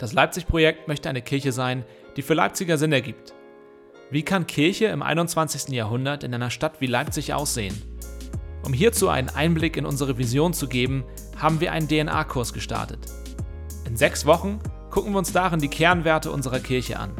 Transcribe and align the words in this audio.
Das 0.00 0.14
Leipzig-Projekt 0.14 0.88
möchte 0.88 1.10
eine 1.10 1.20
Kirche 1.20 1.52
sein, 1.52 1.84
die 2.16 2.22
für 2.22 2.32
Leipziger 2.32 2.78
Sinn 2.78 2.90
ergibt. 2.90 3.34
Wie 4.10 4.22
kann 4.22 4.46
Kirche 4.46 4.86
im 4.86 5.02
21. 5.02 5.74
Jahrhundert 5.74 6.24
in 6.24 6.32
einer 6.32 6.48
Stadt 6.48 6.80
wie 6.80 6.86
Leipzig 6.86 7.34
aussehen? 7.34 7.74
Um 8.64 8.72
hierzu 8.72 9.10
einen 9.10 9.28
Einblick 9.28 9.76
in 9.76 9.84
unsere 9.84 10.16
Vision 10.16 10.54
zu 10.54 10.68
geben, 10.68 11.04
haben 11.36 11.60
wir 11.60 11.72
einen 11.72 11.86
DNA-Kurs 11.86 12.54
gestartet. 12.54 13.00
In 13.86 13.94
sechs 13.94 14.24
Wochen 14.24 14.60
gucken 14.88 15.12
wir 15.12 15.18
uns 15.18 15.34
darin 15.34 15.60
die 15.60 15.68
Kernwerte 15.68 16.30
unserer 16.30 16.60
Kirche 16.60 16.98
an. 16.98 17.14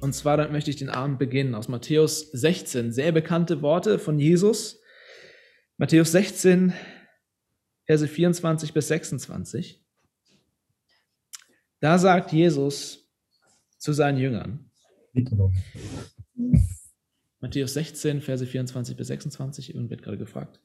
Und 0.00 0.14
zwar 0.14 0.36
damit 0.36 0.52
möchte 0.52 0.70
ich 0.70 0.76
den 0.76 0.90
Abend 0.90 1.18
beginnen 1.18 1.56
aus 1.56 1.66
Matthäus 1.66 2.30
16, 2.30 2.92
sehr 2.92 3.10
bekannte 3.10 3.62
Worte 3.62 3.98
von 3.98 4.20
Jesus. 4.20 4.80
Matthäus 5.76 6.12
16, 6.12 6.72
Verse 7.84 8.06
24 8.06 8.72
bis 8.72 8.86
26. 8.86 9.79
Da 11.80 11.98
sagt 11.98 12.32
Jesus 12.32 13.10
zu 13.78 13.92
seinen 13.92 14.18
Jüngern. 14.18 14.70
Matthäus 17.40 17.72
16, 17.74 18.20
Verse 18.20 18.46
24 18.46 18.96
bis 18.96 19.06
26, 19.08 19.74
irgend 19.74 19.90
wird 19.90 20.02
gerade 20.02 20.18
gefragt. 20.18 20.60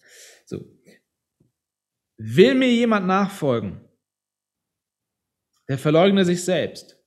So. 0.46 0.66
Will 2.18 2.56
mir 2.56 2.72
jemand 2.72 3.08
nachfolgen, 3.08 3.82
der 5.70 5.78
verleugne 5.78 6.26
sich 6.26 6.44
selbst 6.44 7.02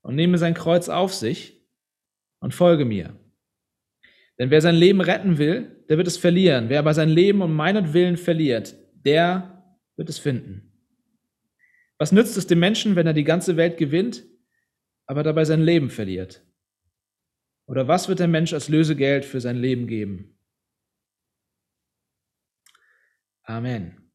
und 0.00 0.14
nehme 0.16 0.38
sein 0.38 0.54
Kreuz 0.54 0.88
auf 0.88 1.14
sich 1.14 1.66
und 2.40 2.54
folge 2.54 2.84
mir. 2.84 3.14
Denn 4.38 4.50
wer 4.50 4.62
sein 4.62 4.74
Leben 4.74 5.02
retten 5.02 5.36
will, 5.36 5.84
der 5.90 5.98
wird 5.98 6.06
es 6.06 6.16
verlieren. 6.16 6.70
Wer 6.70 6.78
aber 6.78 6.94
sein 6.94 7.10
Leben 7.10 7.42
um 7.42 7.54
meinetwillen 7.54 8.16
verliert, 8.16 8.74
der 8.94 9.76
wird 9.96 10.08
es 10.08 10.18
finden. 10.18 10.69
Was 12.00 12.12
nützt 12.12 12.38
es 12.38 12.46
dem 12.46 12.60
Menschen, 12.60 12.96
wenn 12.96 13.06
er 13.06 13.12
die 13.12 13.24
ganze 13.24 13.58
Welt 13.58 13.76
gewinnt, 13.76 14.24
aber 15.04 15.22
dabei 15.22 15.44
sein 15.44 15.60
Leben 15.60 15.90
verliert? 15.90 16.42
Oder 17.66 17.88
was 17.88 18.08
wird 18.08 18.20
der 18.20 18.26
Mensch 18.26 18.54
als 18.54 18.70
Lösegeld 18.70 19.26
für 19.26 19.38
sein 19.42 19.58
Leben 19.58 19.86
geben? 19.86 20.38
Amen. 23.42 24.10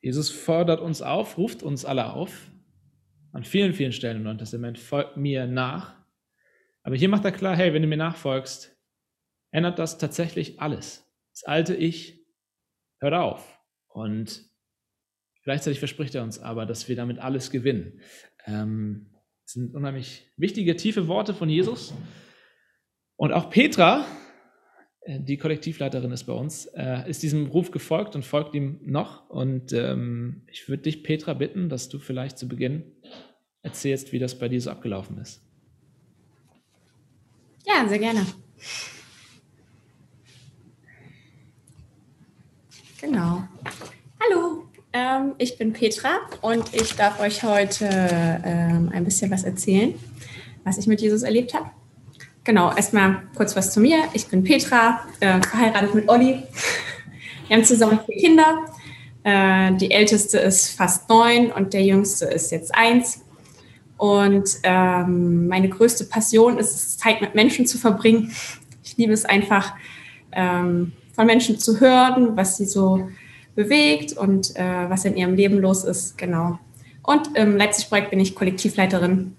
Jesus 0.00 0.30
fordert 0.30 0.80
uns 0.80 1.02
auf, 1.02 1.36
ruft 1.36 1.62
uns 1.62 1.84
alle 1.84 2.14
auf, 2.14 2.50
an 3.32 3.44
vielen, 3.44 3.74
vielen 3.74 3.92
Stellen 3.92 4.16
im 4.16 4.22
Neuen 4.22 4.38
Testament, 4.38 4.78
folgt 4.78 5.18
mir 5.18 5.46
nach. 5.46 6.02
Aber 6.82 6.96
hier 6.96 7.10
macht 7.10 7.26
er 7.26 7.32
klar, 7.32 7.56
hey, 7.56 7.74
wenn 7.74 7.82
du 7.82 7.88
mir 7.88 7.98
nachfolgst, 7.98 8.74
ändert 9.50 9.78
das 9.78 9.98
tatsächlich 9.98 10.62
alles. 10.62 11.06
Das 11.32 11.44
alte 11.44 11.74
Ich 11.74 12.26
hört 13.00 13.12
auf. 13.12 13.60
Und 13.88 14.47
Gleichzeitig 15.48 15.78
verspricht 15.78 16.14
er 16.14 16.24
uns 16.24 16.38
aber, 16.38 16.66
dass 16.66 16.90
wir 16.90 16.96
damit 16.96 17.20
alles 17.20 17.50
gewinnen. 17.50 18.02
Ähm, 18.44 19.06
das 19.44 19.54
sind 19.54 19.74
unheimlich 19.74 20.30
wichtige, 20.36 20.76
tiefe 20.76 21.08
Worte 21.08 21.32
von 21.32 21.48
Jesus. 21.48 21.94
Und 23.16 23.32
auch 23.32 23.48
Petra, 23.48 24.04
äh, 25.00 25.18
die 25.18 25.38
Kollektivleiterin 25.38 26.12
ist 26.12 26.24
bei 26.24 26.34
uns, 26.34 26.66
äh, 26.76 27.08
ist 27.08 27.22
diesem 27.22 27.46
Ruf 27.46 27.70
gefolgt 27.70 28.14
und 28.14 28.26
folgt 28.26 28.54
ihm 28.54 28.80
noch. 28.84 29.30
Und 29.30 29.72
ähm, 29.72 30.42
ich 30.48 30.68
würde 30.68 30.82
dich, 30.82 31.02
Petra, 31.02 31.32
bitten, 31.32 31.70
dass 31.70 31.88
du 31.88 31.98
vielleicht 31.98 32.36
zu 32.36 32.46
Beginn 32.46 32.82
erzählst, 33.62 34.12
wie 34.12 34.18
das 34.18 34.38
bei 34.38 34.50
dir 34.50 34.60
so 34.60 34.68
abgelaufen 34.68 35.16
ist. 35.16 35.42
Ja, 37.66 37.88
sehr 37.88 38.00
gerne. 38.00 38.26
Genau. 43.00 43.48
Ähm, 45.18 45.34
ich 45.38 45.58
bin 45.58 45.72
Petra 45.72 46.18
und 46.40 46.74
ich 46.74 46.94
darf 46.94 47.20
euch 47.20 47.42
heute 47.42 47.88
ähm, 48.44 48.90
ein 48.92 49.04
bisschen 49.04 49.30
was 49.30 49.44
erzählen, 49.44 49.94
was 50.64 50.78
ich 50.78 50.86
mit 50.86 51.00
Jesus 51.00 51.22
erlebt 51.22 51.54
habe. 51.54 51.70
Genau, 52.44 52.74
erstmal 52.74 53.22
kurz 53.36 53.54
was 53.56 53.72
zu 53.72 53.80
mir. 53.80 53.98
Ich 54.14 54.26
bin 54.28 54.42
Petra, 54.42 55.00
äh, 55.20 55.40
verheiratet 55.42 55.94
mit 55.94 56.08
Olli. 56.08 56.42
Wir 57.48 57.56
haben 57.56 57.64
zusammen 57.64 58.00
vier 58.06 58.16
Kinder. 58.16 58.64
Äh, 59.24 59.74
die 59.76 59.90
älteste 59.90 60.38
ist 60.38 60.70
fast 60.70 61.08
neun 61.08 61.52
und 61.52 61.72
der 61.72 61.82
jüngste 61.82 62.26
ist 62.26 62.50
jetzt 62.50 62.74
eins. 62.74 63.24
Und 63.96 64.48
ähm, 64.62 65.48
meine 65.48 65.68
größte 65.68 66.04
Passion 66.04 66.58
ist 66.58 66.74
es, 66.74 66.98
Zeit 66.98 67.20
mit 67.20 67.34
Menschen 67.34 67.66
zu 67.66 67.78
verbringen. 67.78 68.32
Ich 68.84 68.96
liebe 68.96 69.12
es 69.12 69.24
einfach, 69.24 69.74
ähm, 70.32 70.92
von 71.14 71.26
Menschen 71.26 71.58
zu 71.58 71.80
hören, 71.80 72.36
was 72.36 72.58
sie 72.58 72.64
so 72.66 73.08
bewegt 73.58 74.12
und 74.12 74.54
äh, 74.54 74.88
was 74.88 75.04
in 75.04 75.16
ihrem 75.16 75.34
Leben 75.34 75.58
los 75.58 75.82
ist. 75.82 76.16
Genau. 76.16 76.60
Und 77.02 77.36
im 77.36 77.56
Leipzig-Projekt 77.56 78.10
bin 78.10 78.20
ich 78.20 78.36
Kollektivleiterin. 78.36 79.34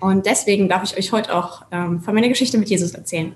Und 0.00 0.24
deswegen 0.24 0.70
darf 0.70 0.82
ich 0.84 0.96
euch 0.96 1.12
heute 1.12 1.34
auch 1.34 1.66
ähm, 1.70 2.00
von 2.00 2.14
meiner 2.14 2.28
Geschichte 2.28 2.56
mit 2.56 2.70
Jesus 2.70 2.92
erzählen. 2.92 3.34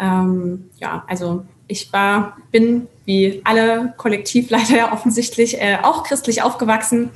Ähm, 0.00 0.68
ja, 0.78 1.04
also 1.06 1.46
ich 1.68 1.92
war, 1.92 2.38
bin 2.50 2.88
wie 3.04 3.40
alle 3.44 3.94
Kollektivleiter 3.98 4.76
ja 4.76 4.92
offensichtlich 4.92 5.60
äh, 5.60 5.78
auch 5.80 6.02
christlich 6.02 6.42
aufgewachsen. 6.42 7.10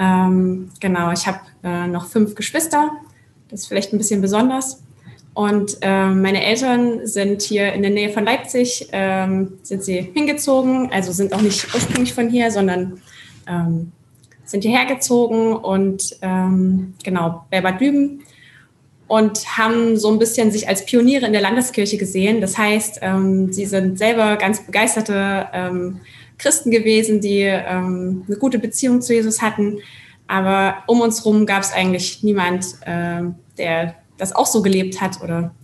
Ähm, 0.00 0.72
genau, 0.80 1.12
ich 1.12 1.28
habe 1.28 1.38
äh, 1.62 1.86
noch 1.86 2.08
fünf 2.08 2.34
Geschwister. 2.34 2.90
Das 3.48 3.60
ist 3.60 3.66
vielleicht 3.68 3.92
ein 3.92 3.98
bisschen 3.98 4.20
besonders. 4.20 4.82
Und 5.40 5.78
ähm, 5.80 6.20
meine 6.20 6.44
Eltern 6.44 7.06
sind 7.06 7.40
hier 7.40 7.72
in 7.72 7.80
der 7.80 7.90
Nähe 7.90 8.10
von 8.10 8.26
Leipzig, 8.26 8.88
ähm, 8.92 9.54
sind 9.62 9.82
sie 9.82 9.98
hingezogen, 10.12 10.92
also 10.92 11.12
sind 11.12 11.32
auch 11.32 11.40
nicht 11.40 11.66
ursprünglich 11.74 12.12
von 12.12 12.28
hier, 12.28 12.50
sondern 12.50 13.00
ähm, 13.48 13.90
sind 14.44 14.64
hierher 14.64 14.84
gezogen 14.84 15.54
und 15.54 16.14
ähm, 16.20 16.92
genau 17.02 17.46
bei 17.50 17.62
Bad 17.62 17.80
Lüben 17.80 18.22
und 19.08 19.56
haben 19.56 19.96
so 19.96 20.12
ein 20.12 20.18
bisschen 20.18 20.50
sich 20.52 20.68
als 20.68 20.84
Pioniere 20.84 21.24
in 21.24 21.32
der 21.32 21.40
Landeskirche 21.40 21.96
gesehen. 21.96 22.42
Das 22.42 22.58
heißt, 22.58 22.98
ähm, 23.00 23.50
sie 23.50 23.64
sind 23.64 23.96
selber 23.96 24.36
ganz 24.36 24.66
begeisterte 24.66 25.48
ähm, 25.54 26.00
Christen 26.36 26.70
gewesen, 26.70 27.22
die 27.22 27.44
ähm, 27.44 28.24
eine 28.28 28.36
gute 28.36 28.58
Beziehung 28.58 29.00
zu 29.00 29.14
Jesus 29.14 29.40
hatten. 29.40 29.78
Aber 30.26 30.82
um 30.86 31.00
uns 31.00 31.24
herum 31.24 31.46
gab 31.46 31.62
es 31.62 31.72
eigentlich 31.72 32.22
niemand, 32.22 32.66
äh, 32.84 33.22
der 33.56 33.94
das 34.20 34.34
auch 34.34 34.46
so 34.46 34.62
gelebt 34.62 35.00
hat 35.00 35.22
oder 35.22 35.54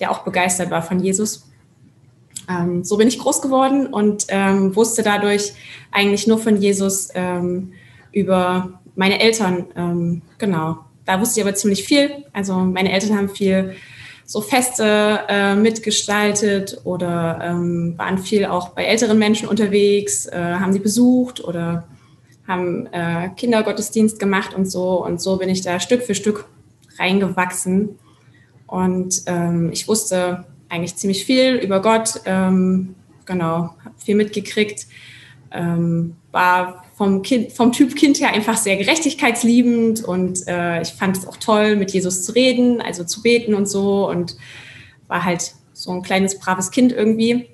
der 0.00 0.10
auch 0.10 0.20
begeistert 0.24 0.70
war 0.70 0.82
von 0.82 1.00
Jesus. 1.00 1.48
Ähm, 2.48 2.84
so 2.84 2.96
bin 2.96 3.08
ich 3.08 3.18
groß 3.18 3.40
geworden 3.42 3.86
und 3.86 4.26
ähm, 4.28 4.74
wusste 4.74 5.02
dadurch 5.02 5.52
eigentlich 5.90 6.26
nur 6.26 6.38
von 6.38 6.56
Jesus 6.56 7.08
ähm, 7.14 7.72
über 8.12 8.80
meine 8.94 9.20
Eltern. 9.20 9.66
Ähm, 9.76 10.22
genau, 10.38 10.78
da 11.04 11.20
wusste 11.20 11.40
ich 11.40 11.46
aber 11.46 11.54
ziemlich 11.54 11.84
viel. 11.84 12.24
Also 12.32 12.54
meine 12.54 12.92
Eltern 12.92 13.16
haben 13.16 13.28
viel 13.28 13.76
so 14.24 14.40
Feste 14.40 15.20
äh, 15.28 15.54
mitgestaltet 15.54 16.80
oder 16.84 17.40
ähm, 17.42 17.94
waren 17.96 18.18
viel 18.18 18.46
auch 18.46 18.70
bei 18.70 18.84
älteren 18.84 19.18
Menschen 19.18 19.48
unterwegs, 19.48 20.26
äh, 20.26 20.36
haben 20.38 20.72
sie 20.72 20.78
besucht 20.78 21.44
oder 21.44 21.84
haben 22.46 22.86
äh, 22.92 23.30
Kindergottesdienst 23.36 24.18
gemacht 24.18 24.54
und 24.54 24.70
so. 24.70 25.04
Und 25.04 25.20
so 25.20 25.36
bin 25.36 25.48
ich 25.48 25.62
da 25.62 25.80
Stück 25.80 26.02
für 26.02 26.14
Stück 26.14 26.46
reingewachsen. 26.98 27.98
Und 28.66 29.22
ähm, 29.26 29.70
ich 29.72 29.88
wusste 29.88 30.46
eigentlich 30.68 30.96
ziemlich 30.96 31.26
viel 31.26 31.56
über 31.56 31.82
Gott, 31.82 32.22
ähm, 32.24 32.94
genau, 33.26 33.74
habe 33.84 33.94
viel 33.98 34.14
mitgekriegt, 34.14 34.86
ähm, 35.50 36.16
war 36.30 36.84
vom, 36.94 37.22
kind, 37.22 37.52
vom 37.52 37.72
Typ 37.72 37.94
Kind 37.94 38.20
her 38.20 38.32
einfach 38.32 38.56
sehr 38.56 38.76
gerechtigkeitsliebend 38.76 40.02
und 40.04 40.46
äh, 40.48 40.80
ich 40.80 40.88
fand 40.88 41.18
es 41.18 41.26
auch 41.26 41.36
toll, 41.36 41.76
mit 41.76 41.90
Jesus 41.90 42.24
zu 42.24 42.32
reden, 42.32 42.80
also 42.80 43.04
zu 43.04 43.22
beten 43.22 43.54
und 43.54 43.68
so 43.68 44.08
und 44.08 44.36
war 45.08 45.24
halt 45.24 45.52
so 45.74 45.90
ein 45.90 46.02
kleines, 46.02 46.38
braves 46.38 46.70
Kind 46.70 46.92
irgendwie. 46.92 47.50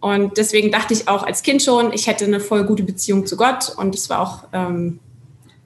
Und 0.00 0.38
deswegen 0.38 0.70
dachte 0.70 0.94
ich 0.94 1.08
auch 1.08 1.22
als 1.22 1.42
Kind 1.42 1.62
schon, 1.62 1.92
ich 1.92 2.06
hätte 2.06 2.24
eine 2.24 2.40
voll 2.40 2.64
gute 2.64 2.82
Beziehung 2.82 3.26
zu 3.26 3.36
Gott 3.36 3.72
und 3.76 3.94
es 3.94 4.10
war 4.10 4.20
auch, 4.20 4.44
ähm, 4.52 5.00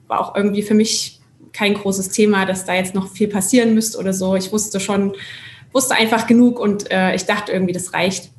war 0.07 0.19
auch 0.19 0.35
irgendwie 0.35 0.63
für 0.63 0.73
mich 0.73 1.19
kein 1.53 1.75
großes 1.75 2.09
Thema, 2.09 2.45
dass 2.45 2.65
da 2.65 2.73
jetzt 2.73 2.95
noch 2.95 3.09
viel 3.09 3.27
passieren 3.27 3.73
müsste 3.73 3.97
oder 3.99 4.13
so. 4.13 4.35
Ich 4.35 4.51
wusste 4.51 4.79
schon, 4.79 5.13
wusste 5.71 5.95
einfach 5.95 6.27
genug 6.27 6.59
und 6.59 6.91
äh, 6.91 7.15
ich 7.15 7.25
dachte 7.25 7.51
irgendwie, 7.51 7.73
das 7.73 7.93
reicht. 7.93 8.31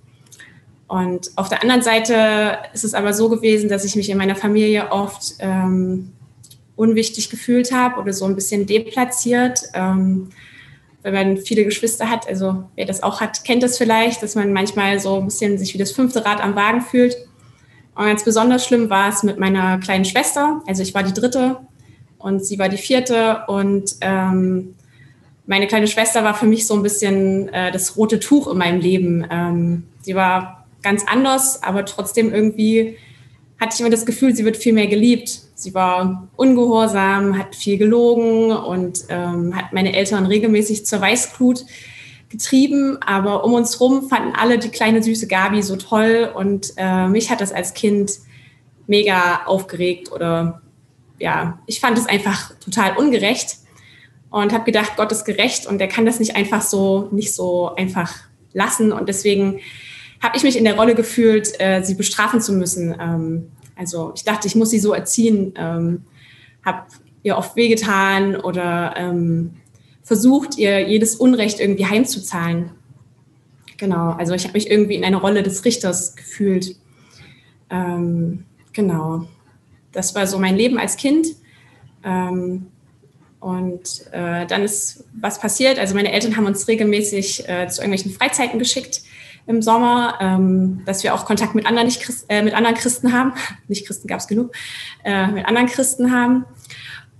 Und 0.87 1.31
auf 1.37 1.49
der 1.49 1.63
anderen 1.63 1.83
Seite 1.83 2.59
ist 2.73 2.85
es 2.85 2.95
aber 2.95 3.15
so 3.15 3.29
gewesen, 3.29 3.69
dass 3.69 3.85
ich 3.85 3.97
mich 3.97 4.11
in 4.11 4.19
meiner 4.19 4.37
Familie 4.37 4.93
oft 4.93 5.35
ähm, 5.39 6.13
unwichtig 6.77 7.31
gefühlt 7.31 7.73
habe 7.73 8.01
oder 8.01 8.13
so 8.13 8.27
ein 8.27 8.35
bisschen 8.35 8.67
deplatziert. 8.67 9.63
Ähm, 9.73 10.29
wenn 11.03 11.15
man 11.15 11.37
viele 11.37 11.65
Geschwister 11.65 12.11
hat, 12.11 12.27
also 12.29 12.65
wer 12.77 12.87
das 12.87 13.03
auch 13.03 13.21
hat, 13.21 13.45
kennt 13.45 13.63
das 13.63 13.77
vielleicht, 13.77 14.23
dass 14.23 14.35
man 14.35 14.53
manchmal 14.53 14.99
so 14.99 15.19
ein 15.19 15.27
bisschen 15.27 15.59
sich 15.59 15.75
wie 15.75 15.79
das 15.79 15.93
fünfte 15.93 16.25
Rad 16.25 16.43
am 16.43 16.57
Wagen 16.57 16.81
fühlt. 16.81 17.17
Und 17.95 18.07
ganz 18.07 18.25
besonders 18.25 18.67
schlimm 18.67 18.91
war 18.91 19.09
es 19.09 19.23
mit 19.23 19.39
meiner 19.39 19.79
kleinen 19.79 20.05
Schwester. 20.05 20.63
Also 20.67 20.83
ich 20.83 20.95
war 20.95 21.03
die 21.03 21.13
dritte 21.13 21.59
und 22.25 22.43
sie 22.43 22.59
war 22.59 22.71
die 22.71 22.79
vierte 22.79 23.43
und 23.49 23.97
ähm, 24.01 24.75
meine 25.45 25.67
kleine 25.67 25.87
Schwester 25.87 26.25
war 26.25 26.33
für 26.33 26.47
mich 26.47 26.67
so 26.67 26.73
ein 26.73 26.83
bisschen 26.83 27.51
äh, 27.51 27.71
das 27.71 27.99
rote 27.99 28.19
Tuch 28.19 28.51
in 28.51 28.57
meinem 28.57 28.81
Leben. 28.81 29.27
Ähm, 29.31 29.83
sie 30.01 30.15
war 30.15 30.65
ganz 30.83 31.05
anders, 31.07 31.63
aber 31.63 31.85
trotzdem 31.85 32.33
irgendwie 32.33 32.97
hatte 33.61 33.75
ich 33.75 33.81
immer 33.81 33.91
das 33.91 34.07
Gefühl, 34.07 34.35
sie 34.35 34.47
wird 34.47 34.57
viel 34.57 34.73
mehr 34.73 34.87
geliebt. 34.87 35.39
Sie 35.55 35.75
war 35.75 36.27
ungehorsam, 36.37 37.37
hat 37.39 37.55
viel 37.55 37.77
gelogen 37.77 38.53
und 38.53 39.05
ähm, 39.11 39.55
hat 39.55 39.75
meine 39.75 39.95
Eltern 39.95 40.25
regelmäßig 40.25 40.87
zur 40.87 41.03
Weißglut 41.03 41.67
getrieben. 42.31 42.97
Aber 43.03 43.45
um 43.45 43.53
uns 43.53 43.79
rum 43.83 44.09
fanden 44.09 44.33
alle 44.35 44.57
die 44.57 44.71
kleine 44.71 45.03
süße 45.03 45.27
Gabi 45.27 45.61
so 45.61 45.77
toll 45.77 46.33
und 46.35 46.73
äh, 46.79 47.07
mich 47.07 47.29
hat 47.31 47.43
das 47.43 47.53
als 47.53 47.75
Kind 47.75 48.13
mega 48.87 49.43
aufgeregt 49.45 50.11
oder 50.11 50.63
ja, 51.25 51.59
ich 51.65 51.81
fand 51.81 51.97
es 51.97 52.05
einfach 52.05 52.55
total 52.59 52.99
ungerecht 52.99 53.57
und 54.29 54.53
habe 54.53 54.65
gedacht, 54.65 54.93
Gott 54.99 55.11
ist 55.11 55.25
gerecht 55.25 55.67
und 55.67 55.81
er 55.81 55.89
kann 55.89 56.05
das 56.05 56.21
nicht 56.21 56.37
einfach 56.37 56.61
so, 56.61 57.09
nicht 57.13 57.33
so 57.35 57.75
einfach 57.77 58.15
lassen 58.53 58.93
und 58.93 59.09
deswegen 59.09 59.61
habe 60.23 60.37
ich 60.37 60.43
mich 60.43 60.59
in 60.59 60.65
der 60.65 60.77
Rolle 60.77 60.95
gefühlt, 60.95 61.59
äh, 61.61 61.83
sie 61.83 61.95
bestrafen 61.95 62.43
zu 62.43 62.53
müssen. 62.53 62.95
Ähm, 63.01 63.53
also 63.75 64.13
ich 64.15 64.25
dachte, 64.25 64.47
ich 64.47 64.55
muss 64.55 64.69
sie 64.69 64.79
so 64.79 64.93
erziehen, 64.93 65.55
ähm, 65.57 66.03
habe 66.63 66.83
ihr 67.23 67.39
oft 67.39 67.57
wehgetan 67.57 68.37
oder 68.37 68.95
ähm, 68.99 69.53
versucht, 70.03 70.59
ihr 70.59 70.87
jedes 70.87 71.17
Unrecht 71.17 71.59
irgendwie 71.59 71.87
heimzuzahlen. 71.87 72.71
Genau, 73.79 74.11
also 74.11 74.35
ich 74.35 74.45
habe 74.45 74.53
mich 74.53 74.71
irgendwie 74.71 74.97
in 74.97 75.05
einer 75.05 75.23
Rolle 75.23 75.43
des 75.43 75.65
Richters 75.65 76.17
gefühlt. 76.17 76.77
Ähm, 77.71 78.45
genau, 78.75 79.27
das 79.95 80.15
war 80.15 80.27
so 80.27 80.39
mein 80.39 80.57
Leben 80.57 80.79
als 80.79 80.97
Kind. 80.97 81.29
Ähm, 82.05 82.67
und 83.41 84.07
äh, 84.13 84.47
dann 84.47 84.63
ist 84.63 85.05
was 85.21 85.39
passiert. 85.39 85.79
Also 85.79 85.95
meine 85.95 86.13
Eltern 86.13 86.37
haben 86.37 86.47
uns 86.47 86.67
regelmäßig 86.67 87.49
äh, 87.49 87.69
zu 87.69 87.83
irgendwelchen 87.83 88.11
Freizeiten 88.11 88.59
geschickt 88.59 89.03
im 89.47 89.61
Sommer, 89.61 90.19
ähm, 90.21 90.83
dass 90.87 91.03
wir 91.05 91.15
auch 91.15 91.27
Kontakt 91.27 91.55
mit 91.55 91.67
anderen, 91.67 91.87
nicht 91.87 92.01
Christ, 92.01 92.25
äh, 92.29 92.43
mit 92.43 92.55
anderen 92.55 92.75
Christen 92.75 93.13
haben. 93.13 93.35
Nicht 93.69 93.87
Christen 93.87 94.09
gab 94.09 94.21
es 94.21 94.29
genug, 94.29 94.53
äh, 95.05 95.27
mit 95.27 95.47
anderen 95.47 95.67
Christen 95.67 96.11
haben. 96.11 96.47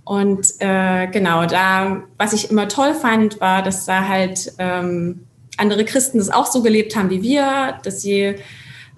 Und 0.03 0.47
äh, 0.59 1.07
genau, 1.07 1.45
da, 1.45 2.03
was 2.17 2.33
ich 2.33 2.49
immer 2.49 2.67
toll 2.67 2.95
fand, 2.95 3.39
war, 3.39 3.61
dass 3.61 3.85
da 3.85 4.07
halt 4.07 4.53
ähm, 4.57 5.25
andere 5.57 5.85
Christen 5.85 6.17
das 6.17 6.29
auch 6.29 6.47
so 6.47 6.61
gelebt 6.63 6.95
haben 6.95 7.09
wie 7.09 7.21
wir, 7.21 7.79
dass 7.83 8.01
sie 8.01 8.35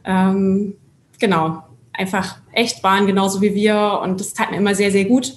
ähm, 0.05 0.75
genau 1.19 1.63
einfach 1.93 2.37
echt 2.57 2.83
waren, 2.83 3.07
genauso 3.07 3.41
wie 3.41 3.53
wir. 3.53 3.99
Und 4.03 4.19
das 4.19 4.33
tat 4.33 4.51
mir 4.51 4.57
immer 4.57 4.75
sehr, 4.75 4.91
sehr 4.91 5.05
gut. 5.05 5.33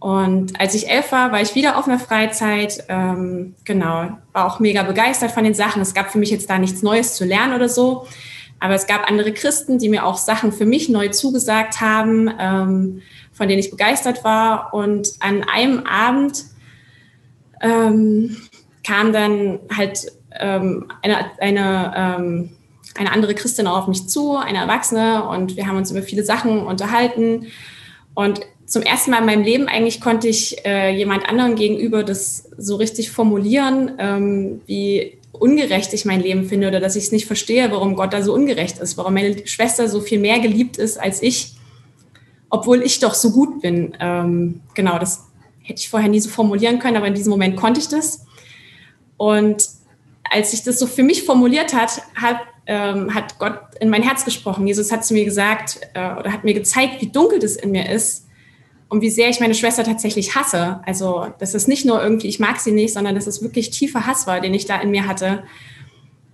Und 0.00 0.60
als 0.60 0.74
ich 0.74 0.90
elf 0.90 1.12
war, 1.12 1.32
war 1.32 1.40
ich 1.40 1.54
wieder 1.54 1.78
auf 1.78 1.88
einer 1.88 1.98
Freizeit. 1.98 2.84
Ähm, 2.88 3.54
genau, 3.64 4.10
war 4.32 4.44
auch 4.44 4.60
mega 4.60 4.82
begeistert 4.82 5.30
von 5.30 5.44
den 5.44 5.54
Sachen. 5.54 5.80
Es 5.80 5.94
gab 5.94 6.10
für 6.10 6.18
mich 6.18 6.30
jetzt 6.30 6.50
da 6.50 6.58
nichts 6.58 6.82
Neues 6.82 7.14
zu 7.14 7.24
lernen 7.24 7.54
oder 7.54 7.70
so. 7.70 8.06
Aber 8.60 8.74
es 8.74 8.86
gab 8.86 9.08
andere 9.08 9.32
Christen, 9.32 9.78
die 9.78 9.88
mir 9.88 10.04
auch 10.04 10.18
Sachen 10.18 10.52
für 10.52 10.66
mich 10.66 10.88
neu 10.88 11.08
zugesagt 11.08 11.80
haben, 11.80 12.30
ähm, 12.38 13.02
von 13.32 13.48
denen 13.48 13.60
ich 13.60 13.70
begeistert 13.70 14.24
war. 14.24 14.74
Und 14.74 15.08
an 15.20 15.42
einem 15.44 15.86
Abend 15.86 16.44
ähm, 17.62 18.36
kam 18.86 19.12
dann 19.12 19.60
halt 19.74 20.12
ähm, 20.38 20.86
eine, 21.02 21.30
eine, 21.40 21.94
ähm, 21.96 22.50
eine 22.96 23.12
andere 23.12 23.34
Christin 23.34 23.66
auf 23.66 23.88
mich 23.88 24.06
zu, 24.08 24.36
eine 24.36 24.58
Erwachsene, 24.58 25.28
und 25.28 25.56
wir 25.56 25.66
haben 25.66 25.76
uns 25.76 25.90
über 25.90 26.02
viele 26.02 26.24
Sachen 26.24 26.66
unterhalten. 26.66 27.46
Und 28.14 28.40
zum 28.66 28.82
ersten 28.82 29.10
Mal 29.10 29.18
in 29.18 29.26
meinem 29.26 29.44
Leben 29.44 29.68
eigentlich 29.68 30.00
konnte 30.00 30.28
ich 30.28 30.64
äh, 30.64 30.94
jemand 30.94 31.28
anderen 31.28 31.54
gegenüber 31.54 32.02
das 32.04 32.50
so 32.56 32.76
richtig 32.76 33.10
formulieren, 33.10 33.92
ähm, 33.98 34.60
wie 34.66 35.18
ungerecht 35.32 35.92
ich 35.92 36.04
mein 36.04 36.20
Leben 36.20 36.46
finde 36.46 36.68
oder 36.68 36.80
dass 36.80 36.96
ich 36.96 37.04
es 37.04 37.12
nicht 37.12 37.26
verstehe, 37.26 37.70
warum 37.70 37.96
Gott 37.96 38.12
da 38.12 38.22
so 38.22 38.32
ungerecht 38.32 38.78
ist, 38.78 38.96
warum 38.96 39.14
meine 39.14 39.46
Schwester 39.46 39.88
so 39.88 40.00
viel 40.00 40.20
mehr 40.20 40.38
geliebt 40.38 40.78
ist 40.78 40.98
als 40.98 41.22
ich, 41.22 41.54
obwohl 42.50 42.82
ich 42.82 43.00
doch 43.00 43.14
so 43.14 43.32
gut 43.32 43.60
bin. 43.60 43.96
Ähm, 44.00 44.60
genau, 44.74 44.98
das 44.98 45.24
hätte 45.62 45.80
ich 45.80 45.88
vorher 45.88 46.08
nie 46.08 46.20
so 46.20 46.30
formulieren 46.30 46.78
können, 46.78 46.96
aber 46.96 47.08
in 47.08 47.14
diesem 47.14 47.30
Moment 47.30 47.56
konnte 47.56 47.80
ich 47.80 47.88
das. 47.88 48.24
Und 49.16 49.68
als 50.30 50.52
ich 50.52 50.62
das 50.62 50.78
so 50.78 50.86
für 50.86 51.02
mich 51.02 51.24
formuliert 51.24 51.74
hat, 51.74 52.02
hat, 52.14 52.38
ähm, 52.66 53.14
hat 53.14 53.38
Gott 53.38 53.60
in 53.80 53.90
mein 53.90 54.02
Herz 54.02 54.24
gesprochen. 54.24 54.66
Jesus 54.66 54.90
hat 54.90 55.04
zu 55.04 55.14
mir 55.14 55.24
gesagt 55.24 55.80
äh, 55.94 56.14
oder 56.14 56.32
hat 56.32 56.44
mir 56.44 56.54
gezeigt, 56.54 57.00
wie 57.00 57.08
dunkel 57.08 57.38
das 57.38 57.56
in 57.56 57.70
mir 57.70 57.90
ist 57.90 58.26
und 58.88 59.00
wie 59.00 59.10
sehr 59.10 59.28
ich 59.28 59.40
meine 59.40 59.54
Schwester 59.54 59.84
tatsächlich 59.84 60.34
hasse. 60.34 60.80
Also, 60.86 61.26
dass 61.38 61.54
es 61.54 61.66
nicht 61.66 61.84
nur 61.84 62.02
irgendwie, 62.02 62.28
ich 62.28 62.40
mag 62.40 62.60
sie 62.60 62.72
nicht, 62.72 62.94
sondern 62.94 63.14
dass 63.14 63.26
es 63.26 63.42
wirklich 63.42 63.70
tiefer 63.70 64.06
Hass 64.06 64.26
war, 64.26 64.40
den 64.40 64.54
ich 64.54 64.66
da 64.66 64.80
in 64.80 64.90
mir 64.90 65.06
hatte. 65.06 65.44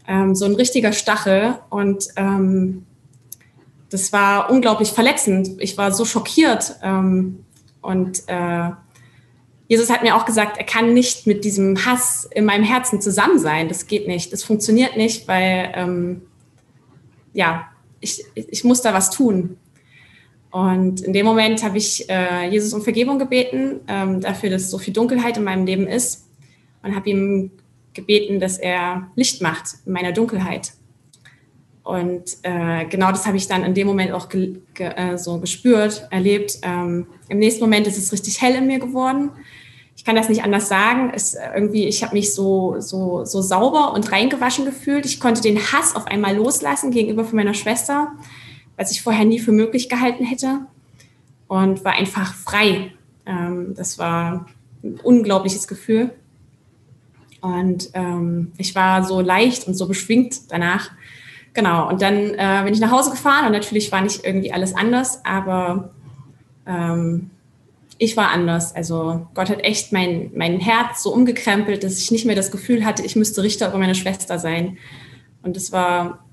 Ähm, 0.07 0.35
so 0.35 0.45
ein 0.45 0.55
richtiger 0.55 0.93
Stachel. 0.93 1.59
Und 1.69 2.09
ähm, 2.17 2.87
das 3.89 4.13
war 4.13 4.51
unglaublich 4.51 4.91
verletzend. 4.91 5.51
Ich 5.59 5.79
war 5.79 5.93
so 5.93 6.05
schockiert. 6.05 6.77
Ähm, 6.83 7.45
und 7.81 8.23
äh, 8.27 8.71
Jesus 9.71 9.89
hat 9.89 10.03
mir 10.03 10.17
auch 10.17 10.25
gesagt, 10.25 10.59
er 10.59 10.65
kann 10.65 10.95
nicht 10.95 11.29
mit 11.29 11.45
diesem 11.45 11.87
Hass 11.87 12.29
in 12.35 12.45
meinem 12.45 12.65
Herzen 12.65 13.01
zusammen 13.01 13.39
sein. 13.39 13.69
Das 13.69 13.87
geht 13.87 14.09
nicht. 14.09 14.33
Das 14.33 14.43
funktioniert 14.43 14.97
nicht, 14.97 15.29
weil, 15.29 15.71
ähm, 15.77 16.23
ja, 17.35 17.69
ich, 18.01 18.25
ich 18.35 18.65
muss 18.65 18.83
da 18.83 18.93
was 18.93 19.11
tun. 19.11 19.59
Und 20.51 21.03
in 21.03 21.13
dem 21.13 21.25
Moment 21.25 21.63
habe 21.63 21.79
ich 21.79 22.11
äh, 22.11 22.49
Jesus 22.51 22.73
um 22.73 22.83
Vergebung 22.83 23.21
gebeten, 23.21 23.79
ähm, 23.87 24.21
dafür, 24.21 24.51
dass 24.51 24.73
so 24.73 24.79
viel 24.79 24.93
Dunkelheit 24.93 25.37
in 25.37 25.45
meinem 25.45 25.67
Leben 25.67 25.87
ist. 25.87 26.27
Und 26.83 26.97
habe 26.97 27.09
ihm 27.09 27.53
gebeten, 27.93 28.41
dass 28.41 28.59
er 28.59 29.09
Licht 29.15 29.41
macht 29.41 29.77
in 29.87 29.93
meiner 29.93 30.11
Dunkelheit. 30.11 30.73
Und 31.85 32.39
äh, 32.43 32.87
genau 32.87 33.13
das 33.13 33.25
habe 33.25 33.37
ich 33.37 33.47
dann 33.47 33.63
in 33.63 33.75
dem 33.75 33.87
Moment 33.87 34.11
auch 34.11 34.29
ge 34.29 34.57
ge 34.75 34.89
äh, 34.97 35.17
so 35.17 35.39
gespürt, 35.39 36.09
erlebt. 36.11 36.59
Ähm, 36.63 37.07
Im 37.29 37.39
nächsten 37.39 37.61
Moment 37.61 37.87
ist 37.87 37.99
es 37.99 38.13
richtig 38.13 38.43
hell 38.43 38.57
in 38.57 38.67
mir 38.67 38.81
geworden. 38.81 39.31
Ich 40.01 40.07
kann 40.07 40.17
das 40.17 40.31
nicht 40.31 40.43
anders 40.43 40.67
sagen. 40.69 41.13
Es, 41.15 41.37
irgendwie, 41.55 41.87
ich 41.87 42.03
habe 42.03 42.15
mich 42.15 42.35
so, 42.35 42.77
so, 42.79 43.27
so 43.27 43.43
sauber 43.43 43.93
und 43.93 44.11
reingewaschen 44.11 44.65
gefühlt. 44.65 45.05
Ich 45.05 45.21
konnte 45.21 45.43
den 45.43 45.59
Hass 45.59 45.95
auf 45.95 46.07
einmal 46.07 46.35
loslassen 46.35 46.91
gegenüber 46.91 47.25
von 47.25 47.37
meiner 47.37 47.53
Schwester 47.53 48.13
was 48.81 48.91
ich 48.91 49.03
vorher 49.03 49.27
nie 49.27 49.39
für 49.39 49.53
möglich 49.53 49.91
gehalten 49.91 50.25
hätte 50.25 50.61
und 51.49 51.85
war 51.85 51.93
einfach 51.93 52.33
frei. 52.33 52.93
Ähm, 53.27 53.75
das 53.77 53.99
war 53.99 54.47
ein 54.83 54.99
unglaubliches 55.03 55.69
Gefühl. 55.69 56.15
Und 57.43 57.91
ähm, 57.93 58.53
ich 58.57 58.75
war 58.75 59.05
so 59.05 59.21
leicht 59.21 59.67
und 59.67 59.75
so 59.75 59.87
beschwingt 59.87 60.51
danach. 60.51 60.93
Genau, 61.53 61.91
und 61.91 62.01
dann 62.01 62.15
äh, 62.15 62.63
bin 62.65 62.73
ich 62.73 62.81
nach 62.81 62.91
Hause 62.91 63.11
gefahren 63.11 63.45
und 63.45 63.53
natürlich 63.53 63.93
war 63.93 64.01
nicht 64.01 64.25
irgendwie 64.25 64.53
alles 64.53 64.75
anders, 64.75 65.21
aber 65.27 65.91
ähm, 66.67 67.31
ich 68.03 68.17
war 68.17 68.31
anders. 68.31 68.75
Also 68.75 69.27
Gott 69.35 69.51
hat 69.51 69.63
echt 69.63 69.93
mein, 69.93 70.31
mein 70.35 70.59
Herz 70.59 71.03
so 71.03 71.13
umgekrempelt, 71.13 71.85
dass 71.85 71.99
ich 71.99 72.11
nicht 72.11 72.25
mehr 72.25 72.35
das 72.35 72.51
Gefühl 72.51 72.87
hatte, 72.87 73.05
ich 73.05 73.15
müsste 73.15 73.43
Richter 73.43 73.69
über 73.69 73.77
meine 73.77 73.95
Schwester 73.95 74.39
sein. 74.39 74.79
Und 75.43 75.55
das 75.55 75.71
war, 75.71 76.25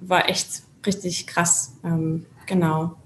war 0.00 0.30
echt 0.30 0.62
richtig 0.86 1.26
krass. 1.26 1.74
Ähm, 1.84 2.24
genau. 2.46 2.96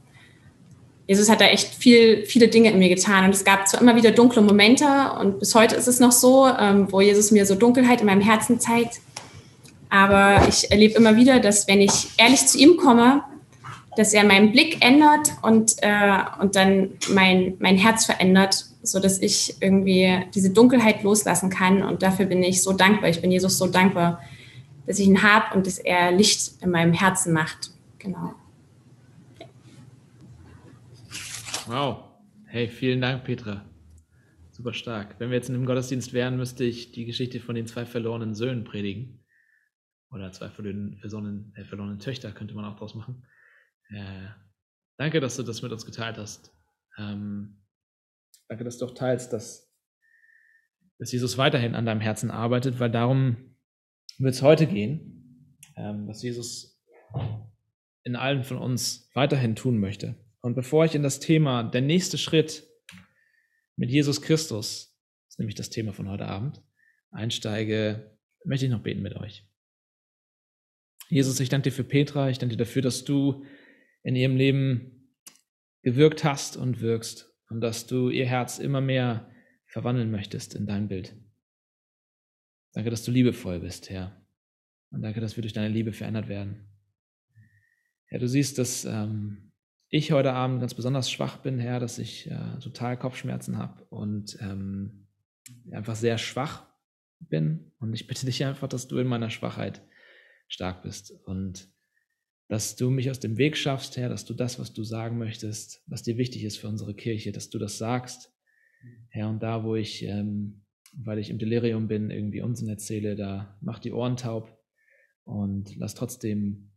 Jesus 1.08 1.28
hat 1.28 1.40
da 1.40 1.46
echt 1.46 1.74
viel, 1.74 2.24
viele 2.24 2.46
Dinge 2.46 2.70
in 2.70 2.78
mir 2.78 2.88
getan. 2.88 3.24
Und 3.24 3.34
es 3.34 3.44
gab 3.44 3.66
zwar 3.66 3.80
immer 3.80 3.96
wieder 3.96 4.12
dunkle 4.12 4.42
Momente 4.42 4.86
und 5.20 5.40
bis 5.40 5.56
heute 5.56 5.74
ist 5.74 5.88
es 5.88 5.98
noch 5.98 6.12
so, 6.12 6.46
ähm, 6.46 6.86
wo 6.92 7.00
Jesus 7.00 7.32
mir 7.32 7.46
so 7.46 7.56
Dunkelheit 7.56 8.00
in 8.00 8.06
meinem 8.06 8.20
Herzen 8.20 8.60
zeigt. 8.60 9.00
Aber 9.90 10.46
ich 10.48 10.70
erlebe 10.70 10.94
immer 10.94 11.16
wieder, 11.16 11.40
dass 11.40 11.66
wenn 11.66 11.80
ich 11.80 12.10
ehrlich 12.16 12.46
zu 12.46 12.58
ihm 12.58 12.76
komme, 12.76 13.24
dass 13.98 14.14
er 14.14 14.22
meinen 14.22 14.52
Blick 14.52 14.84
ändert 14.84 15.32
und, 15.42 15.74
äh, 15.82 16.20
und 16.40 16.54
dann 16.54 16.90
mein, 17.12 17.56
mein 17.58 17.76
Herz 17.76 18.06
verändert, 18.06 18.64
sodass 18.80 19.20
ich 19.20 19.60
irgendwie 19.60 20.24
diese 20.32 20.52
Dunkelheit 20.52 21.02
loslassen 21.02 21.50
kann. 21.50 21.82
Und 21.82 22.04
dafür 22.04 22.26
bin 22.26 22.44
ich 22.44 22.62
so 22.62 22.72
dankbar. 22.72 23.10
Ich 23.10 23.20
bin 23.20 23.32
Jesus 23.32 23.58
so 23.58 23.66
dankbar, 23.66 24.22
dass 24.86 25.00
ich 25.00 25.08
ihn 25.08 25.24
habe 25.24 25.56
und 25.56 25.66
dass 25.66 25.78
er 25.78 26.12
Licht 26.12 26.62
in 26.62 26.70
meinem 26.70 26.92
Herzen 26.92 27.32
macht. 27.32 27.72
Genau. 27.98 28.34
Wow. 31.66 32.04
Hey, 32.46 32.68
vielen 32.68 33.00
Dank, 33.00 33.24
Petra. 33.24 33.64
Super 34.52 34.74
stark. 34.74 35.16
Wenn 35.18 35.30
wir 35.30 35.38
jetzt 35.38 35.48
in 35.48 35.56
einem 35.56 35.66
Gottesdienst 35.66 36.12
wären, 36.12 36.36
müsste 36.36 36.62
ich 36.62 36.92
die 36.92 37.04
Geschichte 37.04 37.40
von 37.40 37.56
den 37.56 37.66
zwei 37.66 37.84
verlorenen 37.84 38.36
Söhnen 38.36 38.62
predigen. 38.62 39.24
Oder 40.12 40.30
zwei 40.30 40.50
verlorenen, 40.50 41.52
äh, 41.56 41.64
verlorenen 41.64 41.98
Töchter 41.98 42.30
könnte 42.30 42.54
man 42.54 42.64
auch 42.64 42.76
draus 42.76 42.94
machen. 42.94 43.24
Äh, 43.90 44.28
danke, 44.98 45.20
dass 45.20 45.36
du 45.36 45.42
das 45.42 45.62
mit 45.62 45.72
uns 45.72 45.86
geteilt 45.86 46.18
hast. 46.18 46.52
Ähm, 46.98 47.62
danke, 48.48 48.64
dass 48.64 48.78
du 48.78 48.86
auch 48.86 48.94
teilst, 48.94 49.32
dass, 49.32 49.74
dass 50.98 51.12
Jesus 51.12 51.38
weiterhin 51.38 51.74
an 51.74 51.86
deinem 51.86 52.00
Herzen 52.00 52.30
arbeitet, 52.30 52.80
weil 52.80 52.90
darum 52.90 53.56
wird 54.18 54.34
es 54.34 54.42
heute 54.42 54.66
gehen, 54.66 55.58
ähm, 55.76 56.08
was 56.08 56.22
Jesus 56.22 56.82
in 58.04 58.16
allen 58.16 58.44
von 58.44 58.58
uns 58.58 59.10
weiterhin 59.14 59.54
tun 59.54 59.78
möchte. 59.78 60.16
Und 60.40 60.54
bevor 60.54 60.84
ich 60.84 60.94
in 60.94 61.02
das 61.02 61.20
Thema, 61.20 61.62
der 61.62 61.82
nächste 61.82 62.18
Schritt 62.18 62.64
mit 63.76 63.90
Jesus 63.90 64.22
Christus, 64.22 64.96
das 65.26 65.34
ist 65.34 65.38
nämlich 65.38 65.54
das 65.54 65.70
Thema 65.70 65.92
von 65.92 66.08
heute 66.08 66.26
Abend, 66.26 66.62
einsteige, 67.10 68.18
möchte 68.44 68.66
ich 68.66 68.72
noch 68.72 68.82
beten 68.82 69.02
mit 69.02 69.14
euch. 69.16 69.44
Jesus, 71.08 71.40
ich 71.40 71.48
danke 71.48 71.70
dir 71.70 71.74
für 71.74 71.84
Petra, 71.84 72.28
ich 72.28 72.38
danke 72.38 72.56
dir 72.56 72.64
dafür, 72.64 72.82
dass 72.82 73.04
du 73.04 73.44
in 74.02 74.16
ihrem 74.16 74.36
Leben 74.36 75.14
gewirkt 75.82 76.24
hast 76.24 76.56
und 76.56 76.80
wirkst 76.80 77.32
und 77.48 77.60
dass 77.60 77.86
du 77.86 78.10
ihr 78.10 78.26
Herz 78.26 78.58
immer 78.58 78.80
mehr 78.80 79.30
verwandeln 79.66 80.10
möchtest 80.10 80.54
in 80.54 80.66
dein 80.66 80.88
Bild. 80.88 81.14
Danke, 82.72 82.90
dass 82.90 83.04
du 83.04 83.10
liebevoll 83.10 83.60
bist, 83.60 83.90
Herr. 83.90 84.24
Und 84.90 85.02
danke, 85.02 85.20
dass 85.20 85.36
wir 85.36 85.42
durch 85.42 85.52
deine 85.52 85.68
Liebe 85.68 85.92
verändert 85.92 86.28
werden. 86.28 86.68
Herr, 88.06 88.18
du 88.18 88.28
siehst, 88.28 88.58
dass 88.58 88.84
ähm, 88.84 89.52
ich 89.88 90.12
heute 90.12 90.32
Abend 90.32 90.60
ganz 90.60 90.74
besonders 90.74 91.10
schwach 91.10 91.38
bin, 91.38 91.58
Herr, 91.58 91.80
dass 91.80 91.98
ich 91.98 92.30
äh, 92.30 92.58
total 92.60 92.98
Kopfschmerzen 92.98 93.58
habe 93.58 93.84
und 93.84 94.38
ähm, 94.40 95.08
einfach 95.72 95.96
sehr 95.96 96.18
schwach 96.18 96.66
bin. 97.20 97.72
Und 97.78 97.94
ich 97.94 98.06
bitte 98.06 98.26
dich 98.26 98.44
einfach, 98.44 98.68
dass 98.68 98.88
du 98.88 98.98
in 98.98 99.06
meiner 99.06 99.30
Schwachheit 99.30 99.82
stark 100.48 100.82
bist 100.82 101.12
und 101.24 101.68
dass 102.48 102.76
du 102.76 102.90
mich 102.90 103.10
aus 103.10 103.20
dem 103.20 103.36
Weg 103.36 103.56
schaffst, 103.56 103.96
Herr, 103.98 104.08
dass 104.08 104.24
du 104.24 104.32
das, 104.32 104.58
was 104.58 104.72
du 104.72 104.82
sagen 104.82 105.18
möchtest, 105.18 105.82
was 105.86 106.02
dir 106.02 106.16
wichtig 106.16 106.44
ist 106.44 106.56
für 106.56 106.68
unsere 106.68 106.94
Kirche, 106.94 107.30
dass 107.30 107.50
du 107.50 107.58
das 107.58 107.76
sagst, 107.76 108.32
Herr. 109.10 109.28
Und 109.28 109.42
da, 109.42 109.64
wo 109.64 109.76
ich, 109.76 110.02
ähm, 110.04 110.64
weil 110.94 111.18
ich 111.18 111.28
im 111.28 111.38
Delirium 111.38 111.88
bin, 111.88 112.10
irgendwie 112.10 112.40
Unsinn 112.40 112.68
erzähle, 112.68 113.16
da 113.16 113.58
mach 113.60 113.78
die 113.78 113.92
Ohren 113.92 114.16
taub 114.16 114.58
und 115.24 115.76
lass 115.76 115.94
trotzdem 115.94 116.72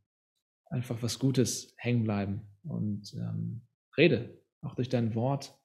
einfach 0.65 1.01
was 1.01 1.19
Gutes 1.19 1.73
hängen 1.77 2.03
bleiben 2.03 2.41
und 2.63 3.13
ähm, 3.13 3.61
rede 3.97 4.41
auch 4.61 4.75
durch 4.75 4.89
dein 4.89 5.15
Wort 5.15 5.57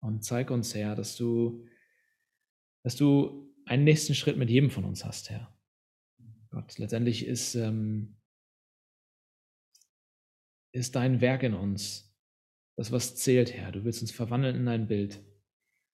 und 0.00 0.24
zeig 0.24 0.50
uns, 0.50 0.74
Herr, 0.74 0.94
dass 0.94 1.16
du, 1.16 1.66
dass 2.82 2.96
du 2.96 3.50
einen 3.64 3.84
nächsten 3.84 4.14
Schritt 4.14 4.36
mit 4.36 4.50
jedem 4.50 4.70
von 4.70 4.84
uns 4.84 5.04
hast, 5.06 5.30
Herr. 5.30 5.52
Gott, 6.50 6.78
letztendlich 6.78 7.26
ist, 7.26 7.54
ähm, 7.54 8.17
ist 10.72 10.96
dein 10.96 11.20
Werk 11.20 11.42
in 11.42 11.54
uns 11.54 12.08
das, 12.78 12.92
was 12.92 13.16
zählt, 13.16 13.52
Herr. 13.54 13.72
Du 13.72 13.84
willst 13.84 14.02
uns 14.02 14.12
verwandeln 14.12 14.54
in 14.54 14.64
dein 14.64 14.86
Bild. 14.86 15.20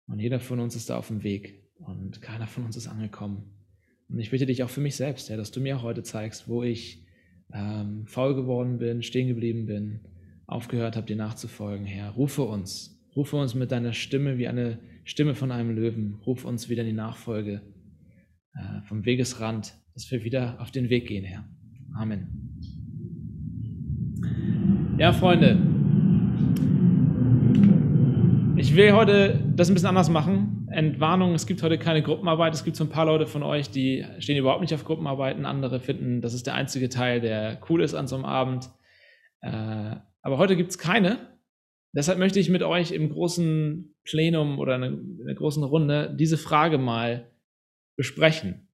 Und 0.08 0.18
jeder 0.18 0.40
von 0.40 0.58
uns 0.58 0.74
ist 0.74 0.90
da 0.90 0.98
auf 0.98 1.06
dem 1.06 1.22
Weg 1.22 1.70
und 1.78 2.20
keiner 2.20 2.48
von 2.48 2.64
uns 2.64 2.76
ist 2.76 2.88
angekommen. 2.88 3.54
Und 4.08 4.18
ich 4.18 4.30
bitte 4.30 4.46
dich 4.46 4.64
auch 4.64 4.68
für 4.68 4.80
mich 4.80 4.96
selbst, 4.96 5.30
Herr, 5.30 5.36
dass 5.36 5.52
du 5.52 5.60
mir 5.60 5.82
heute 5.82 6.02
zeigst, 6.02 6.48
wo 6.48 6.64
ich 6.64 7.06
ähm, 7.54 8.04
faul 8.06 8.34
geworden 8.34 8.78
bin, 8.78 9.02
stehen 9.02 9.28
geblieben 9.28 9.66
bin, 9.66 10.00
aufgehört 10.46 10.96
habe, 10.96 11.06
dir 11.06 11.16
nachzufolgen, 11.16 11.86
Herr. 11.86 12.10
Rufe 12.10 12.42
uns, 12.42 13.00
rufe 13.14 13.36
uns 13.36 13.54
mit 13.54 13.70
deiner 13.70 13.92
Stimme 13.92 14.36
wie 14.38 14.48
eine 14.48 14.80
Stimme 15.04 15.36
von 15.36 15.52
einem 15.52 15.70
Löwen. 15.70 16.16
Ruf 16.26 16.44
uns 16.44 16.68
wieder 16.68 16.82
in 16.82 16.88
die 16.88 16.94
Nachfolge 16.94 17.62
äh, 18.54 18.82
vom 18.88 19.04
Wegesrand, 19.04 19.74
dass 19.94 20.10
wir 20.10 20.24
wieder 20.24 20.60
auf 20.60 20.72
den 20.72 20.90
Weg 20.90 21.06
gehen, 21.06 21.24
Herr. 21.24 21.48
Amen. 21.94 22.41
Ja, 24.98 25.12
Freunde, 25.12 25.58
ich 28.56 28.76
will 28.76 28.92
heute 28.92 29.40
das 29.56 29.70
ein 29.70 29.74
bisschen 29.74 29.88
anders 29.88 30.10
machen. 30.10 30.68
Entwarnung, 30.70 31.34
es 31.34 31.46
gibt 31.46 31.62
heute 31.62 31.78
keine 31.78 32.02
Gruppenarbeit. 32.02 32.54
Es 32.54 32.62
gibt 32.62 32.76
so 32.76 32.84
ein 32.84 32.90
paar 32.90 33.06
Leute 33.06 33.26
von 33.26 33.42
euch, 33.42 33.70
die 33.70 34.04
stehen 34.18 34.36
überhaupt 34.36 34.60
nicht 34.60 34.74
auf 34.74 34.84
Gruppenarbeiten. 34.84 35.46
Andere 35.46 35.80
finden, 35.80 36.20
das 36.20 36.34
ist 36.34 36.46
der 36.46 36.54
einzige 36.54 36.90
Teil, 36.90 37.20
der 37.20 37.58
cool 37.68 37.82
ist 37.82 37.94
an 37.94 38.06
so 38.06 38.16
einem 38.16 38.26
Abend. 38.26 38.70
Äh, 39.40 39.96
aber 40.20 40.38
heute 40.38 40.56
gibt 40.56 40.70
es 40.70 40.78
keine. 40.78 41.18
Deshalb 41.94 42.18
möchte 42.18 42.38
ich 42.38 42.50
mit 42.50 42.62
euch 42.62 42.92
im 42.92 43.10
großen 43.10 43.94
Plenum 44.04 44.58
oder 44.58 44.76
in 44.76 44.82
einer 45.22 45.34
großen 45.34 45.64
Runde 45.64 46.14
diese 46.18 46.38
Frage 46.38 46.78
mal 46.78 47.30
besprechen. 47.96 48.68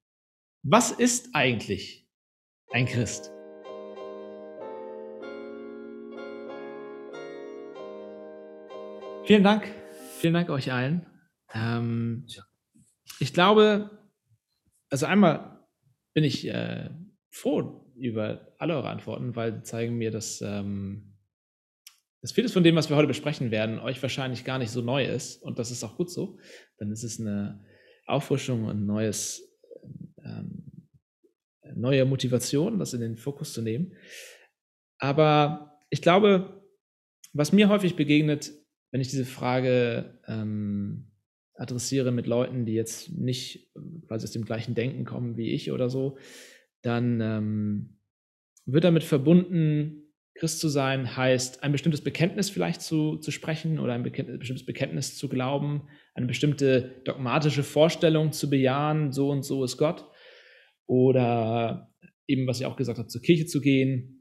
Was 0.63 0.91
ist 0.91 1.29
eigentlich 1.33 2.07
ein 2.71 2.85
Christ? 2.85 3.31
Vielen 9.29 9.43
Dank. 9.43 9.71
Vielen 10.17 10.33
Dank 10.33 10.49
euch 10.49 10.71
allen. 10.71 11.05
Ähm, 11.53 12.25
ich 13.19 13.31
glaube, 13.31 13.91
also 14.89 15.05
einmal 15.05 15.67
bin 16.15 16.23
ich 16.23 16.47
äh, 16.47 16.89
froh 17.29 17.93
über 17.95 18.55
alle 18.57 18.75
eure 18.75 18.89
Antworten, 18.89 19.35
weil 19.35 19.53
sie 19.53 19.61
zeigen 19.61 19.99
mir, 19.99 20.09
dass, 20.09 20.41
ähm, 20.41 21.15
dass 22.21 22.31
vieles 22.31 22.53
von 22.53 22.63
dem, 22.63 22.75
was 22.75 22.89
wir 22.89 22.95
heute 22.95 23.07
besprechen 23.07 23.51
werden, 23.51 23.77
euch 23.77 24.01
wahrscheinlich 24.01 24.45
gar 24.45 24.57
nicht 24.57 24.71
so 24.71 24.81
neu 24.81 25.05
ist. 25.05 25.43
Und 25.43 25.59
das 25.59 25.69
ist 25.69 25.83
auch 25.83 25.95
gut 25.95 26.09
so. 26.09 26.39
Dann 26.79 26.91
ist 26.91 27.03
es 27.03 27.19
eine 27.19 27.63
Auffrischung 28.07 28.63
und 28.63 28.87
neues, 28.87 29.47
ähm, 30.25 30.87
neue 31.75 32.05
Motivation, 32.05 32.79
das 32.79 32.95
in 32.95 33.01
den 33.01 33.15
Fokus 33.15 33.53
zu 33.53 33.61
nehmen. 33.61 33.95
Aber 34.97 35.79
ich 35.91 36.01
glaube, 36.01 36.63
was 37.33 37.51
mir 37.51 37.69
häufig 37.69 37.95
begegnet, 37.95 38.53
wenn 38.91 39.01
ich 39.01 39.09
diese 39.09 39.25
Frage 39.25 40.19
ähm, 40.27 41.11
adressiere 41.55 42.11
mit 42.11 42.25
Leuten, 42.27 42.65
die 42.65 42.73
jetzt 42.73 43.11
nicht 43.11 43.71
quasi 44.07 44.25
aus 44.25 44.31
dem 44.31 44.45
gleichen 44.45 44.75
Denken 44.75 45.05
kommen 45.05 45.37
wie 45.37 45.51
ich 45.51 45.71
oder 45.71 45.89
so, 45.89 46.17
dann 46.81 47.19
ähm, 47.21 47.99
wird 48.65 48.83
damit 48.83 49.03
verbunden, 49.03 50.09
Christ 50.35 50.61
zu 50.61 50.69
sein 50.69 51.17
heißt, 51.17 51.63
ein 51.63 51.73
bestimmtes 51.73 52.01
Bekenntnis 52.01 52.49
vielleicht 52.49 52.81
zu, 52.81 53.17
zu 53.17 53.29
sprechen 53.29 53.77
oder 53.77 53.93
ein 53.93 54.03
bestimmtes 54.03 54.65
Bekenntnis 54.65 55.17
zu 55.17 55.27
glauben, 55.27 55.89
eine 56.13 56.27
bestimmte 56.27 57.01
dogmatische 57.03 57.63
Vorstellung 57.63 58.31
zu 58.31 58.49
bejahen, 58.49 59.11
so 59.11 59.29
und 59.29 59.43
so 59.43 59.65
ist 59.65 59.75
Gott. 59.75 60.05
Oder 60.85 61.93
eben, 62.25 62.47
was 62.47 62.61
ich 62.61 62.65
auch 62.65 62.77
gesagt 62.77 62.99
habe, 62.99 63.09
zur 63.09 63.21
Kirche 63.21 63.47
zu 63.47 63.59
gehen, 63.59 64.18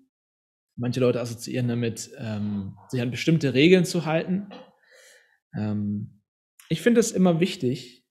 Manche 0.79 1.01
Leute 1.01 1.21
assoziieren 1.21 1.69
damit, 1.69 2.11
ähm, 2.19 2.77
sich 2.89 3.03
an 3.03 3.11
bestimmte 3.11 3.53
Regeln 3.53 3.85
zu 3.85 4.07
halten. 4.07 4.49
Ähm, 5.57 6.23
ich 6.69 6.81
finde 6.81 7.01
es 7.01 7.13
immer 7.13 7.41
wichtig, 7.41 8.07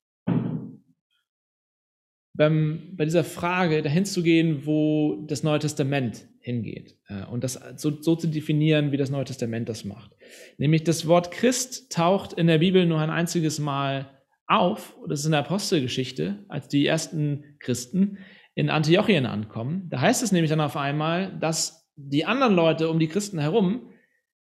beim, 2.37 2.93
bei 2.95 3.05
dieser 3.05 3.23
Frage 3.23 3.81
dahin 3.81 4.05
zu 4.05 4.21
gehen, 4.21 4.65
wo 4.65 5.25
das 5.27 5.43
Neue 5.43 5.59
Testament 5.59 6.27
hingeht 6.39 6.97
äh, 7.07 7.25
und 7.25 7.43
das 7.43 7.59
so, 7.77 8.01
so, 8.01 8.15
zu 8.15 8.27
definieren, 8.27 8.91
wie 8.91 8.97
das 8.97 9.09
Neue 9.09 9.25
Testament 9.25 9.67
das 9.67 9.83
macht. 9.83 10.11
Nämlich 10.57 10.83
das 10.83 11.07
Wort 11.07 11.31
Christ 11.31 11.91
taucht 11.91 12.33
in 12.33 12.47
der 12.47 12.59
Bibel 12.59 12.85
nur 12.85 12.99
ein 12.99 13.09
einziges 13.09 13.59
Mal 13.59 14.11
auf, 14.45 14.95
das 15.09 15.21
ist 15.21 15.25
in 15.25 15.31
der 15.31 15.41
Apostelgeschichte, 15.41 16.45
als 16.47 16.67
die 16.67 16.85
ersten 16.85 17.43
Christen 17.59 18.19
in 18.53 18.69
Antiochien 18.69 19.25
ankommen. 19.25 19.87
Da 19.89 19.99
heißt 20.01 20.23
es 20.23 20.31
nämlich 20.31 20.49
dann 20.49 20.61
auf 20.61 20.77
einmal, 20.77 21.37
dass 21.39 21.86
die 21.97 22.25
anderen 22.25 22.55
Leute 22.55 22.89
um 22.89 22.99
die 22.99 23.07
Christen 23.07 23.39
herum 23.39 23.89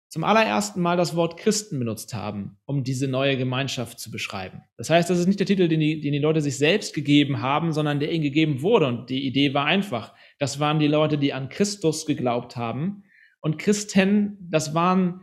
zum 0.08 0.22
allerersten 0.22 0.80
Mal 0.80 0.96
das 0.96 1.16
Wort 1.16 1.36
Christen 1.38 1.78
benutzt 1.78 2.14
haben, 2.14 2.56
um 2.66 2.84
diese 2.84 3.08
neue 3.08 3.36
Gemeinschaft 3.36 3.98
zu 3.98 4.12
beschreiben. 4.12 4.62
Das 4.76 4.88
heißt, 4.88 5.10
das 5.10 5.18
ist 5.18 5.26
nicht 5.26 5.40
der 5.40 5.46
Titel, 5.46 5.66
den 5.66 5.80
die, 5.80 6.00
den 6.00 6.12
die 6.12 6.20
Leute 6.20 6.40
sich 6.40 6.56
selbst 6.56 6.94
gegeben 6.94 7.40
haben, 7.40 7.72
sondern 7.72 7.98
der 7.98 8.12
ihnen 8.12 8.22
gegeben 8.22 8.62
wurde. 8.62 8.86
Und 8.86 9.10
die 9.10 9.26
Idee 9.26 9.54
war 9.54 9.64
einfach. 9.64 10.14
Das 10.38 10.60
waren 10.60 10.78
die 10.78 10.86
Leute, 10.86 11.18
die 11.18 11.32
an 11.32 11.48
Christus 11.48 12.06
geglaubt 12.06 12.56
haben. 12.56 13.02
Und 13.40 13.58
Christen, 13.58 14.38
das 14.40 14.72
waren 14.72 15.22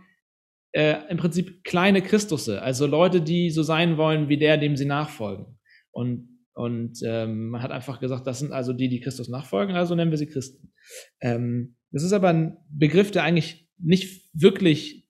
äh, 0.73 0.97
im 1.09 1.17
Prinzip 1.17 1.63
kleine 1.63 2.01
Christusse, 2.01 2.61
also 2.61 2.85
Leute, 2.85 3.21
die 3.21 3.49
so 3.49 3.63
sein 3.63 3.97
wollen 3.97 4.29
wie 4.29 4.37
der, 4.37 4.57
dem 4.57 4.75
sie 4.77 4.85
nachfolgen. 4.85 5.57
Und, 5.91 6.39
und 6.53 6.99
ähm, 7.05 7.49
man 7.49 7.61
hat 7.61 7.71
einfach 7.71 7.99
gesagt, 7.99 8.27
das 8.27 8.39
sind 8.39 8.51
also 8.51 8.73
die, 8.73 8.89
die 8.89 8.99
Christus 8.99 9.29
nachfolgen, 9.29 9.75
also 9.75 9.95
nennen 9.95 10.11
wir 10.11 10.17
sie 10.17 10.27
Christen. 10.27 10.73
Ähm, 11.21 11.75
das 11.91 12.03
ist 12.03 12.13
aber 12.13 12.29
ein 12.29 12.57
Begriff, 12.69 13.11
der 13.11 13.23
eigentlich 13.23 13.69
nicht 13.77 14.29
wirklich 14.33 15.09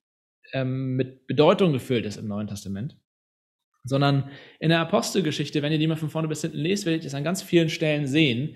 ähm, 0.54 0.96
mit 0.96 1.28
Bedeutung 1.28 1.74
gefüllt 1.74 2.06
ist 2.06 2.18
im 2.18 2.28
Neuen 2.28 2.48
Testament, 2.48 2.98
sondern 3.84 4.30
in 4.60 4.70
der 4.70 4.80
Apostelgeschichte, 4.80 5.62
wenn 5.62 5.72
ihr 5.72 5.80
die 5.80 5.88
mal 5.88 5.96
von 5.96 6.10
vorne 6.10 6.28
bis 6.28 6.42
hinten 6.42 6.58
lest, 6.58 6.86
werdet 6.86 7.04
ihr 7.04 7.08
es 7.08 7.16
an 7.16 7.24
ganz 7.24 7.42
vielen 7.42 7.70
Stellen 7.70 8.08
sehen, 8.08 8.56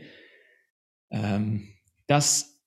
ähm, 1.11 1.67
dass 2.07 2.63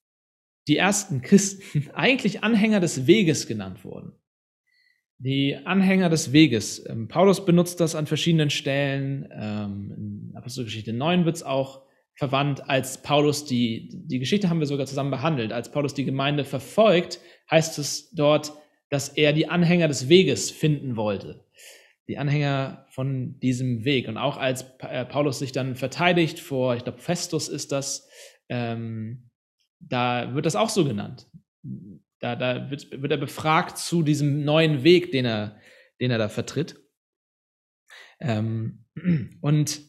die 0.69 0.77
ersten 0.77 1.23
Christen 1.23 1.91
eigentlich 1.95 2.45
Anhänger 2.45 2.81
des 2.81 3.07
Weges 3.07 3.47
genannt 3.47 3.85
wurden. 3.85 4.13
Die 5.21 5.57
Anhänger 5.57 6.11
des 6.11 6.33
Weges. 6.33 6.87
Ähm, 6.89 7.09
Paulus 7.09 7.45
benutzt 7.45 7.81
das 7.81 7.97
an 7.97 8.07
verschiedenen 8.07 8.51
Stellen. 8.51 9.29
Ähm, 9.33 10.31
in 10.31 10.37
Apostelgeschichte 10.37 10.93
9 10.93 11.25
wird 11.25 11.37
es 11.37 11.43
auch 11.43 11.88
verwandt, 12.19 12.69
als 12.69 13.01
Paulus 13.01 13.45
die, 13.45 13.91
die 13.93 14.19
Geschichte 14.19 14.51
haben 14.51 14.59
wir 14.59 14.67
sogar 14.67 14.87
zusammen 14.87 15.13
behandelt, 15.13 15.53
als 15.53 15.71
Paulus 15.71 15.95
die 15.95 16.05
Gemeinde 16.05 16.45
verfolgt, 16.45 17.21
heißt 17.49 17.79
es 17.79 18.11
dort, 18.11 18.53
dass 18.91 19.09
er 19.11 19.33
die 19.33 19.49
Anhänger 19.49 19.87
des 19.87 20.09
Weges 20.09 20.51
finden 20.51 20.97
wollte. 20.97 21.47
Die 22.09 22.19
Anhänger 22.19 22.87
von 22.91 23.39
diesem 23.39 23.85
Weg. 23.85 24.09
Und 24.09 24.17
auch 24.17 24.37
als 24.37 24.65
äh, 24.81 25.05
Paulus 25.05 25.39
sich 25.39 25.53
dann 25.53 25.77
verteidigt 25.77 26.41
vor, 26.41 26.75
ich 26.75 26.83
glaube, 26.83 26.99
Festus 26.99 27.49
ist 27.49 27.71
das, 27.71 28.09
ähm, 28.49 29.31
da 29.79 30.35
wird 30.35 30.45
das 30.45 30.57
auch 30.57 30.71
so 30.71 30.85
genannt. 30.85 31.29
Da, 32.19 32.35
da 32.35 32.69
wird, 32.69 33.01
wird 33.01 33.13
er 33.13 33.19
befragt 33.19 33.79
zu 33.79 34.03
diesem 34.03 34.45
neuen 34.45 34.83
Weg, 34.83 35.13
den 35.13 35.25
er, 35.25 35.61
den 36.01 36.11
er 36.11 36.19
da 36.19 36.29
vertritt. 36.29 36.81
Ähm, 38.19 38.87
und 39.41 39.88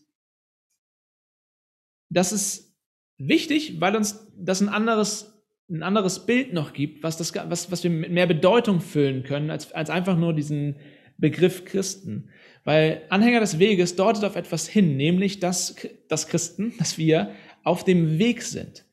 das 2.09 2.31
ist 2.31 2.75
wichtig, 3.17 3.79
weil 3.79 3.95
uns 3.95 4.27
das 4.35 4.61
ein 4.61 4.69
anderes 4.69 5.39
ein 5.69 5.83
anderes 5.83 6.25
Bild 6.25 6.51
noch 6.51 6.73
gibt, 6.73 7.03
was, 7.03 7.17
das, 7.17 7.33
was, 7.47 7.71
was 7.71 7.83
wir 7.83 7.91
mit 7.91 8.11
mehr 8.11 8.25
Bedeutung 8.25 8.81
füllen 8.81 9.23
können, 9.23 9.51
als, 9.51 9.71
als 9.71 9.89
einfach 9.89 10.17
nur 10.17 10.33
diesen 10.33 10.77
Begriff 11.17 11.65
Christen. 11.65 12.29
Weil 12.63 13.03
Anhänger 13.09 13.39
des 13.39 13.59
Weges 13.59 13.95
deutet 13.95 14.23
auf 14.23 14.35
etwas 14.35 14.67
hin, 14.67 14.97
nämlich 14.97 15.39
dass, 15.39 15.75
dass 16.07 16.27
Christen, 16.27 16.73
dass 16.79 16.97
wir 16.97 17.31
auf 17.63 17.83
dem 17.83 18.17
Weg 18.17 18.41
sind, 18.41 18.85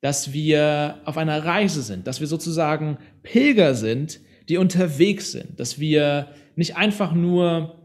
dass 0.00 0.32
wir 0.32 1.00
auf 1.04 1.16
einer 1.16 1.44
Reise 1.44 1.82
sind, 1.82 2.06
dass 2.06 2.20
wir 2.20 2.26
sozusagen 2.26 2.98
Pilger 3.22 3.74
sind, 3.74 4.20
die 4.48 4.58
unterwegs 4.58 5.32
sind, 5.32 5.58
dass 5.58 5.80
wir 5.80 6.28
nicht 6.56 6.76
einfach 6.76 7.14
nur 7.14 7.81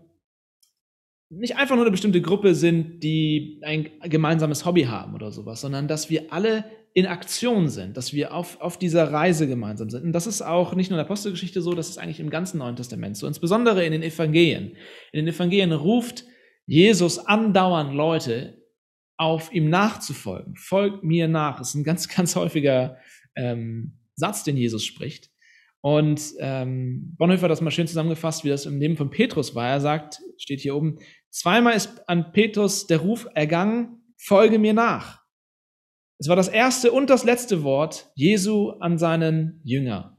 nicht 1.30 1.58
einfach 1.58 1.76
nur 1.76 1.84
eine 1.84 1.92
bestimmte 1.92 2.22
Gruppe 2.22 2.56
sind, 2.56 3.04
die 3.04 3.60
ein 3.64 3.90
gemeinsames 4.04 4.66
Hobby 4.66 4.84
haben 4.84 5.14
oder 5.14 5.32
sowas, 5.32 5.62
sondern 5.62 5.88
dass 5.88 6.10
wir 6.10 6.32
alle 6.32 6.64
in 6.94 7.06
Aktion 7.06 7.70
sind, 7.70 7.96
dass 7.98 8.14
wir 8.14 8.34
auf, 8.34 8.60
auf 8.62 8.80
dieser 8.80 9.12
Reise 9.12 9.48
gemeinsam 9.48 9.90
sind. 9.90 10.04
Und 10.04 10.14
das 10.14 10.26
ist 10.26 10.42
auch 10.42 10.74
nicht 10.74 10.90
nur 10.90 10.98
in 10.98 11.04
der 11.04 11.06
Apostelgeschichte 11.06 11.62
so, 11.62 11.74
das 11.74 11.90
ist 11.90 11.98
eigentlich 11.98 12.20
im 12.20 12.30
ganzen 12.30 12.58
Neuen 12.58 12.76
Testament 12.76 13.18
so, 13.18 13.28
insbesondere 13.28 13.86
in 13.86 13.92
den 13.92 14.04
Evangelien. 14.04 14.76
In 15.12 15.26
den 15.26 15.28
Evangelien 15.28 15.74
ruft 15.74 16.24
Jesus 16.66 17.20
andauernd 17.20 17.94
Leute 17.94 18.64
auf, 19.18 19.54
ihm 19.54 19.70
nachzufolgen. 19.70 20.56
Folgt 20.56 21.04
mir 21.04 21.28
nach. 21.28 21.60
Das 21.60 21.70
ist 21.70 21.76
ein 21.76 21.84
ganz, 21.84 22.08
ganz 22.16 22.36
häufiger 22.36 22.98
ähm, 23.36 24.00
Satz, 24.16 24.44
den 24.44 24.58
Jesus 24.58 24.86
spricht. 24.86 25.30
Und 25.82 26.34
ähm, 26.40 27.16
Bonhoeffer 27.18 27.44
hat 27.44 27.52
das 27.52 27.62
mal 27.62 27.72
schön 27.72 27.88
zusammengefasst, 27.88 28.44
wie 28.44 28.50
das 28.50 28.66
im 28.66 28.80
Leben 28.80 28.98
von 28.98 29.10
Petrus 29.10 29.56
war. 29.56 29.70
Er 29.70 29.80
sagt, 29.80 30.20
steht 30.38 30.62
hier 30.62 30.76
oben, 30.76 30.98
zweimal 31.30 31.76
ist 31.76 32.08
an 32.10 32.32
Petrus 32.32 32.88
der 32.88 33.00
Ruf 33.00 33.28
ergangen, 33.34 34.04
folge 34.18 34.60
mir 34.60 34.74
nach. 34.74 35.22
Es 36.20 36.28
war 36.28 36.36
das 36.36 36.48
erste 36.48 36.92
und 36.92 37.10
das 37.10 37.24
letzte 37.24 37.64
Wort 37.64 38.12
Jesu 38.16 38.72
an 38.80 38.98
seinen 38.98 39.62
Jünger. 39.64 40.18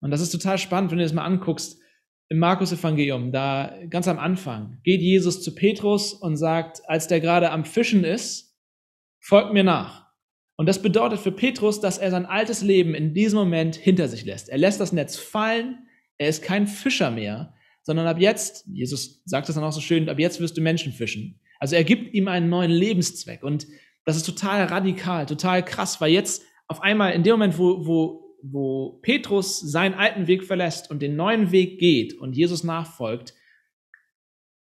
Und 0.00 0.10
das 0.10 0.20
ist 0.20 0.30
total 0.30 0.58
spannend, 0.58 0.90
wenn 0.90 0.98
du 0.98 1.04
das 1.04 1.12
mal 1.12 1.24
anguckst. 1.24 1.78
Im 2.28 2.38
Markus-Evangelium, 2.38 3.32
da 3.32 3.76
ganz 3.88 4.06
am 4.06 4.20
Anfang, 4.20 4.78
geht 4.84 5.00
Jesus 5.00 5.42
zu 5.42 5.52
Petrus 5.52 6.14
und 6.14 6.36
sagt, 6.36 6.88
als 6.88 7.08
der 7.08 7.18
gerade 7.18 7.50
am 7.50 7.64
Fischen 7.64 8.04
ist, 8.04 8.56
folgt 9.20 9.52
mir 9.52 9.64
nach. 9.64 10.06
Und 10.56 10.66
das 10.66 10.80
bedeutet 10.80 11.18
für 11.18 11.32
Petrus, 11.32 11.80
dass 11.80 11.98
er 11.98 12.12
sein 12.12 12.26
altes 12.26 12.62
Leben 12.62 12.94
in 12.94 13.14
diesem 13.14 13.38
Moment 13.38 13.74
hinter 13.74 14.06
sich 14.06 14.24
lässt. 14.24 14.48
Er 14.48 14.58
lässt 14.58 14.78
das 14.78 14.92
Netz 14.92 15.16
fallen, 15.16 15.88
er 16.18 16.28
ist 16.28 16.42
kein 16.42 16.68
Fischer 16.68 17.10
mehr, 17.10 17.54
sondern 17.82 18.06
ab 18.06 18.18
jetzt, 18.20 18.66
Jesus 18.66 19.22
sagt 19.24 19.48
das 19.48 19.54
dann 19.54 19.64
auch 19.64 19.72
so 19.72 19.80
schön, 19.80 20.08
ab 20.08 20.18
jetzt 20.18 20.40
wirst 20.40 20.56
du 20.56 20.60
Menschen 20.60 20.92
fischen. 20.92 21.40
Also 21.58 21.76
er 21.76 21.84
gibt 21.84 22.14
ihm 22.14 22.28
einen 22.28 22.48
neuen 22.48 22.70
Lebenszweck. 22.70 23.42
Und 23.42 23.66
das 24.04 24.16
ist 24.16 24.26
total 24.26 24.64
radikal, 24.64 25.26
total 25.26 25.64
krass, 25.64 26.00
weil 26.00 26.12
jetzt 26.12 26.42
auf 26.68 26.82
einmal 26.82 27.12
in 27.12 27.22
dem 27.22 27.32
Moment, 27.32 27.58
wo, 27.58 27.86
wo, 27.86 28.36
wo 28.42 28.98
Petrus 29.02 29.60
seinen 29.60 29.94
alten 29.94 30.26
Weg 30.26 30.44
verlässt 30.44 30.90
und 30.90 31.02
den 31.02 31.16
neuen 31.16 31.52
Weg 31.52 31.78
geht 31.78 32.14
und 32.14 32.34
Jesus 32.36 32.64
nachfolgt, 32.64 33.34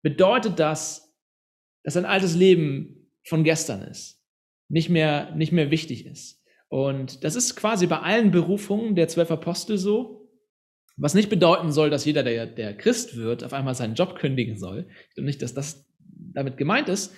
bedeutet 0.02 0.60
das, 0.60 1.16
dass 1.84 1.96
sein 1.96 2.06
altes 2.06 2.36
Leben 2.36 3.12
von 3.24 3.44
gestern 3.44 3.82
ist, 3.82 4.24
nicht 4.70 4.90
mehr, 4.90 5.36
nicht 5.36 5.52
mehr 5.52 5.72
wichtig 5.72 6.06
ist. 6.06 6.44
Und 6.70 7.24
das 7.24 7.36
ist 7.36 7.56
quasi 7.56 7.88
bei 7.88 8.00
allen 8.00 8.32
Berufungen 8.32 8.96
der 8.96 9.08
zwölf 9.08 9.32
Apostel 9.32 9.78
so, 9.78 10.25
was 10.98 11.14
nicht 11.14 11.30
bedeuten 11.30 11.72
soll, 11.72 11.90
dass 11.90 12.06
jeder, 12.06 12.24
der, 12.24 12.46
der 12.46 12.76
Christ 12.76 13.18
wird, 13.18 13.44
auf 13.44 13.54
einmal 13.54 13.76
seinen 13.76 13.96
Job 13.96 14.18
kündigen 14.18 14.58
soll. 14.58 14.88
Ich 15.10 15.16
glaube 15.16 15.26
nicht, 15.26 15.42
dass 15.42 15.54
das 15.54 15.86
damit 16.08 16.58
gemeint 16.58 16.90
ist, 16.90 17.14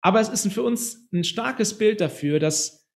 aber 0.00 0.20
es 0.20 0.28
ist 0.28 0.52
für 0.52 0.62
uns 0.62 1.08
ein 1.12 1.24
starkes 1.24 1.78
Bild 1.78 2.00
dafür, 2.00 2.38
dass 2.38 2.90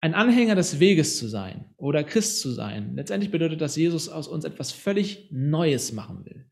ein 0.00 0.14
Anhänger 0.14 0.54
des 0.54 0.78
Weges 0.78 1.18
zu 1.18 1.26
sein 1.26 1.72
oder 1.76 2.04
Christ 2.04 2.40
zu 2.40 2.50
sein, 2.50 2.94
letztendlich 2.94 3.32
bedeutet, 3.32 3.60
dass 3.60 3.76
Jesus 3.76 4.08
aus 4.08 4.28
uns 4.28 4.44
etwas 4.44 4.70
völlig 4.70 5.28
Neues 5.32 5.92
machen 5.92 6.24
will. 6.24 6.46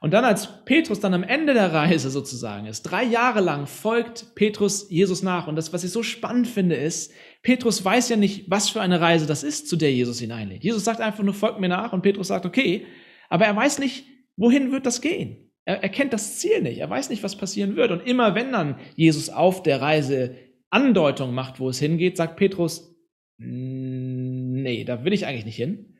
Und 0.00 0.12
dann, 0.12 0.24
als 0.24 0.64
Petrus 0.64 1.00
dann 1.00 1.12
am 1.12 1.24
Ende 1.24 1.54
der 1.54 1.72
Reise 1.72 2.10
sozusagen 2.10 2.66
ist, 2.66 2.82
drei 2.82 3.02
Jahre 3.02 3.40
lang 3.40 3.66
folgt 3.66 4.34
Petrus 4.36 4.88
Jesus 4.90 5.22
nach. 5.22 5.48
Und 5.48 5.56
das, 5.56 5.72
was 5.72 5.82
ich 5.82 5.90
so 5.90 6.04
spannend 6.04 6.46
finde, 6.46 6.76
ist, 6.76 7.12
Petrus 7.42 7.84
weiß 7.84 8.08
ja 8.08 8.16
nicht, 8.16 8.48
was 8.48 8.68
für 8.68 8.80
eine 8.80 9.00
Reise 9.00 9.26
das 9.26 9.42
ist, 9.42 9.68
zu 9.68 9.76
der 9.76 9.92
Jesus 9.92 10.20
ihn 10.20 10.30
einlädt. 10.30 10.62
Jesus 10.62 10.84
sagt 10.84 11.00
einfach 11.00 11.24
nur, 11.24 11.34
folgt 11.34 11.58
mir 11.58 11.68
nach. 11.68 11.92
Und 11.92 12.02
Petrus 12.02 12.28
sagt, 12.28 12.46
okay. 12.46 12.86
Aber 13.28 13.46
er 13.46 13.56
weiß 13.56 13.80
nicht, 13.80 14.06
wohin 14.36 14.70
wird 14.70 14.86
das 14.86 15.00
gehen? 15.00 15.50
Er, 15.64 15.82
er 15.82 15.88
kennt 15.88 16.12
das 16.12 16.38
Ziel 16.38 16.62
nicht. 16.62 16.78
Er 16.78 16.88
weiß 16.88 17.10
nicht, 17.10 17.24
was 17.24 17.36
passieren 17.36 17.74
wird. 17.74 17.90
Und 17.90 18.06
immer 18.06 18.36
wenn 18.36 18.52
dann 18.52 18.78
Jesus 18.94 19.30
auf 19.30 19.64
der 19.64 19.80
Reise 19.80 20.36
Andeutung 20.70 21.34
macht, 21.34 21.58
wo 21.58 21.68
es 21.68 21.80
hingeht, 21.80 22.16
sagt 22.16 22.36
Petrus, 22.36 22.94
nee, 23.38 24.84
da 24.84 25.04
will 25.04 25.12
ich 25.12 25.26
eigentlich 25.26 25.44
nicht 25.44 25.56
hin. 25.56 25.96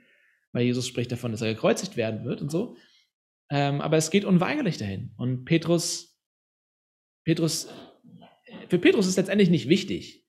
Weil 0.52 0.64
Jesus 0.64 0.86
spricht 0.86 1.10
davon, 1.10 1.32
dass 1.32 1.42
er 1.42 1.52
gekreuzigt 1.52 1.96
werden 1.96 2.24
wird 2.24 2.42
und 2.42 2.50
so. 2.50 2.76
Ähm, 3.50 3.80
aber 3.80 3.96
es 3.96 4.10
geht 4.10 4.24
unweigerlich 4.24 4.76
dahin. 4.76 5.12
Und 5.16 5.44
Petrus, 5.44 6.18
Petrus, 7.24 7.68
für 8.68 8.78
Petrus 8.78 9.06
ist 9.06 9.16
letztendlich 9.16 9.50
nicht 9.50 9.68
wichtig, 9.68 10.26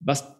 was, 0.00 0.36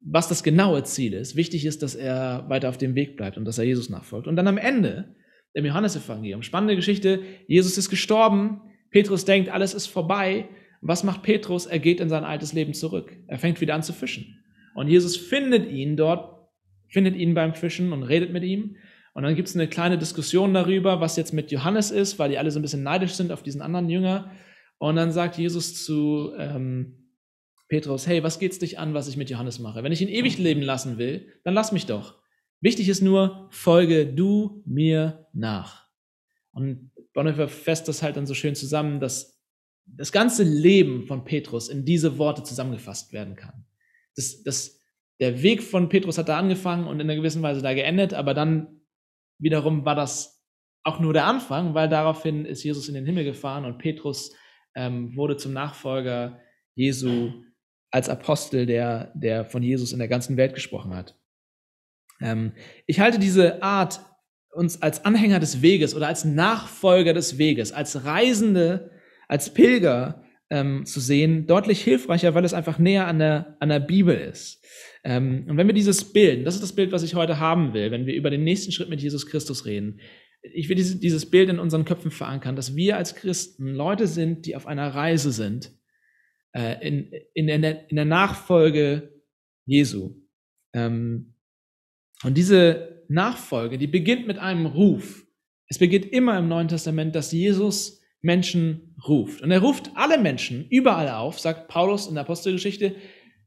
was 0.00 0.28
das 0.28 0.42
genaue 0.42 0.84
Ziel 0.84 1.14
ist. 1.14 1.36
Wichtig 1.36 1.64
ist, 1.64 1.82
dass 1.82 1.94
er 1.94 2.48
weiter 2.48 2.68
auf 2.68 2.78
dem 2.78 2.94
Weg 2.94 3.16
bleibt 3.16 3.36
und 3.36 3.44
dass 3.44 3.58
er 3.58 3.64
Jesus 3.64 3.90
nachfolgt. 3.90 4.28
Und 4.28 4.36
dann 4.36 4.48
am 4.48 4.58
Ende 4.58 5.16
im 5.52 5.64
Johannesevangelium. 5.64 6.42
Spannende 6.42 6.76
Geschichte. 6.76 7.22
Jesus 7.46 7.76
ist 7.76 7.90
gestorben. 7.90 8.60
Petrus 8.90 9.24
denkt, 9.24 9.48
alles 9.50 9.74
ist 9.74 9.86
vorbei. 9.86 10.48
Was 10.80 11.04
macht 11.04 11.22
Petrus? 11.22 11.66
Er 11.66 11.78
geht 11.78 12.00
in 12.00 12.08
sein 12.08 12.24
altes 12.24 12.52
Leben 12.52 12.74
zurück. 12.74 13.16
Er 13.26 13.38
fängt 13.38 13.60
wieder 13.60 13.74
an 13.74 13.82
zu 13.82 13.92
fischen. 13.92 14.42
Und 14.74 14.88
Jesus 14.88 15.16
findet 15.16 15.70
ihn 15.70 15.96
dort, 15.96 16.48
findet 16.88 17.16
ihn 17.16 17.34
beim 17.34 17.54
Fischen 17.54 17.92
und 17.92 18.02
redet 18.04 18.32
mit 18.32 18.44
ihm. 18.44 18.76
Und 19.12 19.24
dann 19.24 19.34
gibt 19.34 19.48
es 19.48 19.54
eine 19.54 19.68
kleine 19.68 19.98
Diskussion 19.98 20.54
darüber, 20.54 21.00
was 21.00 21.16
jetzt 21.16 21.32
mit 21.32 21.50
Johannes 21.50 21.90
ist, 21.90 22.18
weil 22.18 22.30
die 22.30 22.38
alle 22.38 22.50
so 22.50 22.58
ein 22.58 22.62
bisschen 22.62 22.82
neidisch 22.82 23.12
sind 23.12 23.32
auf 23.32 23.42
diesen 23.42 23.62
anderen 23.62 23.88
Jünger. 23.88 24.30
Und 24.78 24.96
dann 24.96 25.12
sagt 25.12 25.36
Jesus 25.36 25.84
zu 25.84 26.32
ähm, 26.38 27.00
Petrus, 27.68 28.06
hey, 28.06 28.22
was 28.22 28.38
geht's 28.38 28.58
dich 28.58 28.78
an, 28.78 28.94
was 28.94 29.08
ich 29.08 29.16
mit 29.16 29.30
Johannes 29.30 29.58
mache? 29.58 29.82
Wenn 29.82 29.92
ich 29.92 30.00
ihn 30.00 30.08
ewig 30.08 30.38
leben 30.38 30.62
lassen 30.62 30.98
will, 30.98 31.28
dann 31.44 31.54
lass 31.54 31.72
mich 31.72 31.86
doch. 31.86 32.20
Wichtig 32.60 32.88
ist 32.88 33.00
nur, 33.00 33.48
folge 33.50 34.06
du 34.06 34.62
mir 34.66 35.26
nach. 35.32 35.86
Und 36.52 36.90
Bonhoeffer 37.14 37.48
fasst 37.48 37.88
das 37.88 38.02
halt 38.02 38.16
dann 38.16 38.26
so 38.26 38.34
schön 38.34 38.54
zusammen, 38.54 39.00
dass 39.00 39.40
das 39.86 40.12
ganze 40.12 40.42
Leben 40.42 41.06
von 41.06 41.24
Petrus 41.24 41.68
in 41.68 41.84
diese 41.84 42.18
Worte 42.18 42.42
zusammengefasst 42.42 43.12
werden 43.12 43.34
kann. 43.34 43.64
Das, 44.16 44.42
das, 44.42 44.80
der 45.20 45.42
Weg 45.42 45.62
von 45.62 45.88
Petrus 45.88 46.18
hat 46.18 46.28
da 46.28 46.38
angefangen 46.38 46.86
und 46.86 47.00
in 47.00 47.08
einer 47.08 47.16
gewissen 47.16 47.42
Weise 47.42 47.62
da 47.62 47.74
geendet, 47.74 48.14
aber 48.14 48.34
dann 48.34 48.79
wiederum 49.40 49.84
war 49.84 49.94
das 49.94 50.42
auch 50.82 51.00
nur 51.00 51.12
der 51.12 51.26
Anfang, 51.26 51.74
weil 51.74 51.88
daraufhin 51.88 52.44
ist 52.44 52.62
Jesus 52.62 52.88
in 52.88 52.94
den 52.94 53.04
Himmel 53.04 53.24
gefahren 53.24 53.64
und 53.64 53.78
Petrus 53.78 54.34
ähm, 54.74 55.14
wurde 55.16 55.36
zum 55.36 55.52
Nachfolger 55.52 56.40
Jesu 56.74 57.32
als 57.90 58.08
Apostel, 58.08 58.66
der, 58.66 59.12
der 59.14 59.44
von 59.44 59.62
Jesus 59.62 59.92
in 59.92 59.98
der 59.98 60.08
ganzen 60.08 60.36
Welt 60.36 60.54
gesprochen 60.54 60.94
hat. 60.94 61.18
Ähm, 62.20 62.52
ich 62.86 63.00
halte 63.00 63.18
diese 63.18 63.62
Art, 63.62 64.00
uns 64.52 64.82
als 64.82 65.04
Anhänger 65.04 65.38
des 65.38 65.62
Weges 65.62 65.94
oder 65.94 66.08
als 66.08 66.24
Nachfolger 66.24 67.14
des 67.14 67.38
Weges, 67.38 67.72
als 67.72 68.04
Reisende, 68.04 68.90
als 69.28 69.54
Pilger 69.54 70.24
ähm, 70.50 70.84
zu 70.86 70.98
sehen, 70.98 71.46
deutlich 71.46 71.82
hilfreicher, 71.82 72.34
weil 72.34 72.44
es 72.44 72.54
einfach 72.54 72.78
näher 72.78 73.06
an 73.06 73.20
der, 73.20 73.56
an 73.60 73.68
der 73.68 73.78
Bibel 73.78 74.16
ist. 74.16 74.64
Ähm, 75.04 75.46
und 75.48 75.56
wenn 75.56 75.66
wir 75.66 75.74
dieses 75.74 76.12
Bild, 76.12 76.46
das 76.46 76.54
ist 76.54 76.62
das 76.62 76.74
Bild, 76.74 76.92
was 76.92 77.02
ich 77.02 77.14
heute 77.14 77.38
haben 77.38 77.72
will, 77.72 77.90
wenn 77.90 78.06
wir 78.06 78.14
über 78.14 78.30
den 78.30 78.44
nächsten 78.44 78.72
Schritt 78.72 78.88
mit 78.88 79.00
Jesus 79.00 79.26
Christus 79.26 79.64
reden, 79.64 80.00
ich 80.42 80.68
will 80.68 80.76
dieses, 80.76 81.00
dieses 81.00 81.30
Bild 81.30 81.50
in 81.50 81.58
unseren 81.58 81.84
Köpfen 81.84 82.10
verankern, 82.10 82.56
dass 82.56 82.74
wir 82.74 82.96
als 82.96 83.14
Christen 83.14 83.74
Leute 83.74 84.06
sind, 84.06 84.46
die 84.46 84.56
auf 84.56 84.66
einer 84.66 84.94
Reise 84.94 85.32
sind, 85.32 85.72
äh, 86.52 86.86
in, 86.86 87.12
in, 87.34 87.48
in, 87.48 87.62
der, 87.62 87.90
in 87.90 87.96
der 87.96 88.04
Nachfolge 88.04 89.12
Jesu. 89.66 90.16
Ähm, 90.72 91.34
und 92.22 92.36
diese 92.36 93.04
Nachfolge, 93.08 93.78
die 93.78 93.86
beginnt 93.86 94.26
mit 94.26 94.38
einem 94.38 94.66
Ruf. 94.66 95.26
Es 95.66 95.78
beginnt 95.78 96.06
immer 96.06 96.38
im 96.38 96.48
Neuen 96.48 96.68
Testament, 96.68 97.14
dass 97.14 97.32
Jesus 97.32 98.00
Menschen 98.22 98.96
ruft. 99.06 99.42
Und 99.42 99.50
er 99.50 99.60
ruft 99.60 99.90
alle 99.94 100.18
Menschen 100.18 100.66
überall 100.68 101.08
auf, 101.08 101.38
sagt 101.38 101.68
Paulus 101.68 102.06
in 102.06 102.14
der 102.14 102.24
Apostelgeschichte, 102.24 102.96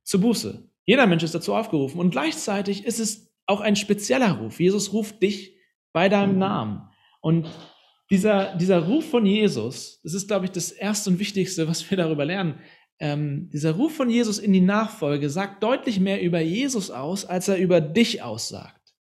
zur 0.03 0.21
Buße. 0.21 0.69
Jeder 0.85 1.07
Mensch 1.07 1.23
ist 1.23 1.35
dazu 1.35 1.53
aufgerufen. 1.55 1.99
Und 1.99 2.11
gleichzeitig 2.11 2.85
ist 2.85 2.99
es 2.99 3.33
auch 3.45 3.61
ein 3.61 3.75
spezieller 3.75 4.31
Ruf. 4.33 4.59
Jesus 4.59 4.93
ruft 4.93 5.21
dich 5.21 5.57
bei 5.91 6.09
deinem 6.09 6.37
Namen. 6.37 6.89
Und 7.21 7.49
dieser, 8.09 8.55
dieser 8.55 8.85
Ruf 8.85 9.09
von 9.09 9.25
Jesus, 9.25 10.01
das 10.03 10.13
ist, 10.13 10.27
glaube 10.27 10.45
ich, 10.45 10.51
das 10.51 10.71
Erste 10.71 11.09
und 11.09 11.19
Wichtigste, 11.19 11.67
was 11.67 11.89
wir 11.89 11.97
darüber 11.97 12.25
lernen 12.25 12.59
ähm, 13.03 13.49
dieser 13.51 13.71
Ruf 13.71 13.95
von 13.97 14.09
Jesus 14.09 14.39
in 14.39 14.53
die 14.53 14.61
Nachfolge 14.61 15.29
sagt 15.29 15.61
deutlich 15.61 15.99
mehr 15.99 16.21
über 16.21 16.39
Jesus 16.39 16.89
aus, 16.89 17.25
als 17.25 17.49
er 17.49 17.57
über 17.57 17.81
dich 17.81 18.21
aussagt. 18.21 18.93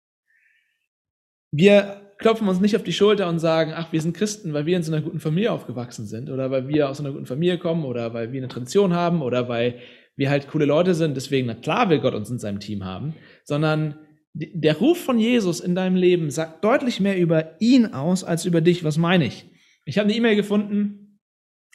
Wir 1.51 2.01
klopfen 2.17 2.47
uns 2.47 2.59
nicht 2.59 2.75
auf 2.75 2.83
die 2.83 2.93
Schulter 2.93 3.29
und 3.29 3.37
sagen, 3.37 3.73
ach, 3.75 3.91
wir 3.91 4.01
sind 4.01 4.17
Christen, 4.17 4.53
weil 4.53 4.65
wir 4.65 4.77
in 4.77 4.81
so 4.81 4.91
einer 4.91 5.03
guten 5.03 5.19
Familie 5.19 5.51
aufgewachsen 5.51 6.07
sind 6.07 6.31
oder 6.31 6.49
weil 6.49 6.67
wir 6.67 6.89
aus 6.89 6.99
einer 6.99 7.11
guten 7.11 7.27
Familie 7.27 7.59
kommen 7.59 7.85
oder 7.85 8.11
weil 8.11 8.31
wir 8.31 8.39
eine 8.39 8.47
Tradition 8.47 8.93
haben 8.93 9.21
oder 9.21 9.47
weil 9.49 9.79
wir 10.21 10.29
halt 10.29 10.47
coole 10.47 10.65
Leute 10.65 10.93
sind, 10.93 11.17
deswegen, 11.17 11.47
na 11.47 11.55
klar 11.55 11.89
will 11.89 11.99
Gott 11.99 12.13
uns 12.13 12.29
in 12.29 12.37
seinem 12.37 12.59
Team 12.59 12.85
haben, 12.85 13.15
sondern 13.43 13.95
der 14.33 14.77
Ruf 14.77 14.99
von 15.03 15.17
Jesus 15.17 15.59
in 15.59 15.73
deinem 15.73 15.95
Leben 15.95 16.29
sagt 16.29 16.63
deutlich 16.63 16.99
mehr 16.99 17.17
über 17.17 17.59
ihn 17.59 17.87
aus 17.87 18.23
als 18.23 18.45
über 18.45 18.61
dich. 18.61 18.83
Was 18.83 18.97
meine 18.97 19.25
ich? 19.25 19.45
Ich 19.85 19.97
habe 19.97 20.07
eine 20.07 20.15
E-Mail 20.15 20.35
gefunden, 20.35 21.19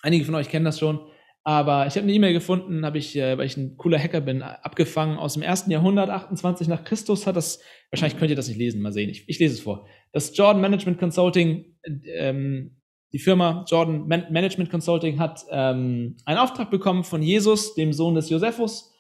einige 0.01 0.25
von 0.25 0.37
euch 0.37 0.49
kennen 0.49 0.65
das 0.65 0.79
schon, 0.79 1.01
aber 1.43 1.89
ich 1.89 1.97
habe 1.97 2.05
eine 2.05 2.13
E-Mail 2.13 2.35
gefunden, 2.35 2.87
habe 2.87 2.99
ich, 2.99 3.17
äh, 3.17 3.37
weil 3.37 3.47
ich 3.47 3.57
ein 3.57 3.77
cooler 3.77 3.99
Hacker 3.99 4.21
bin, 4.21 4.43
abgefangen 4.43 5.19
aus 5.19 5.35
dem 5.35 5.43
ersten 5.43 5.73
Jahrhundert, 5.73 6.09
28 6.09 6.69
nach 6.69 6.85
Christus 6.85 7.27
hat 7.27 7.35
das, 7.35 7.61
wahrscheinlich 7.91 8.17
könnt 8.17 8.31
ihr 8.31 8.37
das 8.37 8.47
nicht 8.47 8.59
lesen, 8.59 8.81
mal 8.81 8.93
sehen, 8.93 9.11
ich, 9.11 9.29
ich 9.29 9.41
lese 9.41 9.55
es 9.55 9.61
vor. 9.61 9.89
Das 10.13 10.37
Jordan 10.37 10.63
Management 10.63 11.01
Consulting, 11.01 11.77
ähm, 12.15 12.76
die 13.13 13.19
Firma 13.19 13.65
Jordan 13.69 14.07
Man 14.09 14.27
Management 14.31 14.71
Consulting 14.71 15.19
hat 15.19 15.45
ähm, 15.51 16.17
einen 16.25 16.39
Auftrag 16.39 16.71
bekommen 16.71 17.05
von 17.05 17.23
Jesus, 17.23 17.75
dem 17.75 17.93
Sohn 17.93 18.15
des 18.15 18.29
Josephus, 18.31 18.93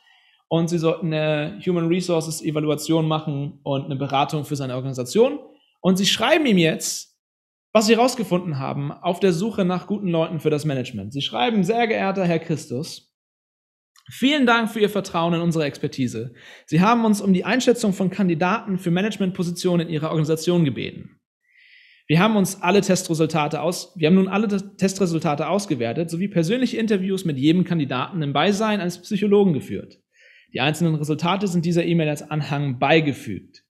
und 0.48 0.68
sie 0.68 0.78
sollten 0.78 1.12
eine 1.12 1.60
Human 1.66 1.88
Resources 1.88 2.40
Evaluation 2.42 3.08
machen 3.08 3.58
und 3.62 3.86
eine 3.86 3.96
Beratung 3.96 4.44
für 4.44 4.56
seine 4.56 4.76
Organisation. 4.76 5.40
Und 5.80 5.96
sie 5.96 6.06
schreiben 6.06 6.46
ihm 6.46 6.58
jetzt, 6.58 7.16
was 7.72 7.86
sie 7.86 7.96
herausgefunden 7.96 8.58
haben 8.58 8.92
auf 8.92 9.20
der 9.20 9.32
Suche 9.32 9.64
nach 9.64 9.86
guten 9.86 10.08
Leuten 10.08 10.40
für 10.40 10.50
das 10.50 10.64
Management. 10.64 11.12
Sie 11.12 11.20
schreiben, 11.20 11.64
sehr 11.64 11.86
geehrter 11.86 12.24
Herr 12.24 12.38
Christus, 12.38 13.14
vielen 14.08 14.46
Dank 14.46 14.70
für 14.70 14.80
Ihr 14.80 14.88
Vertrauen 14.88 15.34
in 15.34 15.40
unsere 15.40 15.64
Expertise. 15.64 16.32
Sie 16.64 16.80
haben 16.80 17.04
uns 17.04 17.20
um 17.20 17.32
die 17.32 17.44
Einschätzung 17.44 17.92
von 17.92 18.08
Kandidaten 18.08 18.78
für 18.78 18.90
Managementpositionen 18.90 19.88
in 19.88 19.92
Ihrer 19.92 20.08
Organisation 20.10 20.64
gebeten. 20.64 21.20
Wir 22.08 22.20
haben 22.20 22.36
uns 22.36 22.62
alle 22.62 22.82
Testresultate 22.82 23.60
aus, 23.60 23.92
wir 23.96 24.06
haben 24.06 24.14
nun 24.14 24.28
alle 24.28 24.46
Testresultate 24.76 25.48
ausgewertet, 25.48 26.08
sowie 26.08 26.28
persönliche 26.28 26.76
Interviews 26.76 27.24
mit 27.24 27.36
jedem 27.36 27.64
Kandidaten 27.64 28.22
im 28.22 28.32
Beisein 28.32 28.80
eines 28.80 29.02
Psychologen 29.02 29.52
geführt. 29.52 30.00
Die 30.52 30.60
einzelnen 30.60 30.94
Resultate 30.94 31.48
sind 31.48 31.64
dieser 31.64 31.84
E-Mail 31.84 32.08
als 32.08 32.22
Anhang 32.22 32.78
beigefügt. 32.78 33.64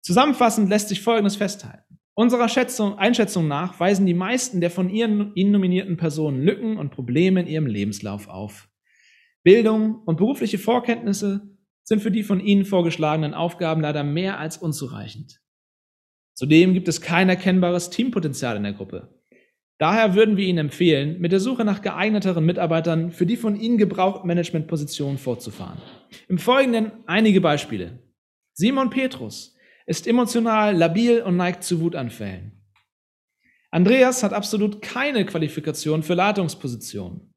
Zusammenfassend 0.00 0.68
lässt 0.68 0.88
sich 0.88 1.00
Folgendes 1.00 1.36
festhalten. 1.36 1.98
Unserer 2.14 2.48
Schätzung, 2.48 2.98
Einschätzung 2.98 3.48
nach 3.48 3.80
weisen 3.80 4.06
die 4.06 4.14
meisten 4.14 4.60
der 4.60 4.70
von 4.70 4.88
ihren, 4.88 5.32
Ihnen 5.34 5.50
nominierten 5.50 5.96
Personen 5.96 6.40
Lücken 6.40 6.76
und 6.76 6.90
Probleme 6.90 7.40
in 7.40 7.46
ihrem 7.48 7.66
Lebenslauf 7.66 8.28
auf. 8.28 8.68
Bildung 9.42 9.96
und 10.04 10.18
berufliche 10.18 10.58
Vorkenntnisse 10.58 11.56
sind 11.82 12.00
für 12.00 12.12
die 12.12 12.22
von 12.22 12.38
Ihnen 12.38 12.64
vorgeschlagenen 12.64 13.34
Aufgaben 13.34 13.80
leider 13.80 14.04
mehr 14.04 14.38
als 14.38 14.56
unzureichend. 14.56 15.41
Zudem 16.34 16.74
gibt 16.74 16.88
es 16.88 17.00
kein 17.00 17.28
erkennbares 17.28 17.90
Teampotenzial 17.90 18.56
in 18.56 18.62
der 18.62 18.72
Gruppe. 18.72 19.08
Daher 19.78 20.14
würden 20.14 20.36
wir 20.36 20.46
Ihnen 20.46 20.58
empfehlen, 20.58 21.20
mit 21.20 21.32
der 21.32 21.40
Suche 21.40 21.64
nach 21.64 21.82
geeigneteren 21.82 22.46
Mitarbeitern 22.46 23.10
für 23.10 23.26
die 23.26 23.36
von 23.36 23.56
Ihnen 23.58 23.78
gebrauchten 23.78 24.28
Managementpositionen 24.28 25.18
fortzufahren. 25.18 25.82
Im 26.28 26.38
Folgenden 26.38 26.92
einige 27.06 27.40
Beispiele. 27.40 27.98
Simon 28.54 28.90
Petrus 28.90 29.56
ist 29.86 30.06
emotional 30.06 30.76
labil 30.76 31.22
und 31.22 31.36
neigt 31.36 31.64
zu 31.64 31.80
Wutanfällen. 31.80 32.52
Andreas 33.72 34.22
hat 34.22 34.32
absolut 34.32 34.82
keine 34.82 35.26
Qualifikation 35.26 36.02
für 36.02 36.14
Leitungspositionen. 36.14 37.34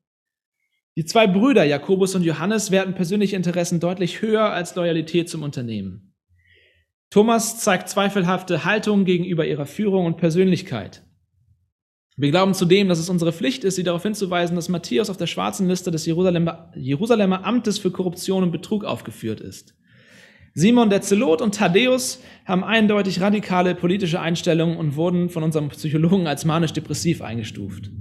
Die 0.97 1.05
zwei 1.05 1.27
Brüder 1.27 1.63
Jakobus 1.63 2.13
und 2.13 2.23
Johannes 2.23 2.71
werten 2.71 2.93
persönliche 2.93 3.35
Interessen 3.35 3.79
deutlich 3.79 4.21
höher 4.21 4.51
als 4.51 4.75
Loyalität 4.75 5.29
zum 5.29 5.43
Unternehmen. 5.43 6.04
Thomas 7.09 7.59
zeigt 7.59 7.89
zweifelhafte 7.89 8.65
Haltung 8.65 9.05
gegenüber 9.05 9.45
ihrer 9.45 9.65
Führung 9.65 10.05
und 10.05 10.17
Persönlichkeit. 10.17 11.03
Wir 12.17 12.31
glauben 12.31 12.53
zudem, 12.53 12.87
dass 12.87 12.99
es 12.99 13.09
unsere 13.09 13.33
Pflicht 13.33 13.65
ist, 13.65 13.75
sie 13.75 13.83
darauf 13.83 14.03
hinzuweisen, 14.03 14.55
dass 14.55 14.69
Matthäus 14.69 15.09
auf 15.09 15.17
der 15.17 15.27
schwarzen 15.27 15.67
Liste 15.67 15.91
des 15.91 16.05
Jerusalemer, 16.05 16.71
Jerusalemer 16.75 17.45
Amtes 17.45 17.77
für 17.77 17.91
Korruption 17.91 18.43
und 18.43 18.51
Betrug 18.51 18.85
aufgeführt 18.85 19.41
ist. 19.41 19.75
Simon 20.53 20.89
der 20.89 21.01
Zelot 21.01 21.41
und 21.41 21.55
Thaddäus 21.55 22.21
haben 22.45 22.63
eindeutig 22.63 23.19
radikale 23.19 23.75
politische 23.75 24.21
Einstellungen 24.21 24.77
und 24.77 24.95
wurden 24.95 25.29
von 25.29 25.43
unserem 25.43 25.67
Psychologen 25.67 26.27
als 26.27 26.45
manisch-depressiv 26.45 27.21
eingestuft. 27.21 27.91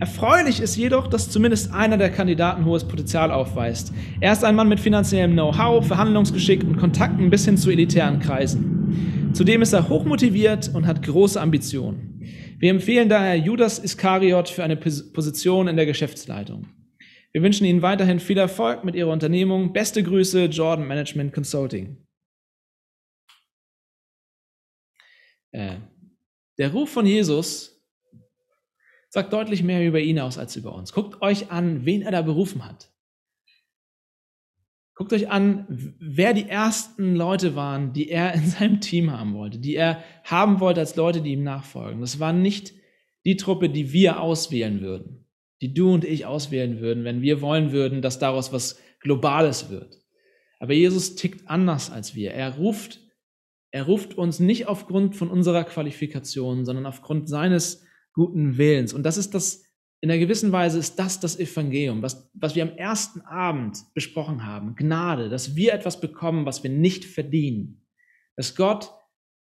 Erfreulich 0.00 0.60
ist 0.60 0.76
jedoch, 0.76 1.06
dass 1.06 1.30
zumindest 1.30 1.72
einer 1.72 1.96
der 1.96 2.10
Kandidaten 2.10 2.64
hohes 2.64 2.86
Potenzial 2.86 3.30
aufweist. 3.30 3.92
Er 4.20 4.32
ist 4.32 4.42
ein 4.42 4.56
Mann 4.56 4.68
mit 4.68 4.80
finanziellem 4.80 5.32
Know-how, 5.32 5.86
Verhandlungsgeschick 5.86 6.64
und 6.64 6.78
Kontakten 6.78 7.30
bis 7.30 7.44
hin 7.44 7.56
zu 7.56 7.70
elitären 7.70 8.18
Kreisen. 8.18 9.30
Zudem 9.34 9.62
ist 9.62 9.72
er 9.72 9.88
hochmotiviert 9.88 10.74
und 10.74 10.86
hat 10.86 11.02
große 11.02 11.40
Ambitionen. 11.40 12.22
Wir 12.58 12.70
empfehlen 12.70 13.08
daher 13.08 13.36
Judas 13.36 13.78
Iskariot 13.78 14.48
für 14.48 14.64
eine 14.64 14.76
Position 14.76 15.68
in 15.68 15.76
der 15.76 15.86
Geschäftsleitung. 15.86 16.66
Wir 17.32 17.42
wünschen 17.42 17.64
Ihnen 17.64 17.82
weiterhin 17.82 18.20
viel 18.20 18.38
Erfolg 18.38 18.84
mit 18.84 18.94
Ihrer 18.94 19.12
Unternehmung. 19.12 19.72
Beste 19.72 20.02
Grüße, 20.02 20.46
Jordan 20.46 20.86
Management 20.86 21.32
Consulting. 21.32 21.96
Äh, 25.52 25.76
der 26.58 26.72
Ruf 26.72 26.90
von 26.90 27.06
Jesus 27.06 27.73
sagt 29.14 29.32
deutlich 29.32 29.62
mehr 29.62 29.86
über 29.86 30.00
ihn 30.00 30.18
aus 30.18 30.38
als 30.38 30.56
über 30.56 30.74
uns. 30.74 30.92
Guckt 30.92 31.22
euch 31.22 31.52
an, 31.52 31.86
wen 31.86 32.02
er 32.02 32.10
da 32.10 32.20
berufen 32.20 32.64
hat. 32.64 32.90
Guckt 34.96 35.12
euch 35.12 35.30
an, 35.30 35.66
wer 35.68 36.34
die 36.34 36.48
ersten 36.48 37.14
Leute 37.14 37.54
waren, 37.54 37.92
die 37.92 38.08
er 38.10 38.34
in 38.34 38.44
seinem 38.44 38.80
Team 38.80 39.12
haben 39.12 39.34
wollte, 39.34 39.58
die 39.58 39.76
er 39.76 40.02
haben 40.24 40.58
wollte 40.58 40.80
als 40.80 40.96
Leute, 40.96 41.22
die 41.22 41.34
ihm 41.34 41.44
nachfolgen. 41.44 42.00
Das 42.00 42.18
war 42.18 42.32
nicht 42.32 42.74
die 43.24 43.36
Truppe, 43.36 43.68
die 43.68 43.92
wir 43.92 44.20
auswählen 44.20 44.80
würden, 44.80 45.28
die 45.60 45.72
du 45.72 45.94
und 45.94 46.04
ich 46.04 46.26
auswählen 46.26 46.80
würden, 46.80 47.04
wenn 47.04 47.22
wir 47.22 47.40
wollen 47.40 47.70
würden, 47.70 48.02
dass 48.02 48.18
daraus 48.18 48.52
was 48.52 48.80
Globales 48.98 49.70
wird. 49.70 50.02
Aber 50.58 50.72
Jesus 50.72 51.14
tickt 51.14 51.48
anders 51.48 51.88
als 51.88 52.16
wir. 52.16 52.32
Er 52.32 52.56
ruft, 52.56 53.00
er 53.70 53.84
ruft 53.84 54.18
uns 54.18 54.40
nicht 54.40 54.66
aufgrund 54.66 55.14
von 55.14 55.30
unserer 55.30 55.62
Qualifikation, 55.62 56.64
sondern 56.64 56.84
aufgrund 56.84 57.28
seines 57.28 57.83
guten 58.14 58.56
Willens. 58.56 58.94
Und 58.94 59.02
das 59.02 59.18
ist 59.18 59.34
das 59.34 59.64
in 60.04 60.10
einer 60.10 60.20
gewissen 60.20 60.52
Weise 60.52 60.78
ist 60.78 60.98
das 60.98 61.18
das 61.18 61.38
Evangelium, 61.38 62.02
was, 62.02 62.30
was 62.34 62.54
wir 62.54 62.62
am 62.62 62.76
ersten 62.76 63.22
Abend 63.22 63.78
besprochen 63.94 64.44
haben. 64.44 64.74
Gnade, 64.76 65.30
dass 65.30 65.56
wir 65.56 65.72
etwas 65.72 65.98
bekommen, 65.98 66.44
was 66.44 66.62
wir 66.62 66.68
nicht 66.68 67.06
verdienen. 67.06 67.86
Dass 68.36 68.54
Gott 68.54 68.92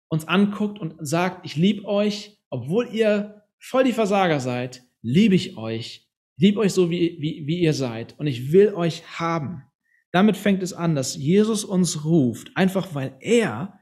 uns 0.07 0.27
anguckt 0.27 0.77
und 0.77 0.95
sagt, 0.99 1.47
ich 1.47 1.55
liebe 1.55 1.85
euch, 1.85 2.37
obwohl 2.51 2.87
ihr 2.93 3.41
voll 3.57 3.85
die 3.85 3.91
Versager 3.91 4.39
seid, 4.39 4.83
liebe 5.01 5.33
ich 5.33 5.57
euch, 5.57 6.07
liebe 6.37 6.59
euch 6.59 6.73
so, 6.73 6.91
wie, 6.91 7.17
wie, 7.19 7.47
wie 7.47 7.59
ihr 7.59 7.73
seid 7.73 8.19
und 8.19 8.27
ich 8.27 8.51
will 8.51 8.75
euch 8.75 9.01
haben. 9.19 9.63
Damit 10.11 10.37
fängt 10.37 10.61
es 10.61 10.73
an, 10.73 10.93
dass 10.93 11.15
Jesus 11.15 11.63
uns 11.63 12.05
ruft, 12.05 12.51
einfach 12.55 12.93
weil 12.93 13.15
er 13.21 13.79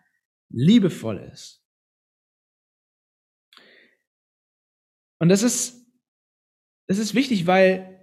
liebevoll 0.50 1.30
ist. 1.34 1.62
Und 5.20 5.30
das 5.30 5.44
ist 5.44 5.80
das 6.90 6.98
ist 6.98 7.14
wichtig, 7.14 7.46
weil 7.46 8.00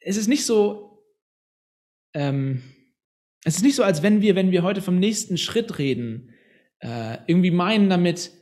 es 0.00 0.16
ist 0.16 0.26
nicht 0.26 0.44
so, 0.44 1.04
ähm, 2.12 2.62
es 3.44 3.56
ist 3.56 3.62
nicht 3.62 3.76
so, 3.76 3.84
als 3.84 4.02
wenn 4.02 4.20
wir, 4.22 4.34
wenn 4.34 4.50
wir 4.50 4.64
heute 4.64 4.82
vom 4.82 4.98
nächsten 4.98 5.38
Schritt 5.38 5.78
reden, 5.78 6.34
äh, 6.80 7.18
irgendwie 7.28 7.52
meinen 7.52 7.88
damit, 7.88 8.32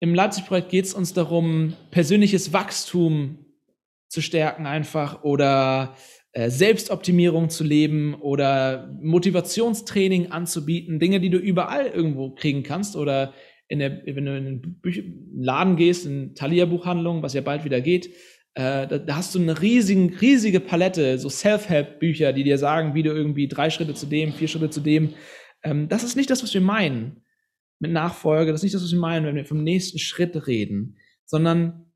im 0.00 0.14
Leipzig-Projekt 0.14 0.70
geht 0.70 0.86
es 0.86 0.94
uns 0.94 1.12
darum, 1.12 1.76
persönliches 1.90 2.54
Wachstum 2.54 3.44
zu 4.08 4.22
stärken 4.22 4.64
einfach 4.64 5.24
oder 5.24 5.94
äh, 6.32 6.48
Selbstoptimierung 6.48 7.50
zu 7.50 7.64
leben 7.64 8.14
oder 8.14 8.98
Motivationstraining 9.02 10.30
anzubieten, 10.30 11.00
Dinge, 11.00 11.20
die 11.20 11.30
du 11.30 11.38
überall 11.38 11.86
irgendwo 11.86 12.30
kriegen 12.30 12.62
kannst 12.62 12.96
oder 12.96 13.34
in 13.68 13.78
der, 13.78 14.02
wenn 14.04 14.24
du 14.24 14.36
in 14.36 14.44
den 14.62 15.28
Laden 15.36 15.76
gehst, 15.76 16.06
in 16.06 16.34
Thalia-Buchhandlung, 16.34 17.22
was 17.22 17.34
ja 17.34 17.40
bald 17.40 17.64
wieder 17.64 17.80
geht, 17.80 18.10
äh, 18.54 18.86
da, 18.86 18.98
da, 18.98 19.16
hast 19.16 19.34
du 19.34 19.40
eine 19.40 19.60
riesige, 19.60 20.20
riesige 20.20 20.60
Palette, 20.60 21.18
so 21.18 21.28
Self-Help-Bücher, 21.28 22.32
die 22.32 22.44
dir 22.44 22.58
sagen, 22.58 22.94
wie 22.94 23.02
du 23.02 23.10
irgendwie 23.10 23.48
drei 23.48 23.68
Schritte 23.70 23.94
zu 23.94 24.06
dem, 24.06 24.32
vier 24.32 24.48
Schritte 24.48 24.70
zu 24.70 24.80
dem. 24.80 25.14
Ähm, 25.64 25.88
das 25.88 26.04
ist 26.04 26.16
nicht 26.16 26.30
das, 26.30 26.42
was 26.42 26.54
wir 26.54 26.60
meinen 26.60 27.24
mit 27.80 27.90
Nachfolge. 27.90 28.52
Das 28.52 28.60
ist 28.60 28.64
nicht 28.64 28.74
das, 28.74 28.84
was 28.84 28.92
wir 28.92 29.00
meinen, 29.00 29.26
wenn 29.26 29.34
wir 29.34 29.44
vom 29.44 29.64
nächsten 29.64 29.98
Schritt 29.98 30.46
reden, 30.46 30.98
sondern 31.24 31.92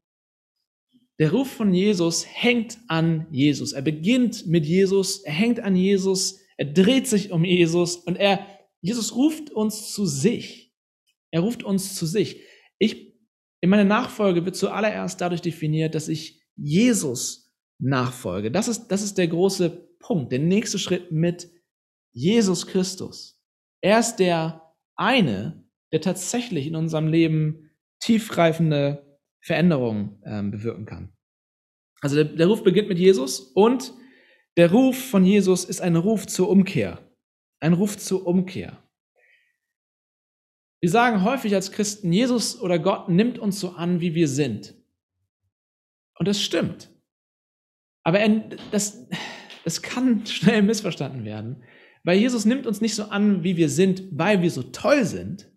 der 1.20 1.32
Ruf 1.32 1.50
von 1.50 1.74
Jesus 1.74 2.26
hängt 2.28 2.78
an 2.88 3.26
Jesus. 3.30 3.72
Er 3.72 3.82
beginnt 3.82 4.46
mit 4.46 4.66
Jesus, 4.66 5.18
er 5.24 5.32
hängt 5.32 5.60
an 5.60 5.76
Jesus, 5.76 6.40
er 6.56 6.66
dreht 6.66 7.06
sich 7.06 7.30
um 7.30 7.44
Jesus 7.44 7.96
und 7.96 8.16
er, 8.16 8.46
Jesus 8.80 9.14
ruft 9.14 9.50
uns 9.50 9.92
zu 9.92 10.06
sich. 10.06 10.67
Er 11.30 11.40
ruft 11.40 11.62
uns 11.62 11.94
zu 11.94 12.06
sich. 12.06 12.42
Ich, 12.78 13.14
in 13.60 13.70
meiner 13.70 13.84
Nachfolge 13.84 14.44
wird 14.44 14.56
zuallererst 14.56 15.20
dadurch 15.20 15.42
definiert, 15.42 15.94
dass 15.94 16.08
ich 16.08 16.42
Jesus 16.56 17.54
nachfolge. 17.80 18.50
Das 18.50 18.68
ist, 18.68 18.88
das 18.88 19.02
ist 19.02 19.18
der 19.18 19.28
große 19.28 19.70
Punkt, 19.98 20.32
der 20.32 20.38
nächste 20.38 20.78
Schritt 20.78 21.12
mit 21.12 21.50
Jesus 22.12 22.66
Christus. 22.66 23.40
Er 23.80 24.00
ist 24.00 24.16
der 24.16 24.74
eine, 24.96 25.64
der 25.92 26.00
tatsächlich 26.00 26.66
in 26.66 26.76
unserem 26.76 27.08
Leben 27.08 27.70
tiefgreifende 28.00 29.18
Veränderungen 29.40 30.20
ähm, 30.24 30.50
bewirken 30.50 30.86
kann. 30.86 31.12
Also 32.00 32.16
der, 32.16 32.24
der 32.24 32.46
Ruf 32.46 32.62
beginnt 32.62 32.88
mit 32.88 32.98
Jesus 32.98 33.40
und 33.40 33.92
Der 34.58 34.72
Ruf 34.72 35.10
von 35.10 35.24
Jesus 35.24 35.64
ist 35.64 35.80
ein 35.80 35.94
Ruf 35.94 36.26
zur 36.26 36.48
Umkehr. 36.48 36.98
Ein 37.60 37.74
Ruf 37.74 37.96
zur 37.96 38.26
Umkehr. 38.26 38.82
Wir 40.80 40.90
sagen 40.90 41.24
häufig 41.24 41.54
als 41.54 41.72
Christen, 41.72 42.12
Jesus 42.12 42.60
oder 42.60 42.78
Gott 42.78 43.08
nimmt 43.08 43.38
uns 43.38 43.58
so 43.58 43.70
an, 43.70 44.00
wie 44.00 44.14
wir 44.14 44.28
sind. 44.28 44.74
Und 46.18 46.28
das 46.28 46.40
stimmt. 46.40 46.90
Aber 48.04 48.20
das, 48.70 49.06
das 49.64 49.82
kann 49.82 50.24
schnell 50.26 50.62
missverstanden 50.62 51.24
werden, 51.24 51.64
weil 52.04 52.18
Jesus 52.18 52.44
nimmt 52.44 52.66
uns 52.66 52.80
nicht 52.80 52.94
so 52.94 53.04
an, 53.04 53.42
wie 53.44 53.56
wir 53.56 53.68
sind, 53.68 54.04
weil 54.12 54.40
wir 54.40 54.50
so 54.50 54.62
toll 54.62 55.04
sind. 55.04 55.50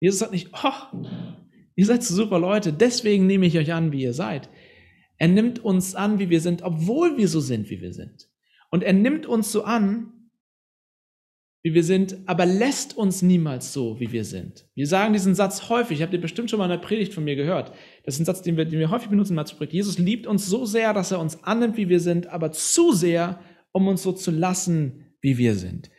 Jesus 0.00 0.20
sagt 0.20 0.32
nicht, 0.32 0.50
oh, 0.52 1.06
ihr 1.76 1.86
seid 1.86 2.02
so 2.02 2.14
super 2.14 2.38
Leute, 2.38 2.72
deswegen 2.72 3.26
nehme 3.26 3.46
ich 3.46 3.58
euch 3.58 3.72
an, 3.72 3.92
wie 3.92 4.02
ihr 4.02 4.14
seid. 4.14 4.48
Er 5.18 5.28
nimmt 5.28 5.58
uns 5.58 5.94
an, 5.94 6.18
wie 6.18 6.30
wir 6.30 6.40
sind, 6.40 6.62
obwohl 6.62 7.16
wir 7.16 7.28
so 7.28 7.40
sind, 7.40 7.68
wie 7.70 7.80
wir 7.80 7.92
sind. 7.92 8.28
Und 8.70 8.82
er 8.82 8.92
nimmt 8.92 9.26
uns 9.26 9.52
so 9.52 9.64
an, 9.64 10.12
wie 11.68 11.74
wir 11.74 11.84
sind, 11.84 12.16
aber 12.24 12.46
lässt 12.46 12.96
uns 12.96 13.20
niemals 13.20 13.74
so, 13.74 14.00
wie 14.00 14.10
wir 14.10 14.24
sind. 14.24 14.66
Wir 14.74 14.86
sagen 14.86 15.12
diesen 15.12 15.34
Satz 15.34 15.68
häufig, 15.68 16.00
habt 16.00 16.14
ihr 16.14 16.20
bestimmt 16.20 16.48
schon 16.48 16.58
mal 16.58 16.64
in 16.64 16.70
der 16.70 16.78
Predigt 16.78 17.12
von 17.12 17.24
mir 17.24 17.36
gehört. 17.36 17.72
Das 18.04 18.14
ist 18.14 18.20
ein 18.20 18.24
Satz, 18.24 18.40
den 18.40 18.56
wir, 18.56 18.64
den 18.64 18.78
wir 18.78 18.90
häufig 18.90 19.10
benutzen 19.10 19.36
im 19.36 19.44
Projekt. 19.44 19.74
Jesus 19.74 19.98
liebt 19.98 20.26
uns 20.26 20.46
so 20.46 20.64
sehr, 20.64 20.94
dass 20.94 21.10
er 21.10 21.20
uns 21.20 21.44
annimmt, 21.44 21.76
wie 21.76 21.90
wir 21.90 22.00
sind, 22.00 22.28
aber 22.28 22.52
zu 22.52 22.92
sehr, 22.92 23.40
um 23.72 23.86
uns 23.86 24.02
so 24.02 24.12
zu 24.12 24.30
lassen, 24.30 25.14
wie 25.20 25.36
wir 25.36 25.56
sind. 25.56 25.90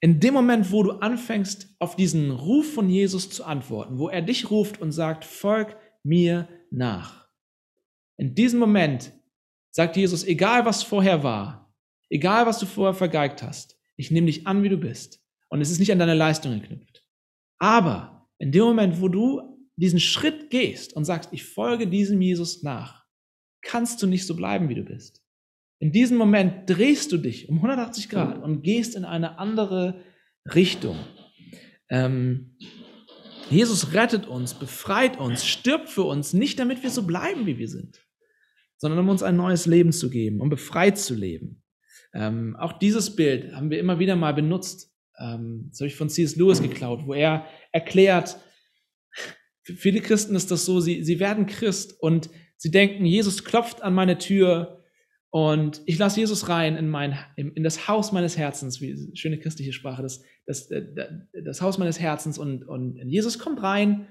In 0.00 0.20
dem 0.20 0.34
Moment, 0.34 0.70
wo 0.70 0.82
du 0.82 0.90
anfängst, 0.90 1.74
auf 1.78 1.96
diesen 1.96 2.30
Ruf 2.30 2.74
von 2.74 2.90
Jesus 2.90 3.30
zu 3.30 3.44
antworten, 3.44 3.98
wo 3.98 4.10
er 4.10 4.20
dich 4.20 4.50
ruft 4.50 4.78
und 4.78 4.92
sagt, 4.92 5.24
folg 5.24 5.78
mir 6.02 6.48
nach. 6.70 7.26
In 8.18 8.34
diesem 8.34 8.60
Moment 8.60 9.12
sagt 9.70 9.96
Jesus, 9.96 10.22
egal 10.22 10.66
was 10.66 10.82
vorher 10.82 11.22
war, 11.22 11.74
egal 12.10 12.44
was 12.44 12.58
du 12.58 12.66
vorher 12.66 12.92
vergeigt 12.92 13.42
hast, 13.42 13.80
ich 13.96 14.10
nehme 14.10 14.26
dich 14.26 14.46
an, 14.46 14.62
wie 14.62 14.68
du 14.68 14.76
bist. 14.76 15.20
Und 15.48 15.60
es 15.60 15.70
ist 15.70 15.78
nicht 15.78 15.92
an 15.92 15.98
deine 15.98 16.14
Leistung 16.14 16.60
geknüpft. 16.60 17.04
Aber 17.58 18.28
in 18.38 18.52
dem 18.52 18.64
Moment, 18.64 19.00
wo 19.00 19.08
du 19.08 19.68
diesen 19.76 20.00
Schritt 20.00 20.50
gehst 20.50 20.94
und 20.94 21.04
sagst, 21.04 21.30
ich 21.32 21.44
folge 21.44 21.86
diesem 21.86 22.20
Jesus 22.20 22.62
nach, 22.62 23.04
kannst 23.62 24.02
du 24.02 24.06
nicht 24.06 24.26
so 24.26 24.36
bleiben, 24.36 24.68
wie 24.68 24.74
du 24.74 24.82
bist. 24.82 25.22
In 25.80 25.92
diesem 25.92 26.16
Moment 26.16 26.68
drehst 26.70 27.12
du 27.12 27.18
dich 27.18 27.48
um 27.48 27.56
180 27.56 28.08
Grad 28.08 28.42
und 28.42 28.62
gehst 28.62 28.94
in 28.94 29.04
eine 29.04 29.38
andere 29.38 30.00
Richtung. 30.54 30.98
Ähm, 31.90 32.56
Jesus 33.50 33.92
rettet 33.92 34.26
uns, 34.26 34.54
befreit 34.54 35.18
uns, 35.18 35.44
stirbt 35.44 35.88
für 35.88 36.04
uns, 36.04 36.32
nicht 36.32 36.58
damit 36.58 36.82
wir 36.82 36.90
so 36.90 37.02
bleiben, 37.02 37.46
wie 37.46 37.58
wir 37.58 37.68
sind, 37.68 38.00
sondern 38.78 39.00
um 39.00 39.08
uns 39.08 39.22
ein 39.22 39.36
neues 39.36 39.66
Leben 39.66 39.92
zu 39.92 40.10
geben, 40.10 40.40
um 40.40 40.48
befreit 40.48 40.98
zu 40.98 41.14
leben. 41.14 41.63
Ähm, 42.14 42.56
auch 42.56 42.74
dieses 42.78 43.16
Bild 43.16 43.52
haben 43.54 43.70
wir 43.70 43.78
immer 43.78 43.98
wieder 43.98 44.16
mal 44.16 44.32
benutzt. 44.32 44.92
Ähm, 45.18 45.66
das 45.70 45.80
habe 45.80 45.88
ich 45.88 45.96
von 45.96 46.08
C.S. 46.08 46.36
Lewis 46.36 46.62
geklaut, 46.62 47.02
wo 47.06 47.14
er 47.14 47.46
erklärt, 47.72 48.38
für 49.62 49.74
viele 49.74 50.00
Christen 50.00 50.36
ist 50.36 50.50
das 50.50 50.66
so, 50.66 50.80
sie, 50.80 51.02
sie 51.02 51.18
werden 51.20 51.46
Christ 51.46 51.98
und 51.98 52.28
sie 52.56 52.70
denken, 52.70 53.06
Jesus 53.06 53.44
klopft 53.44 53.82
an 53.82 53.94
meine 53.94 54.18
Tür 54.18 54.84
und 55.30 55.80
ich 55.86 55.98
lasse 55.98 56.20
Jesus 56.20 56.48
rein 56.48 56.76
in, 56.76 56.88
mein, 56.88 57.18
in 57.36 57.64
das 57.64 57.88
Haus 57.88 58.12
meines 58.12 58.36
Herzens, 58.36 58.80
wie 58.80 59.10
schöne 59.14 59.38
christliche 59.38 59.72
Sprache, 59.72 60.02
das, 60.02 60.22
das, 60.46 60.70
äh, 60.70 60.84
das 61.42 61.62
Haus 61.62 61.78
meines 61.78 61.98
Herzens 61.98 62.38
und, 62.38 62.62
und 62.68 62.98
Jesus 63.08 63.38
kommt 63.38 63.62
rein 63.62 64.06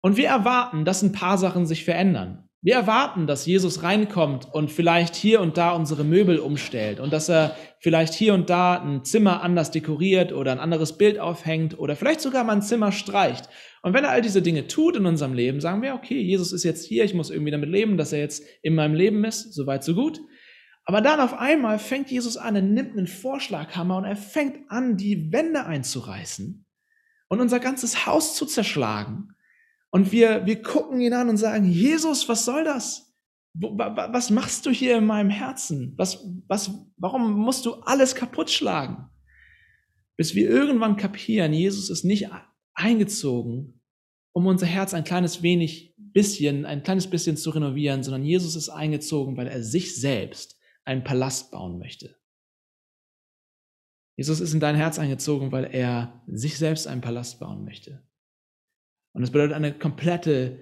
und 0.00 0.16
wir 0.16 0.28
erwarten, 0.28 0.84
dass 0.84 1.02
ein 1.02 1.12
paar 1.12 1.38
Sachen 1.38 1.64
sich 1.64 1.84
verändern. 1.84 2.47
Wir 2.60 2.74
erwarten, 2.74 3.28
dass 3.28 3.46
Jesus 3.46 3.84
reinkommt 3.84 4.52
und 4.52 4.72
vielleicht 4.72 5.14
hier 5.14 5.40
und 5.40 5.56
da 5.56 5.70
unsere 5.70 6.02
Möbel 6.02 6.40
umstellt 6.40 6.98
und 6.98 7.12
dass 7.12 7.28
er 7.28 7.56
vielleicht 7.78 8.14
hier 8.14 8.34
und 8.34 8.50
da 8.50 8.82
ein 8.82 9.04
Zimmer 9.04 9.42
anders 9.42 9.70
dekoriert 9.70 10.32
oder 10.32 10.50
ein 10.50 10.58
anderes 10.58 10.98
Bild 10.98 11.20
aufhängt 11.20 11.78
oder 11.78 11.94
vielleicht 11.94 12.20
sogar 12.20 12.42
mal 12.42 12.54
ein 12.54 12.62
Zimmer 12.62 12.90
streicht. 12.90 13.48
Und 13.82 13.94
wenn 13.94 14.02
er 14.02 14.10
all 14.10 14.22
diese 14.22 14.42
Dinge 14.42 14.66
tut 14.66 14.96
in 14.96 15.06
unserem 15.06 15.34
Leben, 15.34 15.60
sagen 15.60 15.82
wir, 15.82 15.94
okay, 15.94 16.20
Jesus 16.20 16.52
ist 16.52 16.64
jetzt 16.64 16.84
hier, 16.84 17.04
ich 17.04 17.14
muss 17.14 17.30
irgendwie 17.30 17.52
damit 17.52 17.70
leben, 17.70 17.96
dass 17.96 18.12
er 18.12 18.18
jetzt 18.18 18.44
in 18.62 18.74
meinem 18.74 18.94
Leben 18.94 19.24
ist, 19.24 19.54
soweit 19.54 19.84
so 19.84 19.94
gut. 19.94 20.20
Aber 20.84 21.00
dann 21.00 21.20
auf 21.20 21.34
einmal 21.34 21.78
fängt 21.78 22.10
Jesus 22.10 22.36
an, 22.36 22.56
er 22.56 22.62
nimmt 22.62 22.98
einen 22.98 23.06
Vorschlaghammer 23.06 23.98
und 23.98 24.04
er 24.04 24.16
fängt 24.16 24.68
an, 24.68 24.96
die 24.96 25.32
Wände 25.32 25.64
einzureißen 25.64 26.66
und 27.28 27.40
unser 27.40 27.60
ganzes 27.60 28.06
Haus 28.06 28.34
zu 28.34 28.46
zerschlagen 28.46 29.28
und 29.90 30.12
wir, 30.12 30.46
wir 30.46 30.62
gucken 30.62 31.00
ihn 31.00 31.12
an 31.12 31.28
und 31.28 31.36
sagen, 31.36 31.70
Jesus, 31.70 32.28
was 32.28 32.44
soll 32.44 32.64
das? 32.64 33.14
Was 33.54 34.30
machst 34.30 34.66
du 34.66 34.70
hier 34.70 34.98
in 34.98 35.06
meinem 35.06 35.30
Herzen? 35.30 35.94
Was, 35.96 36.24
was, 36.46 36.70
warum 36.96 37.32
musst 37.32 37.66
du 37.66 37.74
alles 37.74 38.14
kaputt 38.14 38.50
schlagen? 38.50 39.08
Bis 40.16 40.34
wir 40.34 40.48
irgendwann 40.48 40.96
kapieren, 40.96 41.52
Jesus 41.52 41.90
ist 41.90 42.04
nicht 42.04 42.28
eingezogen, 42.74 43.80
um 44.32 44.46
unser 44.46 44.66
Herz 44.66 44.94
ein 44.94 45.04
kleines 45.04 45.42
wenig 45.42 45.94
bisschen, 45.96 46.66
ein 46.66 46.82
kleines 46.82 47.08
bisschen 47.08 47.36
zu 47.36 47.50
renovieren, 47.50 48.02
sondern 48.02 48.24
Jesus 48.24 48.54
ist 48.54 48.68
eingezogen, 48.68 49.36
weil 49.36 49.48
er 49.48 49.62
sich 49.62 49.98
selbst 50.00 50.56
einen 50.84 51.04
Palast 51.04 51.50
bauen 51.50 51.78
möchte. 51.78 52.16
Jesus 54.16 54.40
ist 54.40 54.52
in 54.52 54.60
dein 54.60 54.76
Herz 54.76 54.98
eingezogen, 54.98 55.52
weil 55.52 55.64
er 55.64 56.22
sich 56.26 56.58
selbst 56.58 56.86
einen 56.86 57.00
Palast 57.00 57.38
bauen 57.40 57.64
möchte. 57.64 58.02
Und 59.12 59.22
das 59.22 59.30
bedeutet 59.30 59.54
eine 59.54 59.76
komplette 59.76 60.58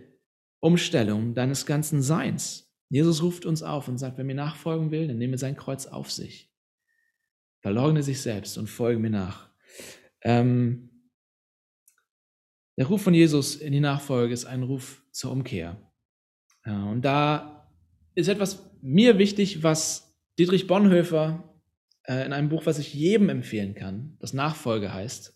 Umstellung 0.61 1.35
deines 1.35 1.67
ganzen 1.67 2.03
Seins. 2.03 2.73
Jesus 2.89 3.23
ruft 3.23 3.47
uns 3.47 3.63
auf 3.63 3.89
und 3.89 3.99
sagt, 3.99 4.17
wer 4.17 4.25
mir 4.25 4.35
nachfolgen 4.35 4.91
will, 4.91 5.09
dann 5.09 5.19
nehme 5.19 5.39
sein 5.39 5.57
Kreuz 5.57 5.87
auf 5.87 6.11
sich. 6.11 6.53
Verleugne 7.61 8.03
sich 8.03 8.21
selbst 8.21 8.59
und 8.59 8.69
folge 8.69 9.01
mir 9.01 9.11
nach. 9.11 9.51
Ähm, 10.23 10.91
der 12.77 12.87
Ruf 12.87 13.03
von 13.03 13.15
Jesus 13.15 13.57
in 13.57 13.73
die 13.73 13.81
Nachfolge 13.81 14.35
ist 14.35 14.45
ein 14.45 14.63
Ruf 14.63 15.03
zur 15.11 15.33
Umkehr. 15.33 15.81
Ja, 16.65 16.85
und 16.85 17.03
da 17.03 17.73
ist 18.15 18.29
etwas 18.29 18.71
mir 18.83 19.19
wichtig, 19.19 19.63
was 19.63 20.17
Dietrich 20.39 20.67
Bonhoeffer 20.67 21.61
äh, 22.05 22.25
in 22.25 22.33
einem 22.33 22.49
Buch, 22.49 22.67
was 22.67 22.79
ich 22.79 22.93
jedem 22.95 23.29
empfehlen 23.29 23.75
kann, 23.75 24.17
das 24.21 24.33
Nachfolge 24.33 24.93
heißt, 24.93 25.36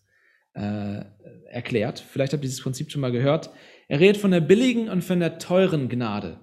äh, 0.53 1.05
erklärt. 1.49 1.99
Vielleicht 1.99 2.33
habt 2.33 2.43
ihr 2.43 2.49
dieses 2.49 2.61
Prinzip 2.61 2.91
schon 2.91 3.01
mal 3.01 3.11
gehört. 3.11 3.49
Er 3.87 3.99
redet 3.99 4.21
von 4.21 4.31
der 4.31 4.41
billigen 4.41 4.89
und 4.89 5.03
von 5.03 5.19
der 5.19 5.37
teuren 5.37 5.89
Gnade. 5.89 6.39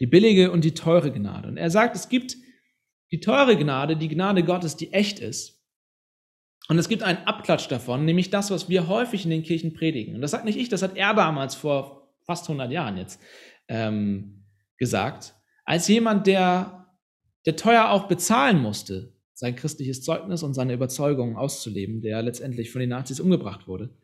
Die 0.00 0.06
billige 0.06 0.50
und 0.50 0.64
die 0.64 0.74
teure 0.74 1.12
Gnade. 1.12 1.48
Und 1.48 1.56
er 1.56 1.70
sagt, 1.70 1.96
es 1.96 2.08
gibt 2.08 2.36
die 3.10 3.20
teure 3.20 3.56
Gnade, 3.56 3.96
die 3.96 4.08
Gnade 4.08 4.44
Gottes, 4.44 4.76
die 4.76 4.92
echt 4.92 5.18
ist. 5.18 5.58
Und 6.68 6.78
es 6.78 6.88
gibt 6.88 7.02
einen 7.02 7.26
Abklatsch 7.26 7.68
davon, 7.68 8.04
nämlich 8.04 8.28
das, 8.30 8.50
was 8.50 8.68
wir 8.68 8.88
häufig 8.88 9.24
in 9.24 9.30
den 9.30 9.42
Kirchen 9.42 9.72
predigen. 9.72 10.14
Und 10.14 10.20
das 10.20 10.32
sagt 10.32 10.44
nicht 10.44 10.58
ich, 10.58 10.68
das 10.68 10.82
hat 10.82 10.96
er 10.96 11.14
damals 11.14 11.54
vor 11.54 12.12
fast 12.26 12.44
100 12.44 12.70
Jahren 12.70 12.98
jetzt 12.98 13.20
ähm, 13.68 14.44
gesagt. 14.76 15.34
Als 15.64 15.88
jemand, 15.88 16.26
der, 16.26 16.94
der 17.46 17.56
teuer 17.56 17.90
auch 17.90 18.06
bezahlen 18.06 18.60
musste, 18.60 19.14
sein 19.38 19.54
christliches 19.54 20.02
Zeugnis 20.02 20.42
und 20.42 20.52
seine 20.52 20.74
Überzeugungen 20.74 21.36
auszuleben, 21.36 22.02
der 22.02 22.22
letztendlich 22.22 22.72
von 22.72 22.80
den 22.80 22.90
Nazis 22.90 23.20
umgebracht 23.20 23.68
wurde. 23.68 23.96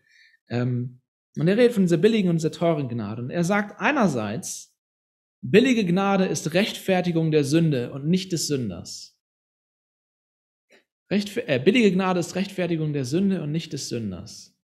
Ähm, 0.48 1.00
und 1.36 1.48
er 1.48 1.56
redet 1.56 1.72
von 1.72 1.82
dieser 1.82 1.96
billigen 1.96 2.28
und 2.28 2.36
dieser 2.36 2.52
teuren 2.52 2.88
Gnade. 2.88 3.22
Und 3.22 3.30
er 3.30 3.42
sagt 3.42 3.80
einerseits, 3.80 4.78
billige 5.40 5.84
Gnade 5.84 6.26
ist 6.26 6.54
Rechtfertigung 6.54 7.32
der 7.32 7.42
Sünde 7.42 7.92
und 7.92 8.06
nicht 8.06 8.30
des 8.30 8.46
Sünders. 8.46 9.20
Recht, 11.10 11.36
äh, 11.36 11.58
billige 11.58 11.90
Gnade 11.90 12.20
ist 12.20 12.36
Rechtfertigung 12.36 12.92
der 12.92 13.04
Sünde 13.04 13.42
und 13.42 13.50
nicht 13.50 13.72
des 13.72 13.88
Sünders. 13.88 14.56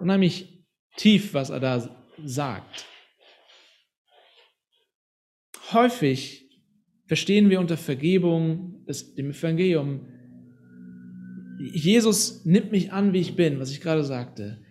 Unheimlich 0.00 0.66
tief, 0.96 1.32
was 1.32 1.50
er 1.50 1.60
da 1.60 1.96
sagt. 2.24 2.86
Häufig 5.70 6.47
verstehen 7.08 7.50
wir 7.50 7.58
unter 7.58 7.76
Vergebung, 7.76 8.84
das, 8.86 9.14
dem 9.14 9.30
Evangelium, 9.30 10.06
Jesus 11.58 12.44
nimmt 12.44 12.70
mich 12.70 12.92
an, 12.92 13.12
wie 13.12 13.20
ich 13.20 13.34
bin, 13.34 13.58
was 13.58 13.72
ich 13.72 13.80
gerade 13.80 14.04
sagte. 14.04 14.62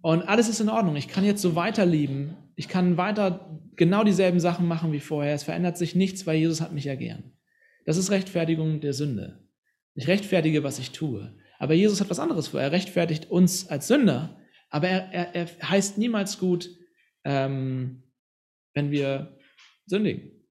Und 0.00 0.22
alles 0.22 0.48
ist 0.48 0.60
in 0.60 0.68
Ordnung. 0.68 0.96
Ich 0.96 1.06
kann 1.06 1.24
jetzt 1.24 1.42
so 1.42 1.54
weiterlieben. 1.54 2.36
Ich 2.56 2.66
kann 2.66 2.96
weiter 2.96 3.60
genau 3.76 4.02
dieselben 4.02 4.40
Sachen 4.40 4.66
machen 4.66 4.92
wie 4.92 4.98
vorher. 4.98 5.34
Es 5.34 5.44
verändert 5.44 5.78
sich 5.78 5.94
nichts, 5.94 6.26
weil 6.26 6.38
Jesus 6.38 6.60
hat 6.60 6.72
mich 6.72 6.84
ja 6.84 6.96
gern. 6.96 7.32
Das 7.84 7.96
ist 7.96 8.10
Rechtfertigung 8.10 8.80
der 8.80 8.94
Sünde. 8.94 9.46
Ich 9.94 10.08
rechtfertige, 10.08 10.64
was 10.64 10.80
ich 10.80 10.90
tue. 10.90 11.36
Aber 11.58 11.74
Jesus 11.74 12.00
hat 12.00 12.10
was 12.10 12.18
anderes 12.18 12.48
vor. 12.48 12.60
Er 12.60 12.72
rechtfertigt 12.72 13.30
uns 13.30 13.68
als 13.68 13.86
Sünder. 13.86 14.40
Aber 14.70 14.88
er, 14.88 15.12
er, 15.12 15.34
er 15.34 15.68
heißt 15.68 15.98
niemals 15.98 16.38
gut, 16.38 16.70
ähm, 17.24 18.02
wenn 18.74 18.90
wir 18.90 19.38
sündigen. 19.86 20.41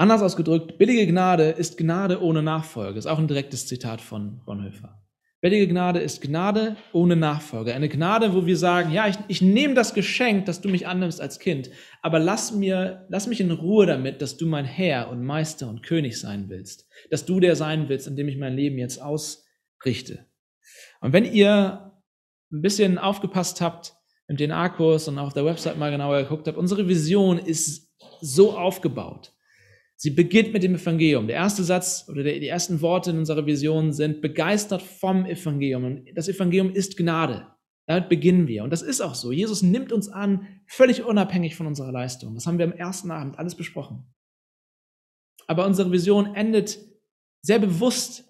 Anders 0.00 0.22
ausgedrückt, 0.22 0.78
billige 0.78 1.06
Gnade 1.06 1.50
ist 1.50 1.76
Gnade 1.76 2.22
ohne 2.22 2.42
Nachfolge. 2.42 2.98
Ist 2.98 3.04
auch 3.04 3.18
ein 3.18 3.28
direktes 3.28 3.66
Zitat 3.66 4.00
von 4.00 4.42
Bonhoeffer. 4.46 4.98
Billige 5.42 5.68
Gnade 5.68 6.00
ist 6.00 6.22
Gnade 6.22 6.78
ohne 6.94 7.16
Nachfolge. 7.16 7.74
Eine 7.74 7.90
Gnade, 7.90 8.32
wo 8.32 8.46
wir 8.46 8.56
sagen, 8.56 8.92
ja, 8.92 9.08
ich, 9.08 9.16
ich 9.28 9.42
nehme 9.42 9.74
das 9.74 9.92
Geschenk, 9.92 10.46
dass 10.46 10.62
du 10.62 10.70
mich 10.70 10.86
annimmst 10.86 11.20
als 11.20 11.38
Kind, 11.38 11.68
aber 12.00 12.18
lass, 12.18 12.50
mir, 12.50 13.04
lass 13.10 13.26
mich 13.26 13.42
in 13.42 13.50
Ruhe 13.50 13.84
damit, 13.84 14.22
dass 14.22 14.38
du 14.38 14.46
mein 14.46 14.64
Herr 14.64 15.10
und 15.10 15.22
Meister 15.22 15.68
und 15.68 15.82
König 15.82 16.18
sein 16.18 16.46
willst. 16.48 16.88
Dass 17.10 17.26
du 17.26 17.38
der 17.38 17.54
sein 17.54 17.90
willst, 17.90 18.06
in 18.06 18.16
dem 18.16 18.28
ich 18.28 18.38
mein 18.38 18.56
Leben 18.56 18.78
jetzt 18.78 19.02
ausrichte. 19.02 20.24
Und 21.02 21.12
wenn 21.12 21.26
ihr 21.26 21.92
ein 22.50 22.62
bisschen 22.62 22.96
aufgepasst 22.96 23.60
habt 23.60 23.96
im 24.28 24.38
DNA-Kurs 24.38 25.08
und 25.08 25.18
auf 25.18 25.34
der 25.34 25.44
Website 25.44 25.76
mal 25.76 25.90
genauer 25.90 26.22
geguckt 26.22 26.48
habt, 26.48 26.56
unsere 26.56 26.88
Vision 26.88 27.36
ist 27.36 27.92
so 28.22 28.56
aufgebaut, 28.56 29.34
Sie 30.02 30.08
beginnt 30.08 30.54
mit 30.54 30.62
dem 30.62 30.76
Evangelium. 30.76 31.26
Der 31.26 31.36
erste 31.36 31.62
Satz 31.62 32.06
oder 32.08 32.22
die 32.22 32.48
ersten 32.48 32.80
Worte 32.80 33.10
in 33.10 33.18
unserer 33.18 33.44
Vision 33.44 33.92
sind 33.92 34.22
begeistert 34.22 34.80
vom 34.80 35.26
Evangelium. 35.26 35.84
Und 35.84 36.08
das 36.14 36.26
Evangelium 36.26 36.70
ist 36.72 36.96
Gnade. 36.96 37.46
Damit 37.86 38.08
beginnen 38.08 38.48
wir. 38.48 38.64
Und 38.64 38.70
das 38.70 38.80
ist 38.80 39.02
auch 39.02 39.14
so. 39.14 39.30
Jesus 39.30 39.60
nimmt 39.60 39.92
uns 39.92 40.08
an, 40.08 40.62
völlig 40.66 41.04
unabhängig 41.04 41.54
von 41.54 41.66
unserer 41.66 41.92
Leistung. 41.92 42.34
Das 42.34 42.46
haben 42.46 42.56
wir 42.56 42.64
am 42.64 42.72
ersten 42.72 43.10
Abend 43.10 43.38
alles 43.38 43.54
besprochen. 43.54 44.10
Aber 45.46 45.66
unsere 45.66 45.92
Vision 45.92 46.34
endet 46.34 46.78
sehr 47.42 47.58
bewusst 47.58 48.24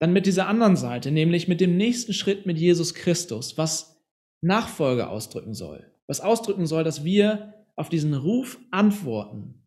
dann 0.00 0.12
mit 0.12 0.26
dieser 0.26 0.48
anderen 0.48 0.74
Seite, 0.74 1.12
nämlich 1.12 1.46
mit 1.46 1.60
dem 1.60 1.76
nächsten 1.76 2.12
Schritt 2.12 2.44
mit 2.44 2.58
Jesus 2.58 2.92
Christus, 2.92 3.56
was 3.56 4.02
Nachfolge 4.40 5.08
ausdrücken 5.08 5.54
soll. 5.54 5.92
Was 6.08 6.20
ausdrücken 6.20 6.66
soll, 6.66 6.82
dass 6.82 7.04
wir 7.04 7.54
auf 7.76 7.88
diesen 7.88 8.14
Ruf 8.14 8.58
antworten 8.72 9.58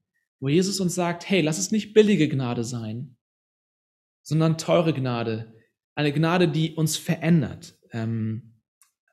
wo 0.41 0.49
Jesus 0.49 0.79
uns 0.79 0.95
sagt, 0.95 1.29
hey, 1.29 1.41
lass 1.41 1.59
es 1.59 1.71
nicht 1.71 1.93
billige 1.93 2.27
Gnade 2.27 2.63
sein, 2.63 3.15
sondern 4.23 4.57
teure 4.57 4.91
Gnade, 4.91 5.53
eine 5.95 6.11
Gnade, 6.11 6.49
die 6.49 6.73
uns 6.73 6.97
verändert. 6.97 7.77
Ähm, 7.91 8.59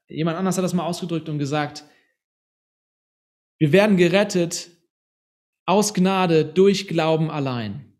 jemand 0.08 0.38
anders 0.38 0.56
hat 0.56 0.64
das 0.64 0.74
mal 0.74 0.86
ausgedrückt 0.86 1.28
und 1.28 1.38
gesagt, 1.38 1.84
wir 3.58 3.72
werden 3.72 3.96
gerettet 3.96 4.70
aus 5.66 5.92
Gnade 5.92 6.46
durch 6.46 6.88
Glauben 6.88 7.30
allein. 7.30 7.92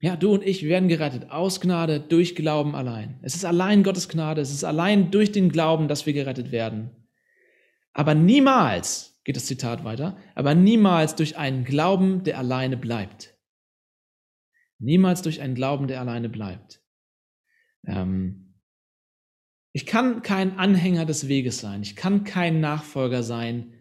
Ja, 0.00 0.16
du 0.16 0.32
und 0.32 0.44
ich, 0.44 0.64
werden 0.64 0.88
gerettet 0.88 1.30
aus 1.30 1.60
Gnade 1.60 1.98
durch 2.00 2.36
Glauben 2.36 2.74
allein. 2.76 3.18
Es 3.22 3.34
ist 3.34 3.44
allein 3.44 3.82
Gottes 3.82 4.08
Gnade, 4.08 4.40
es 4.40 4.52
ist 4.52 4.64
allein 4.64 5.10
durch 5.10 5.32
den 5.32 5.50
Glauben, 5.50 5.88
dass 5.88 6.06
wir 6.06 6.12
gerettet 6.12 6.52
werden. 6.52 6.90
Aber 7.92 8.14
niemals 8.14 9.09
geht 9.24 9.36
das 9.36 9.46
Zitat 9.46 9.84
weiter, 9.84 10.16
aber 10.34 10.54
niemals 10.54 11.14
durch 11.14 11.36
einen 11.36 11.64
Glauben, 11.64 12.24
der 12.24 12.38
alleine 12.38 12.76
bleibt. 12.76 13.36
Niemals 14.78 15.22
durch 15.22 15.40
einen 15.40 15.54
Glauben, 15.54 15.88
der 15.88 16.00
alleine 16.00 16.28
bleibt. 16.28 16.82
Ähm 17.86 18.46
ich 19.72 19.86
kann 19.86 20.22
kein 20.22 20.58
Anhänger 20.58 21.06
des 21.06 21.28
Weges 21.28 21.58
sein. 21.58 21.82
Ich 21.82 21.94
kann 21.94 22.24
kein 22.24 22.60
Nachfolger 22.60 23.22
sein 23.22 23.74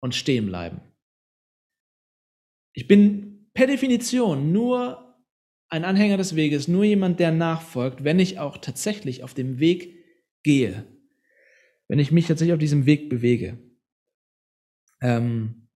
und 0.00 0.14
stehen 0.14 0.46
bleiben. 0.46 0.82
Ich 2.74 2.86
bin 2.86 3.50
per 3.54 3.66
Definition 3.66 4.52
nur 4.52 5.18
ein 5.68 5.84
Anhänger 5.84 6.16
des 6.16 6.36
Weges, 6.36 6.68
nur 6.68 6.84
jemand, 6.84 7.20
der 7.20 7.30
nachfolgt, 7.30 8.04
wenn 8.04 8.18
ich 8.18 8.38
auch 8.38 8.58
tatsächlich 8.58 9.22
auf 9.22 9.34
dem 9.34 9.58
Weg 9.58 10.04
gehe. 10.42 10.84
Wenn 11.88 11.98
ich 11.98 12.12
mich 12.12 12.26
tatsächlich 12.26 12.52
auf 12.52 12.58
diesem 12.60 12.86
Weg 12.86 13.08
bewege. 13.08 13.58
Ähm, 15.00 15.68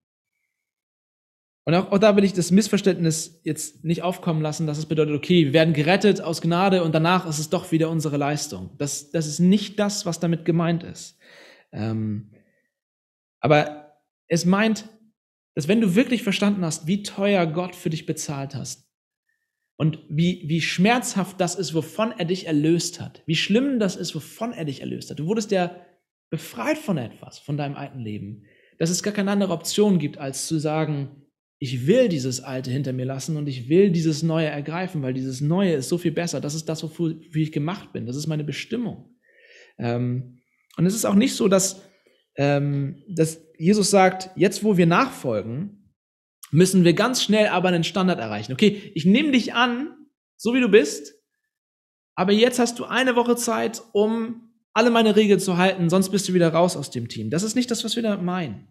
und 1.67 1.73
auch, 1.73 1.91
auch, 1.91 1.97
da 1.97 2.15
will 2.15 2.23
ich 2.23 2.33
das 2.33 2.51
Missverständnis 2.51 3.41
jetzt 3.43 3.83
nicht 3.83 4.03
aufkommen 4.03 4.41
lassen, 4.41 4.67
dass 4.67 4.77
es 4.77 4.85
bedeutet, 4.85 5.15
okay, 5.15 5.45
wir 5.45 5.53
werden 5.53 5.73
gerettet 5.73 6.21
aus 6.21 6.41
Gnade 6.41 6.83
und 6.83 6.93
danach 6.93 7.27
ist 7.27 7.39
es 7.39 7.49
doch 7.49 7.71
wieder 7.71 7.89
unsere 7.89 8.17
Leistung. 8.17 8.75
Das, 8.77 9.09
das 9.09 9.25
ist 9.25 9.39
nicht 9.39 9.79
das, 9.79 10.05
was 10.05 10.19
damit 10.19 10.45
gemeint 10.45 10.83
ist. 10.83 11.17
Ähm, 11.71 12.31
aber 13.39 13.99
es 14.27 14.45
meint, 14.45 14.87
dass 15.55 15.67
wenn 15.67 15.81
du 15.81 15.95
wirklich 15.95 16.21
verstanden 16.21 16.63
hast, 16.63 16.85
wie 16.85 17.01
teuer 17.01 17.47
Gott 17.47 17.75
für 17.75 17.89
dich 17.89 18.05
bezahlt 18.05 18.53
hast 18.53 18.87
und 19.77 19.99
wie, 20.07 20.43
wie 20.45 20.61
schmerzhaft 20.61 21.41
das 21.41 21.55
ist, 21.55 21.73
wovon 21.73 22.11
er 22.11 22.25
dich 22.25 22.45
erlöst 22.45 23.01
hat, 23.01 23.23
wie 23.25 23.35
schlimm 23.35 23.79
das 23.79 23.95
ist, 23.95 24.13
wovon 24.13 24.53
er 24.53 24.65
dich 24.65 24.81
erlöst 24.81 25.09
hat. 25.09 25.17
Du 25.17 25.25
wurdest 25.25 25.49
ja 25.49 25.75
befreit 26.29 26.77
von 26.77 26.97
etwas, 26.97 27.39
von 27.39 27.57
deinem 27.57 27.75
alten 27.75 27.99
Leben 27.99 28.45
dass 28.79 28.89
es 28.89 29.03
gar 29.03 29.13
keine 29.13 29.31
andere 29.31 29.53
Option 29.53 29.99
gibt, 29.99 30.17
als 30.17 30.47
zu 30.47 30.59
sagen, 30.59 31.25
ich 31.59 31.87
will 31.87 32.09
dieses 32.09 32.43
Alte 32.43 32.69
hinter 32.69 32.93
mir 32.93 33.05
lassen 33.05 33.37
und 33.37 33.47
ich 33.47 33.69
will 33.69 33.89
dieses 33.89 34.23
Neue 34.23 34.47
ergreifen, 34.47 35.01
weil 35.01 35.13
dieses 35.13 35.41
Neue 35.41 35.73
ist 35.73 35.89
so 35.89 35.97
viel 35.97 36.11
besser. 36.11 36.41
Das 36.41 36.53
ist 36.53 36.67
das, 36.67 36.83
wofür 36.83 37.15
ich 37.33 37.51
gemacht 37.51 37.93
bin. 37.93 38.05
Das 38.05 38.15
ist 38.15 38.27
meine 38.27 38.43
Bestimmung. 38.43 39.15
Ähm, 39.77 40.41
und 40.77 40.85
es 40.85 40.95
ist 40.95 41.05
auch 41.05 41.15
nicht 41.15 41.35
so, 41.35 41.47
dass, 41.47 41.81
ähm, 42.35 43.03
dass 43.07 43.41
Jesus 43.57 43.89
sagt, 43.89 44.29
jetzt 44.35 44.63
wo 44.63 44.75
wir 44.75 44.85
nachfolgen, 44.85 45.93
müssen 46.51 46.83
wir 46.83 46.93
ganz 46.93 47.23
schnell 47.23 47.47
aber 47.47 47.69
einen 47.69 47.83
Standard 47.83 48.19
erreichen. 48.19 48.53
Okay, 48.53 48.91
ich 48.93 49.05
nehme 49.05 49.31
dich 49.31 49.53
an, 49.53 49.95
so 50.37 50.53
wie 50.53 50.61
du 50.61 50.69
bist, 50.69 51.13
aber 52.15 52.31
jetzt 52.31 52.59
hast 52.59 52.79
du 52.79 52.85
eine 52.85 53.15
Woche 53.15 53.35
Zeit, 53.35 53.81
um 53.93 54.44
alle 54.75 54.91
meine 54.91 55.15
Regeln 55.15 55.39
zu 55.39 55.57
halten, 55.57 55.89
sonst 55.89 56.09
bist 56.09 56.27
du 56.27 56.33
wieder 56.33 56.49
raus 56.49 56.75
aus 56.75 56.91
dem 56.91 57.07
Team. 57.07 57.29
Das 57.29 57.43
ist 57.43 57.55
nicht 57.55 57.71
das, 57.71 57.83
was 57.83 57.95
wir 57.95 58.03
da 58.03 58.17
meinen. 58.17 58.67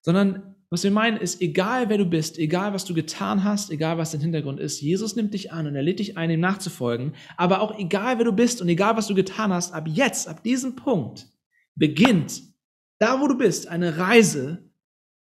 Sondern 0.00 0.56
was 0.70 0.82
wir 0.82 0.90
meinen 0.90 1.18
ist, 1.18 1.40
egal 1.42 1.90
wer 1.90 1.98
du 1.98 2.06
bist, 2.06 2.38
egal 2.38 2.72
was 2.72 2.86
du 2.86 2.94
getan 2.94 3.44
hast, 3.44 3.70
egal 3.70 3.98
was 3.98 4.12
dein 4.12 4.22
Hintergrund 4.22 4.58
ist, 4.58 4.80
Jesus 4.80 5.14
nimmt 5.14 5.34
dich 5.34 5.52
an 5.52 5.66
und 5.66 5.76
er 5.76 5.82
lädt 5.82 5.98
dich 5.98 6.16
ein, 6.16 6.30
ihm 6.30 6.40
nachzufolgen. 6.40 7.14
Aber 7.36 7.60
auch 7.60 7.78
egal 7.78 8.16
wer 8.16 8.24
du 8.24 8.32
bist 8.32 8.62
und 8.62 8.68
egal 8.68 8.96
was 8.96 9.08
du 9.08 9.14
getan 9.14 9.52
hast, 9.52 9.72
ab 9.72 9.86
jetzt, 9.86 10.26
ab 10.26 10.42
diesem 10.42 10.74
Punkt, 10.74 11.28
beginnt 11.74 12.42
da, 12.98 13.20
wo 13.20 13.28
du 13.28 13.36
bist, 13.36 13.68
eine 13.68 13.98
Reise, 13.98 14.70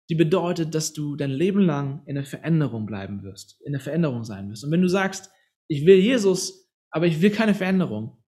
die 0.09 0.15
bedeutet, 0.15 0.75
dass 0.75 0.93
du 0.93 1.15
dein 1.15 1.31
Leben 1.31 1.61
lang 1.61 2.03
in 2.05 2.13
der 2.13 2.25
Veränderung 2.25 2.85
bleiben 2.85 3.23
wirst, 3.23 3.59
in 3.65 3.71
der 3.71 3.81
Veränderung 3.81 4.23
sein 4.23 4.51
wirst. 4.51 4.63
Und 4.63 4.69
wenn 4.69 4.83
du 4.83 4.87
sagst, 4.87 5.31
ich 5.67 5.83
will 5.87 5.97
Jesus, 5.97 6.69
aber 6.91 7.07
ich 7.07 7.21
will 7.21 7.31
keine 7.31 7.55
Veränderung, 7.55 8.23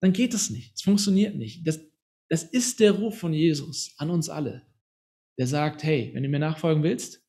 dann 0.00 0.12
geht 0.12 0.34
das 0.34 0.50
nicht. 0.50 0.74
Es 0.76 0.82
funktioniert 0.82 1.36
nicht. 1.36 1.66
Das, 1.66 1.80
das 2.28 2.42
ist 2.42 2.80
der 2.80 2.92
Ruf 2.92 3.18
von 3.18 3.32
Jesus 3.32 3.94
an 3.98 4.10
uns 4.10 4.28
alle. 4.28 4.62
Der 5.38 5.46
sagt, 5.46 5.82
hey, 5.82 6.10
wenn 6.14 6.22
du 6.22 6.28
mir 6.28 6.38
nachfolgen 6.38 6.82
willst, 6.82 7.22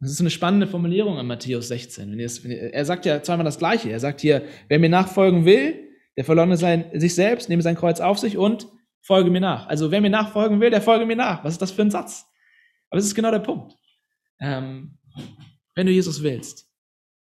das 0.00 0.10
ist 0.10 0.20
eine 0.20 0.30
spannende 0.30 0.66
Formulierung 0.66 1.18
in 1.18 1.26
Matthäus 1.26 1.68
16. 1.68 2.10
Wenn 2.10 2.18
wenn 2.18 2.50
er 2.50 2.84
sagt 2.84 3.06
ja 3.06 3.22
zweimal 3.22 3.44
das 3.44 3.58
Gleiche. 3.58 3.90
Er 3.90 4.00
sagt 4.00 4.20
hier, 4.20 4.44
wer 4.68 4.78
mir 4.78 4.90
nachfolgen 4.90 5.44
will, 5.44 5.88
der 6.16 6.24
verlorene 6.24 6.56
sein, 6.56 6.90
sich 6.94 7.14
selbst, 7.14 7.48
nehme 7.48 7.62
sein 7.62 7.76
Kreuz 7.76 8.00
auf 8.00 8.18
sich 8.18 8.36
und 8.36 8.68
folge 9.00 9.30
mir 9.30 9.40
nach. 9.40 9.66
Also 9.66 9.90
wer 9.90 10.00
mir 10.00 10.10
nachfolgen 10.10 10.60
will, 10.60 10.70
der 10.70 10.82
folge 10.82 11.06
mir 11.06 11.16
nach. 11.16 11.42
Was 11.44 11.54
ist 11.54 11.62
das 11.62 11.72
für 11.72 11.82
ein 11.82 11.90
Satz? 11.90 12.26
Aber 12.90 12.98
es 12.98 13.06
ist 13.06 13.14
genau 13.14 13.30
der 13.30 13.40
Punkt. 13.40 13.74
Ähm, 14.40 14.98
wenn 15.74 15.86
du 15.86 15.92
Jesus 15.92 16.22
willst, 16.22 16.70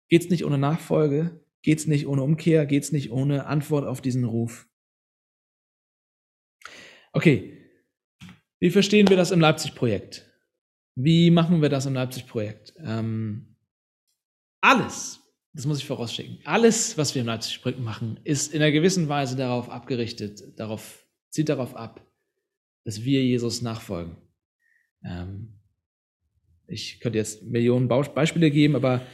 geht's 0.09 0.29
nicht 0.29 0.43
ohne 0.43 0.57
Nachfolge, 0.57 1.39
geht's 1.61 1.87
nicht 1.87 2.07
ohne 2.07 2.23
Umkehr, 2.23 2.65
geht's 2.65 2.91
nicht 2.91 3.11
ohne 3.11 3.45
Antwort 3.45 3.85
auf 3.85 4.01
diesen 4.01 4.25
Ruf. 4.25 4.67
Okay, 7.13 7.57
wie 8.59 8.69
verstehen 8.69 9.09
wir 9.09 9.17
das 9.17 9.31
im 9.31 9.39
Leipzig-Projekt? 9.39 10.29
Wie 10.95 11.31
machen 11.31 11.61
wir 11.61 11.69
das 11.69 11.85
im 11.85 11.93
Leipzig-Projekt? 11.93 12.73
Ähm, 12.77 13.57
alles, 14.61 15.19
das 15.53 15.65
muss 15.65 15.79
ich 15.79 15.85
vorausschicken, 15.85 16.39
alles, 16.45 16.97
was 16.97 17.13
wir 17.15 17.21
im 17.21 17.27
Leipzig-Projekt 17.27 17.79
machen, 17.79 18.19
ist 18.23 18.53
in 18.53 18.61
einer 18.61 18.71
gewissen 18.71 19.09
Weise 19.09 19.35
darauf 19.35 19.69
abgerichtet, 19.69 20.41
darauf, 20.57 21.05
zieht 21.29 21.49
darauf 21.49 21.75
ab, 21.75 22.05
dass 22.85 23.03
wir 23.03 23.23
Jesus 23.23 23.61
nachfolgen. 23.61 24.17
Ähm, 25.03 25.59
ich 26.67 26.99
könnte 26.99 27.17
jetzt 27.17 27.43
Millionen 27.43 27.87
Beispiele 27.87 28.51
geben, 28.51 28.75
aber 28.75 29.05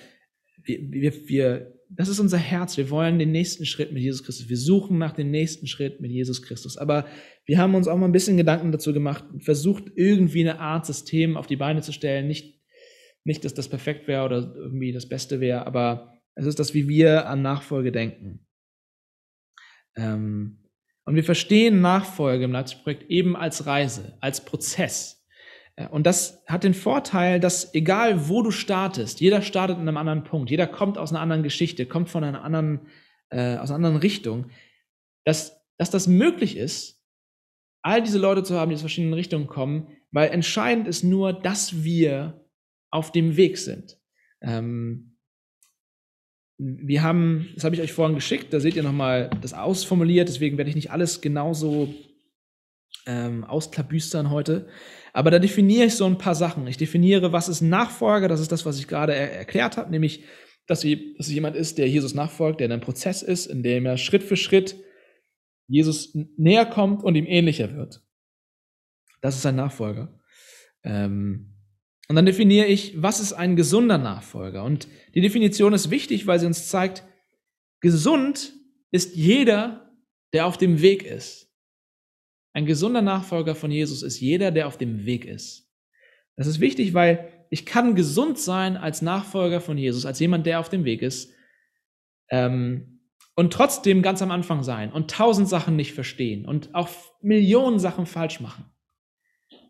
wir, 0.63 0.91
wir, 0.91 1.27
wir 1.27 1.76
das 1.89 2.09
ist 2.09 2.19
unser 2.19 2.37
Herz. 2.37 2.77
Wir 2.77 2.89
wollen 2.89 3.19
den 3.19 3.31
nächsten 3.31 3.65
Schritt 3.65 3.91
mit 3.91 4.01
Jesus 4.01 4.23
Christus. 4.23 4.49
Wir 4.49 4.57
suchen 4.57 4.97
nach 4.97 5.13
dem 5.13 5.31
nächsten 5.31 5.67
Schritt 5.67 6.01
mit 6.01 6.11
Jesus 6.11 6.41
Christus. 6.41 6.77
Aber 6.77 7.07
wir 7.45 7.57
haben 7.57 7.75
uns 7.75 7.87
auch 7.87 7.97
mal 7.97 8.05
ein 8.07 8.11
bisschen 8.11 8.37
Gedanken 8.37 8.71
dazu 8.71 8.93
gemacht 8.93 9.25
und 9.31 9.43
versucht, 9.43 9.85
irgendwie 9.95 10.41
eine 10.41 10.59
Art 10.59 10.85
System 10.85 11.37
auf 11.37 11.47
die 11.47 11.55
Beine 11.55 11.81
zu 11.81 11.93
stellen. 11.93 12.27
Nicht, 12.27 12.61
nicht 13.23 13.45
dass 13.45 13.53
das 13.53 13.69
perfekt 13.69 14.07
wäre 14.07 14.25
oder 14.25 14.53
irgendwie 14.55 14.91
das 14.91 15.07
Beste 15.07 15.39
wäre, 15.39 15.65
aber 15.65 16.13
es 16.35 16.45
ist 16.45 16.59
das, 16.59 16.73
wie 16.73 16.87
wir 16.87 17.27
an 17.27 17.41
Nachfolge 17.41 17.91
denken. 17.91 18.45
Ähm, 19.95 20.63
und 21.05 21.15
wir 21.15 21.23
verstehen 21.23 21.81
Nachfolge 21.81 22.43
im 22.43 22.51
Leipzig-Projekt 22.51 23.09
eben 23.09 23.35
als 23.35 23.65
Reise, 23.65 24.17
als 24.19 24.43
Prozess. 24.43 25.16
Äh, 25.77 25.87
und 25.87 26.05
das 26.05 26.43
hat 26.47 26.65
den 26.65 26.73
Vorteil, 26.73 27.39
dass 27.39 27.73
egal 27.73 28.27
wo 28.27 28.41
du 28.41 28.51
startest, 28.51 29.21
jeder 29.21 29.41
startet 29.41 29.77
in 29.77 29.87
einem 29.87 29.97
anderen 29.97 30.25
Punkt, 30.25 30.49
jeder 30.49 30.67
kommt 30.67 30.97
aus 30.97 31.11
einer 31.11 31.21
anderen 31.21 31.43
Geschichte, 31.43 31.85
kommt 31.85 32.09
von 32.09 32.23
einer 32.23 32.43
anderen, 32.43 32.81
äh, 33.29 33.55
aus 33.55 33.69
einer 33.69 33.77
anderen 33.77 33.97
Richtung, 33.97 34.49
dass, 35.23 35.63
dass 35.77 35.89
das 35.89 36.07
möglich 36.07 36.57
ist, 36.57 37.01
all 37.81 38.01
diese 38.01 38.17
Leute 38.17 38.43
zu 38.43 38.55
haben, 38.55 38.69
die 38.69 38.75
aus 38.75 38.81
verschiedenen 38.81 39.13
Richtungen 39.13 39.47
kommen, 39.47 39.87
weil 40.11 40.29
entscheidend 40.31 40.87
ist 40.87 41.03
nur, 41.03 41.31
dass 41.31 41.83
wir 41.83 42.45
auf 42.89 43.11
dem 43.11 43.37
Weg 43.37 43.57
sind. 43.57 43.97
Ähm, 44.41 45.17
wir 46.57 47.03
haben, 47.03 47.49
das 47.53 47.63
habe 47.63 47.75
ich 47.75 47.81
euch 47.81 47.93
vorhin 47.93 48.15
geschickt, 48.15 48.51
da 48.51 48.59
seht 48.59 48.75
ihr 48.75 48.83
nochmal 48.83 49.29
das 49.41 49.53
ausformuliert, 49.53 50.27
deswegen 50.27 50.57
werde 50.57 50.69
ich 50.69 50.75
nicht 50.75 50.91
alles 50.91 51.21
genauso 51.21 51.93
ähm, 53.05 53.43
ausklabüstern 53.43 54.31
heute. 54.31 54.67
Aber 55.17 55.31
da 55.31 55.39
definiere 55.39 55.85
ich 55.85 55.95
so 55.95 56.05
ein 56.05 56.19
paar 56.19 56.35
Sachen. 56.35 56.67
Ich 56.67 56.77
definiere, 56.77 57.31
was 57.31 57.49
ist 57.49 57.61
Nachfolger, 57.61 58.27
das 58.27 58.39
ist 58.39 58.51
das, 58.51 58.67
was 58.67 58.77
ich 58.77 58.87
gerade 58.87 59.15
er 59.15 59.33
erklärt 59.33 59.75
habe, 59.75 59.89
nämlich, 59.89 60.23
dass, 60.67 60.85
dass 61.17 61.31
jemand 61.31 61.55
ist, 61.55 61.79
der 61.79 61.89
Jesus 61.89 62.13
nachfolgt, 62.13 62.59
der 62.59 62.67
in 62.67 62.71
einem 62.71 62.81
Prozess 62.81 63.23
ist, 63.23 63.47
in 63.47 63.63
dem 63.63 63.87
er 63.87 63.97
Schritt 63.97 64.21
für 64.21 64.37
Schritt 64.37 64.75
Jesus 65.67 66.13
näher 66.13 66.67
kommt 66.67 67.03
und 67.03 67.15
ihm 67.15 67.25
ähnlicher 67.25 67.75
wird. 67.75 68.03
Das 69.19 69.35
ist 69.35 69.45
ein 69.47 69.55
Nachfolger. 69.55 70.21
Ähm, 70.83 71.55
und 72.07 72.15
dann 72.15 72.27
definiere 72.27 72.67
ich, 72.67 73.01
was 73.01 73.19
ist 73.19 73.33
ein 73.33 73.55
gesunder 73.55 73.97
Nachfolger? 73.97 74.63
Und 74.63 74.87
die 75.15 75.21
Definition 75.21 75.73
ist 75.73 75.89
wichtig, 75.89 76.27
weil 76.27 76.39
sie 76.39 76.45
uns 76.45 76.69
zeigt, 76.69 77.03
gesund 77.79 78.53
ist 78.91 79.15
jeder, 79.15 79.97
der 80.31 80.45
auf 80.45 80.59
dem 80.59 80.79
Weg 80.83 81.01
ist. 81.01 81.46
Ein 82.57 82.65
gesunder 82.65 83.03
Nachfolger 83.03 83.53
von 83.53 83.69
Jesus 83.69 84.01
ist 84.01 84.19
jeder, 84.19 84.49
der 84.49 84.65
auf 84.65 84.79
dem 84.79 85.05
Weg 85.05 85.25
ist. 85.25 85.69
Das 86.37 86.47
ist 86.47 86.59
wichtig, 86.59 86.95
weil 86.95 87.29
ich 87.51 87.67
kann 87.67 87.93
gesund 87.93 88.39
sein 88.39 88.77
als 88.77 89.03
Nachfolger 89.03 89.61
von 89.61 89.77
Jesus, 89.77 90.07
als 90.07 90.19
jemand, 90.19 90.47
der 90.47 90.59
auf 90.59 90.67
dem 90.67 90.83
Weg 90.83 91.03
ist, 91.03 91.31
ähm, 92.31 93.03
und 93.35 93.53
trotzdem 93.53 94.01
ganz 94.01 94.23
am 94.23 94.31
Anfang 94.31 94.63
sein 94.63 94.91
und 94.91 95.11
tausend 95.11 95.47
Sachen 95.47 95.75
nicht 95.75 95.93
verstehen 95.93 96.47
und 96.47 96.73
auch 96.73 96.89
Millionen 97.21 97.77
Sachen 97.77 98.07
falsch 98.07 98.39
machen. 98.39 98.65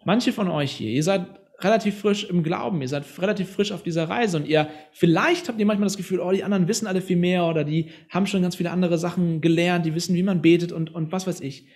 Manche 0.05 0.31
von 0.31 0.47
euch 0.47 0.71
hier, 0.71 0.91
ihr 0.91 1.03
seid 1.03 1.25
relativ 1.59 1.99
frisch 1.99 2.23
im 2.23 2.41
Glauben, 2.41 2.81
ihr 2.81 2.87
seid 2.87 3.03
relativ 3.19 3.51
frisch 3.51 3.73
auf 3.73 3.83
dieser 3.83 4.07
Reise 4.07 4.37
und 4.37 4.47
ihr, 4.47 4.69
vielleicht 4.93 5.49
habt 5.49 5.59
ihr 5.59 5.65
manchmal 5.65 5.87
das 5.87 5.97
Gefühl, 5.97 6.21
oh, 6.21 6.31
die 6.31 6.45
anderen 6.45 6.69
wissen 6.69 6.87
alle 6.87 7.01
viel 7.01 7.17
mehr 7.17 7.47
oder 7.47 7.65
die 7.65 7.89
haben 8.09 8.27
schon 8.27 8.43
ganz 8.43 8.55
viele 8.55 8.71
andere 8.71 8.97
Sachen 8.97 9.41
gelernt, 9.41 9.85
die 9.85 9.93
wissen, 9.93 10.15
wie 10.15 10.23
man 10.23 10.41
betet 10.41 10.71
und, 10.71 10.95
und 10.95 11.11
was 11.11 11.27
weiß 11.27 11.41
ich. 11.41 11.67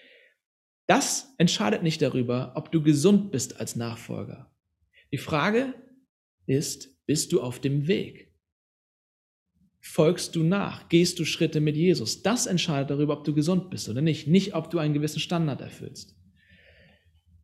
Das 0.88 1.34
entscheidet 1.38 1.84
nicht 1.84 2.01
darüber, 2.01 2.53
ob 2.55 2.71
du 2.71 2.82
gesund 2.82 3.32
bist 3.32 3.59
als 3.59 3.75
Nachfolger. 3.75 4.51
Die 5.11 5.17
Frage 5.17 5.73
ist, 6.45 7.05
bist 7.05 7.32
du 7.32 7.41
auf 7.41 7.59
dem 7.59 7.88
Weg? 7.88 8.34
Folgst 9.79 10.36
du 10.36 10.43
nach? 10.43 10.89
Gehst 10.89 11.17
du 11.19 11.25
Schritte 11.25 11.59
mit 11.59 11.75
Jesus? 11.75 12.21
Das 12.21 12.45
entscheidet 12.45 12.91
darüber, 12.91 13.17
ob 13.17 13.23
du 13.23 13.34
gesund 13.34 13.69
bist 13.69 13.89
oder 13.89 14.01
nicht, 14.01 14.27
nicht 14.27 14.53
ob 14.53 14.69
du 14.69 14.79
einen 14.79 14.93
gewissen 14.93 15.19
Standard 15.19 15.59
erfüllst. 15.59 16.15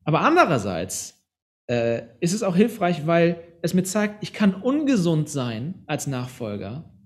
Aber 0.03 0.21
andererseits 0.21 1.27
äh, 1.67 2.03
ist 2.19 2.33
es 2.33 2.43
auch 2.43 2.55
hilfreich, 2.55 3.07
weil 3.07 3.43
es 3.61 3.73
mir 3.73 3.83
zeigt, 3.83 4.23
ich 4.23 4.33
kann 4.33 4.53
ungesund 4.53 5.29
sein 5.29 5.83
als 5.87 6.07
Nachfolger, 6.07 6.96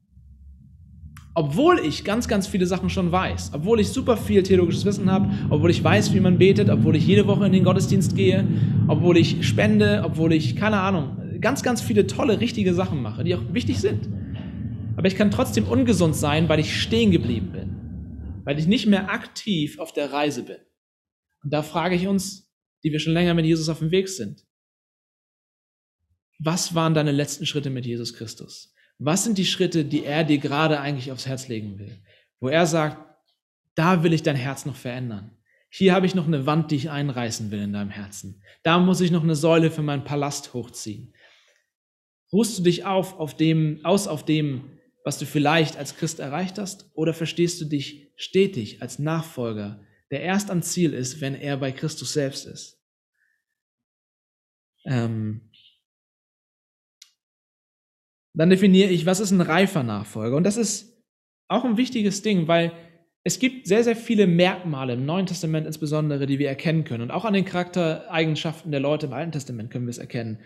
obwohl 1.34 1.80
ich 1.80 2.04
ganz, 2.04 2.28
ganz 2.28 2.48
viele 2.48 2.66
Sachen 2.66 2.90
schon 2.90 3.12
weiß, 3.12 3.52
obwohl 3.54 3.80
ich 3.80 3.90
super 3.90 4.18
viel 4.18 4.44
theologisches 4.44 4.84
Wissen 4.86 5.10
habe, 5.10 5.32
obwohl 5.50 5.72
ich 5.72 5.84
weiß, 5.84 6.14
wie 6.14 6.20
man 6.20 6.38
betet, 6.38 6.70
obwohl 6.70 6.96
ich 6.96 7.08
jede 7.08 7.26
Woche 7.28 7.46
in 7.46 7.54
den 7.54 7.64
Gottesdienst 7.64 8.16
gehe, 8.16 8.46
obwohl 8.88 9.18
ich 9.18 9.48
spende, 9.48 10.04
obwohl 10.06 10.34
ich, 10.34 10.56
keine 10.56 10.80
Ahnung, 10.80 11.40
ganz, 11.40 11.64
ganz 11.64 11.82
viele 11.82 12.06
tolle, 12.06 12.40
richtige 12.42 12.74
Sachen 12.74 13.02
mache, 13.02 13.24
die 13.24 13.36
auch 13.36 13.54
wichtig 13.54 13.80
sind. 13.80 14.10
Aber 14.98 15.08
ich 15.08 15.16
kann 15.16 15.32
trotzdem 15.32 15.66
ungesund 15.66 16.16
sein, 16.16 16.50
weil 16.50 16.60
ich 16.60 16.82
stehen 16.82 17.12
geblieben 17.12 17.52
bin, 17.52 18.44
weil 18.44 18.60
ich 18.60 18.68
nicht 18.68 18.88
mehr 18.88 19.10
aktiv 19.10 19.80
auf 19.80 19.94
der 19.94 20.12
Reise 20.12 20.44
bin. 20.44 20.58
Und 21.44 21.54
da 21.54 21.64
frage 21.64 21.96
ich 21.96 22.08
uns, 22.08 22.54
die 22.84 22.92
wir 22.92 23.00
schon 23.00 23.14
länger 23.14 23.34
mit 23.34 23.46
Jesus 23.46 23.70
auf 23.70 23.80
dem 23.80 23.92
Weg 23.92 24.10
sind, 24.10 24.46
was 26.40 26.76
waren 26.76 26.94
deine 26.94 27.12
letzten 27.12 27.46
Schritte 27.46 27.70
mit 27.70 27.86
Jesus 27.86 28.14
Christus? 28.14 28.74
Was 29.04 29.24
sind 29.24 29.40
die 29.40 29.46
Schritte, 29.46 29.84
die 29.84 30.06
er 30.06 30.24
dir 30.24 30.38
gerade 30.38 30.80
eigentlich 30.80 31.12
aufs 31.12 31.26
Herz 31.26 31.48
legen 31.48 31.80
will? 31.80 31.98
Wo 32.40 32.50
er 32.50 32.68
sagt, 32.68 33.04
da 33.74 34.04
will 34.04 34.14
ich 34.14 34.22
dein 34.22 34.36
Herz 34.36 34.68
noch 34.68 34.76
verändern. 34.76 35.36
Hier 35.72 35.96
habe 35.96 36.06
ich 36.06 36.14
noch 36.14 36.28
eine 36.28 36.46
Wand, 36.46 36.70
die 36.70 36.76
ich 36.76 36.92
einreißen 36.92 37.50
will 37.50 37.62
in 37.62 37.74
deinem 37.74 37.90
Herzen. 37.90 38.44
Da 38.62 38.78
muss 38.78 39.02
ich 39.02 39.10
noch 39.10 39.24
eine 39.24 39.36
Säule 39.36 39.72
für 39.72 39.82
meinen 39.82 40.04
Palast 40.04 40.54
hochziehen. 40.54 41.16
Ruhst 42.32 42.60
du 42.60 42.62
dich 42.62 42.86
auf, 42.86 43.18
auf 43.18 43.36
dem, 43.36 43.80
aus 43.84 44.08
auf 44.08 44.24
dem, 44.24 44.78
was 45.04 45.18
du 45.18 45.26
vielleicht 45.26 45.78
als 45.78 45.98
Christ 45.98 46.20
erreicht 46.20 46.60
hast, 46.60 46.92
oder 46.94 47.16
verstehst 47.16 47.60
du 47.60 47.66
dich 47.66 48.12
stetig 48.16 48.84
als 48.84 49.00
Nachfolger, 49.00 49.84
der 50.12 50.22
erst 50.22 50.52
am 50.52 50.62
Ziel 50.62 50.94
ist, 50.94 51.22
wenn 51.22 51.34
er 51.34 51.58
bei 51.58 51.72
Christus 51.72 52.14
selbst 52.14 52.46
ist? 52.46 52.80
Ähm, 54.86 55.50
dann 58.34 58.50
definiere 58.50 58.90
ich, 58.90 59.06
was 59.06 59.20
ist 59.20 59.32
ein 59.32 59.42
reifer 59.42 59.84
Nachfolger. 59.84 60.38
Und 60.38 60.44
das 60.44 60.58
ist 60.58 61.04
auch 61.48 61.66
ein 61.66 61.78
wichtiges 61.78 62.22
Ding, 62.22 62.48
weil 62.48 62.72
es 63.24 63.40
gibt 63.40 63.68
sehr, 63.68 63.84
sehr 63.84 63.96
viele 63.96 64.26
Merkmale 64.26 64.94
im 64.94 65.06
Neuen 65.06 65.26
Testament 65.26 65.68
insbesondere, 65.68 66.26
die 66.26 66.40
wir 66.40 66.48
erkennen 66.48 66.86
können. 66.86 67.04
Und 67.04 67.12
auch 67.12 67.26
an 67.26 67.34
den 67.34 67.46
Charaktereigenschaften 67.46 68.72
der 68.72 68.80
Leute 68.80 69.08
im 69.08 69.14
Alten 69.14 69.32
Testament 69.32 69.70
können 69.70 69.86
wir 69.86 69.92
es 69.92 69.98
erkennen. 69.98 70.40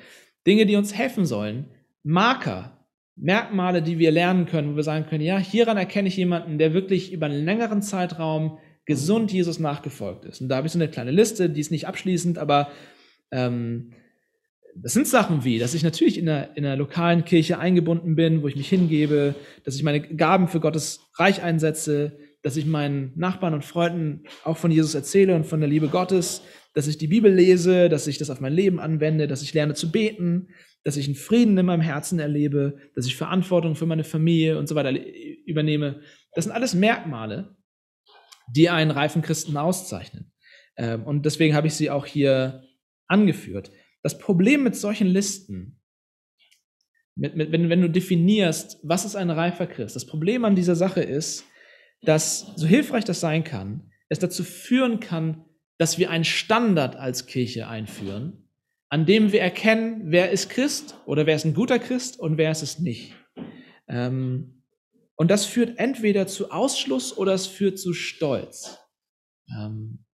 Dinge, 0.45 0.65
die 0.65 0.75
uns 0.75 0.93
helfen 0.93 1.25
sollen. 1.25 1.67
Marker, 2.03 2.85
Merkmale, 3.15 3.81
die 3.81 3.97
wir 3.97 4.11
lernen 4.11 4.45
können, 4.45 4.73
wo 4.73 4.75
wir 4.75 4.83
sagen 4.83 5.05
können, 5.05 5.23
ja, 5.23 5.37
hieran 5.37 5.77
erkenne 5.77 6.09
ich 6.09 6.17
jemanden, 6.17 6.57
der 6.57 6.73
wirklich 6.73 7.13
über 7.13 7.27
einen 7.27 7.45
längeren 7.45 7.81
Zeitraum 7.81 8.57
gesund 8.85 9.31
Jesus 9.31 9.59
nachgefolgt 9.59 10.25
ist. 10.25 10.41
Und 10.41 10.49
da 10.49 10.57
habe 10.57 10.67
ich 10.67 10.73
so 10.73 10.79
eine 10.79 10.89
kleine 10.89 11.11
Liste, 11.11 11.49
die 11.49 11.61
ist 11.61 11.71
nicht 11.71 11.87
abschließend, 11.87 12.37
aber 12.37 12.69
ähm, 13.31 13.93
das 14.75 14.93
sind 14.93 15.07
Sachen 15.07 15.43
wie, 15.43 15.57
dass 15.57 15.73
ich 15.73 15.83
natürlich 15.83 16.17
in 16.17 16.27
einer, 16.27 16.55
in 16.57 16.65
einer 16.65 16.75
lokalen 16.75 17.23
Kirche 17.23 17.59
eingebunden 17.59 18.15
bin, 18.15 18.43
wo 18.43 18.47
ich 18.47 18.55
mich 18.55 18.67
hingebe, 18.67 19.35
dass 19.63 19.75
ich 19.75 19.83
meine 19.83 20.01
Gaben 20.01 20.47
für 20.47 20.59
Gottes 20.59 20.99
Reich 21.15 21.41
einsetze, 21.41 22.17
dass 22.41 22.57
ich 22.57 22.65
meinen 22.65 23.13
Nachbarn 23.15 23.53
und 23.53 23.65
Freunden 23.65 24.23
auch 24.43 24.57
von 24.57 24.71
Jesus 24.71 24.93
erzähle 24.93 25.35
und 25.35 25.45
von 25.45 25.61
der 25.61 25.69
Liebe 25.69 25.87
Gottes, 25.87 26.41
dass 26.73 26.87
ich 26.87 26.97
die 26.97 27.07
Bibel 27.07 27.33
lese, 27.33 27.87
dass 27.87 28.05
ich 28.05 28.17
das 28.17 28.29
auf 28.29 28.41
mein 28.41 28.53
Leben 28.53 28.79
anwende, 28.79 29.27
dass 29.27 29.41
ich 29.41 29.53
lerne 29.53 29.75
zu 29.75 29.91
beten, 29.91 30.49
dass 30.83 30.97
ich 30.97 31.07
einen 31.07 31.15
Frieden 31.15 31.57
in 31.57 31.65
meinem 31.65 31.81
Herzen 31.81 32.19
erlebe, 32.19 32.77
dass 32.95 33.07
ich 33.07 33.15
Verantwortung 33.15 33.75
für 33.75 33.85
meine 33.85 34.03
Familie 34.03 34.59
und 34.59 34.67
so 34.67 34.75
weiter 34.75 34.93
übernehme. 35.45 36.01
Das 36.33 36.45
sind 36.45 36.53
alles 36.53 36.73
Merkmale, 36.73 37.55
die 38.49 38.69
einen 38.69 38.91
reifen 38.91 39.21
Christen 39.21 39.57
auszeichnen. 39.57 40.31
Ähm, 40.75 41.03
und 41.03 41.25
deswegen 41.25 41.55
habe 41.55 41.67
ich 41.67 41.73
sie 41.73 41.89
auch 41.89 42.05
hier 42.05 42.63
angeführt. 43.07 43.71
Das 44.05 44.19
Problem 44.19 44.61
mit 44.61 44.75
solchen 44.75 45.07
Listen, 45.07 45.81
mit, 47.15 47.35
mit, 47.35 47.51
wenn, 47.51 47.69
wenn 47.69 47.81
du 47.81 47.89
definierst, 47.89 48.77
was 48.83 49.03
ist 49.03 49.15
ein 49.15 49.31
reifer 49.31 49.65
Christ, 49.65 49.95
das 49.95 50.05
Problem 50.05 50.45
an 50.45 50.55
dieser 50.55 50.75
Sache 50.75 51.01
ist, 51.01 51.43
dass, 52.03 52.53
so 52.55 52.67
hilfreich 52.67 53.03
das 53.03 53.19
sein 53.19 53.43
kann, 53.43 53.91
es 54.07 54.19
dazu 54.19 54.43
führen 54.43 54.99
kann, 54.99 55.43
dass 55.79 55.97
wir 55.97 56.11
einen 56.11 56.23
Standard 56.23 56.95
als 56.95 57.25
Kirche 57.25 57.67
einführen, 57.67 58.47
an 58.89 59.07
dem 59.07 59.31
wir 59.31 59.41
erkennen, 59.41 60.11
wer 60.11 60.29
ist 60.29 60.51
Christ 60.51 61.01
oder 61.07 61.25
wer 61.25 61.35
ist 61.35 61.45
ein 61.45 61.55
guter 61.55 61.79
Christ 61.79 62.19
und 62.19 62.37
wer 62.37 62.51
ist 62.51 62.61
es 62.61 62.77
nicht. 62.77 63.15
Ähm, 63.87 64.61
und 65.15 65.31
das 65.31 65.45
führt 65.47 65.79
entweder 65.79 66.27
zu 66.27 66.51
Ausschluss 66.51 67.17
oder 67.17 67.33
es 67.33 67.47
führt 67.47 67.79
zu 67.79 67.93
Stolz. 67.93 68.77
Ähm, 69.49 70.05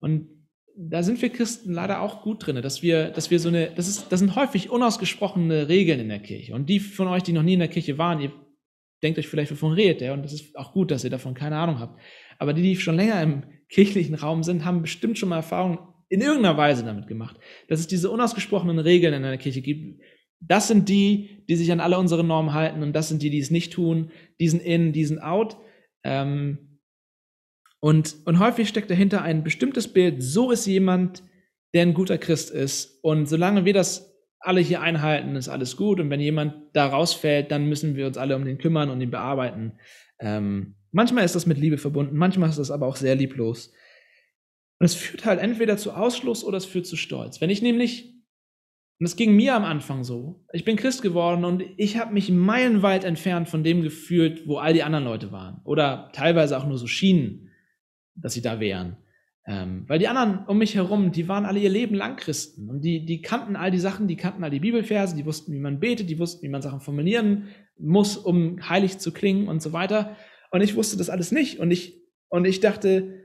und 0.00 0.41
da 0.76 1.02
sind 1.02 1.20
wir 1.20 1.28
Christen 1.28 1.72
leider 1.72 2.00
auch 2.00 2.22
gut 2.22 2.46
drin, 2.46 2.60
dass 2.62 2.82
wir, 2.82 3.10
dass 3.10 3.30
wir 3.30 3.38
so 3.38 3.48
eine, 3.48 3.70
das 3.74 3.88
ist, 3.88 4.10
das 4.10 4.20
sind 4.20 4.36
häufig 4.36 4.70
unausgesprochene 4.70 5.68
Regeln 5.68 6.00
in 6.00 6.08
der 6.08 6.20
Kirche. 6.20 6.54
Und 6.54 6.68
die 6.68 6.80
von 6.80 7.08
euch, 7.08 7.22
die 7.22 7.32
noch 7.32 7.42
nie 7.42 7.54
in 7.54 7.58
der 7.58 7.68
Kirche 7.68 7.98
waren, 7.98 8.20
ihr 8.20 8.32
denkt 9.02 9.18
euch 9.18 9.28
vielleicht, 9.28 9.50
wovon 9.50 9.72
redet 9.72 10.00
der? 10.00 10.14
Und 10.14 10.24
das 10.24 10.32
ist 10.32 10.56
auch 10.56 10.72
gut, 10.72 10.90
dass 10.90 11.04
ihr 11.04 11.10
davon 11.10 11.34
keine 11.34 11.56
Ahnung 11.56 11.78
habt. 11.78 12.00
Aber 12.38 12.52
die, 12.52 12.62
die 12.62 12.76
schon 12.76 12.96
länger 12.96 13.20
im 13.22 13.42
kirchlichen 13.68 14.14
Raum 14.14 14.42
sind, 14.42 14.64
haben 14.64 14.82
bestimmt 14.82 15.18
schon 15.18 15.28
mal 15.28 15.36
Erfahrungen 15.36 15.78
in 16.08 16.20
irgendeiner 16.20 16.56
Weise 16.56 16.84
damit 16.84 17.06
gemacht, 17.06 17.38
dass 17.68 17.80
es 17.80 17.86
diese 17.86 18.10
unausgesprochenen 18.10 18.78
Regeln 18.78 19.14
in 19.14 19.24
einer 19.24 19.38
Kirche 19.38 19.62
gibt. 19.62 20.02
Das 20.40 20.68
sind 20.68 20.88
die, 20.88 21.44
die 21.48 21.56
sich 21.56 21.72
an 21.72 21.80
alle 21.80 21.98
unsere 21.98 22.24
Normen 22.24 22.52
halten 22.52 22.82
und 22.82 22.92
das 22.92 23.08
sind 23.08 23.22
die, 23.22 23.30
die 23.30 23.38
es 23.38 23.50
nicht 23.50 23.72
tun. 23.72 24.10
Diesen 24.40 24.60
in, 24.60 24.92
diesen 24.92 25.20
out. 25.20 25.56
Ähm, 26.04 26.71
und, 27.82 28.14
und 28.26 28.38
häufig 28.38 28.68
steckt 28.68 28.90
dahinter 28.90 29.22
ein 29.22 29.42
bestimmtes 29.42 29.92
Bild, 29.92 30.22
so 30.22 30.52
ist 30.52 30.66
jemand, 30.66 31.24
der 31.74 31.82
ein 31.82 31.94
guter 31.94 32.16
Christ 32.16 32.52
ist. 32.52 33.00
Und 33.02 33.28
solange 33.28 33.64
wir 33.64 33.74
das 33.74 34.14
alle 34.38 34.60
hier 34.60 34.80
einhalten, 34.80 35.34
ist 35.34 35.48
alles 35.48 35.76
gut. 35.76 35.98
Und 35.98 36.08
wenn 36.08 36.20
jemand 36.20 36.54
da 36.74 36.86
rausfällt, 36.86 37.50
dann 37.50 37.68
müssen 37.68 37.96
wir 37.96 38.06
uns 38.06 38.16
alle 38.16 38.36
um 38.36 38.44
den 38.44 38.58
kümmern 38.58 38.88
und 38.88 39.00
ihn 39.00 39.10
bearbeiten. 39.10 39.72
Ähm, 40.20 40.76
manchmal 40.92 41.24
ist 41.24 41.34
das 41.34 41.46
mit 41.46 41.58
Liebe 41.58 41.76
verbunden, 41.76 42.16
manchmal 42.16 42.50
ist 42.50 42.60
das 42.60 42.70
aber 42.70 42.86
auch 42.86 42.94
sehr 42.94 43.16
lieblos. 43.16 43.72
Und 44.78 44.84
es 44.84 44.94
führt 44.94 45.24
halt 45.24 45.40
entweder 45.40 45.76
zu 45.76 45.90
Ausschluss 45.90 46.44
oder 46.44 46.58
es 46.58 46.66
führt 46.66 46.86
zu 46.86 46.94
Stolz. 46.94 47.40
Wenn 47.40 47.50
ich 47.50 47.62
nämlich, 47.62 48.14
und 49.00 49.06
es 49.06 49.16
ging 49.16 49.34
mir 49.34 49.56
am 49.56 49.64
Anfang 49.64 50.04
so, 50.04 50.44
ich 50.52 50.64
bin 50.64 50.76
Christ 50.76 51.02
geworden 51.02 51.44
und 51.44 51.64
ich 51.78 51.98
habe 51.98 52.14
mich 52.14 52.30
meilenweit 52.30 53.02
entfernt 53.02 53.48
von 53.48 53.64
dem 53.64 53.82
gefühlt, 53.82 54.46
wo 54.46 54.58
all 54.58 54.72
die 54.72 54.84
anderen 54.84 55.04
Leute 55.04 55.32
waren. 55.32 55.60
Oder 55.64 56.10
teilweise 56.12 56.56
auch 56.56 56.66
nur 56.66 56.78
so 56.78 56.86
schienen 56.86 57.48
dass 58.14 58.34
sie 58.34 58.42
da 58.42 58.60
wären. 58.60 58.96
Ähm, 59.44 59.84
weil 59.88 59.98
die 59.98 60.06
anderen 60.06 60.46
um 60.46 60.58
mich 60.58 60.76
herum, 60.76 61.10
die 61.10 61.26
waren 61.26 61.46
alle 61.46 61.58
ihr 61.58 61.68
Leben 61.68 61.96
lang 61.96 62.16
Christen 62.16 62.70
und 62.70 62.82
die, 62.82 63.04
die 63.04 63.22
kannten 63.22 63.56
all 63.56 63.72
die 63.72 63.78
Sachen, 63.78 64.06
die 64.06 64.16
kannten 64.16 64.44
all 64.44 64.50
die 64.50 64.60
Bibelverse, 64.60 65.16
die 65.16 65.26
wussten, 65.26 65.52
wie 65.52 65.58
man 65.58 65.80
betet, 65.80 66.08
die 66.08 66.18
wussten, 66.18 66.44
wie 66.44 66.48
man 66.48 66.62
Sachen 66.62 66.80
formulieren 66.80 67.48
muss, 67.76 68.16
um 68.16 68.68
heilig 68.68 68.98
zu 68.98 69.12
klingen 69.12 69.48
und 69.48 69.60
so 69.60 69.72
weiter. 69.72 70.16
Und 70.52 70.60
ich 70.60 70.76
wusste 70.76 70.96
das 70.96 71.10
alles 71.10 71.32
nicht. 71.32 71.58
Und 71.58 71.72
ich, 71.72 72.00
und 72.28 72.44
ich 72.44 72.60
dachte, 72.60 73.22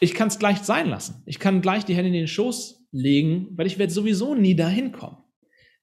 ich 0.00 0.14
kann 0.14 0.28
es 0.28 0.38
gleich 0.38 0.58
sein 0.58 0.88
lassen. 0.88 1.22
Ich 1.26 1.38
kann 1.38 1.60
gleich 1.60 1.84
die 1.84 1.94
Hände 1.94 2.08
in 2.08 2.14
den 2.14 2.26
Schoß 2.26 2.86
legen, 2.92 3.48
weil 3.52 3.66
ich 3.66 3.78
werde 3.78 3.92
sowieso 3.92 4.34
nie 4.34 4.54
dahin 4.54 4.92
kommen. 4.92 5.18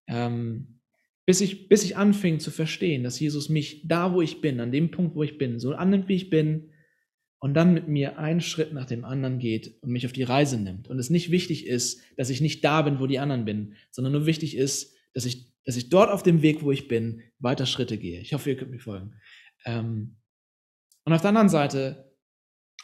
Ähm, 0.08 0.80
bis 1.26 1.40
ich, 1.40 1.70
bis 1.70 1.84
ich 1.84 1.98
anfing 1.98 2.40
zu 2.40 2.52
verstehen, 2.52 3.04
dass 3.04 3.20
Jesus 3.20 3.50
mich 3.50 3.88
da, 3.88 4.14
wo 4.14 4.22
ich 4.22 4.42
bin, 4.42 4.60
an 4.60 4.72
dem 4.72 4.92
Punkt, 4.92 5.16
wo 5.16 5.24
ich 5.24 5.38
bin, 5.38 5.60
so 5.60 5.74
annimmt, 5.74 6.10
wie 6.10 6.16
ich 6.16 6.30
bin, 6.30 6.72
und 7.44 7.56
dann 7.56 7.74
mit 7.74 7.89
mir 7.89 8.18
einen 8.20 8.39
Schritt 8.39 8.72
nach 8.72 8.86
dem 8.86 9.04
anderen 9.04 9.38
geht 9.38 9.76
und 9.82 9.91
mich 9.91 10.06
auf 10.06 10.14
die 10.14 10.24
Reise 10.24 10.58
nimmt. 10.58 10.88
Und 10.88 10.98
es 10.98 11.10
nicht 11.10 11.30
wichtig 11.30 11.68
ist, 11.68 12.00
dass 12.16 12.30
ich 12.30 12.39
nicht 12.39 12.64
da 12.64 12.84
bin, 12.84 13.02
wo 13.02 13.06
die 13.06 13.20
anderen 13.20 13.44
bin, 13.44 13.74
sondern 13.91 14.14
nur 14.14 14.26
wichtig 14.26 14.56
ist, 14.56 14.96
dass 15.14 15.26
ich, 15.26 15.52
dass 15.66 15.76
ich 15.76 15.89
dort 15.89 16.10
auf 16.10 16.24
dem 16.24 16.41
Weg, 16.41 16.64
wo 16.64 16.72
ich 16.72 16.88
bin, 16.88 17.22
weiter 17.39 17.66
Schritte 17.66 17.98
gehe. 17.98 18.22
Ich 18.22 18.34
hoffe, 18.34 18.50
ihr 18.50 18.56
könnt 18.56 18.72
mir 18.72 18.80
folgen. 18.80 19.16
Ähm, 19.66 20.16
und 21.04 21.12
auf 21.12 21.20
der 21.20 21.30
anderen 21.32 21.50
Seite 21.50 22.14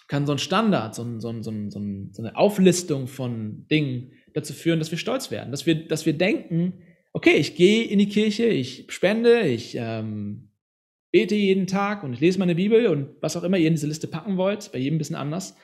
kann 0.09 0.25
so 0.25 0.33
ein 0.33 0.39
Standard, 0.39 0.93
so, 0.93 1.03
ein, 1.03 1.21
so, 1.21 1.29
ein, 1.29 1.41
so, 1.41 1.51
ein, 1.79 2.11
so 2.11 2.21
eine 2.21 2.35
Auflistung 2.35 3.07
von 3.07 3.65
Dingen 3.69 4.11
dazu 4.33 4.51
führen, 4.51 4.79
dass 4.79 4.91
wir 4.91 4.97
stolz 4.97 5.31
werden, 5.31 5.51
dass 5.51 5.67
wir, 5.67 5.87
dass 5.87 6.05
wir 6.05 6.17
denken, 6.17 6.81
okay, 7.13 7.35
ich 7.35 7.55
gehe 7.55 7.85
in 7.85 7.97
die 7.97 8.09
Kirche, 8.09 8.47
ich 8.47 8.87
spende, 8.89 9.39
ich 9.39 9.77
ähm, 9.79 10.48
bete 11.11 11.35
jeden 11.35 11.67
Tag 11.67 12.03
und 12.03 12.13
ich 12.13 12.19
lese 12.19 12.39
meine 12.39 12.55
Bibel 12.55 12.87
und 12.87 13.15
was 13.21 13.35
auch 13.35 13.43
immer 13.43 13.57
ihr 13.57 13.67
in 13.67 13.73
diese 13.73 13.87
Liste 13.87 14.07
packen 14.07 14.37
wollt, 14.37 14.71
bei 14.71 14.79
jedem 14.79 14.95
ein 14.95 14.99
bisschen 14.99 15.15
anders. 15.15 15.55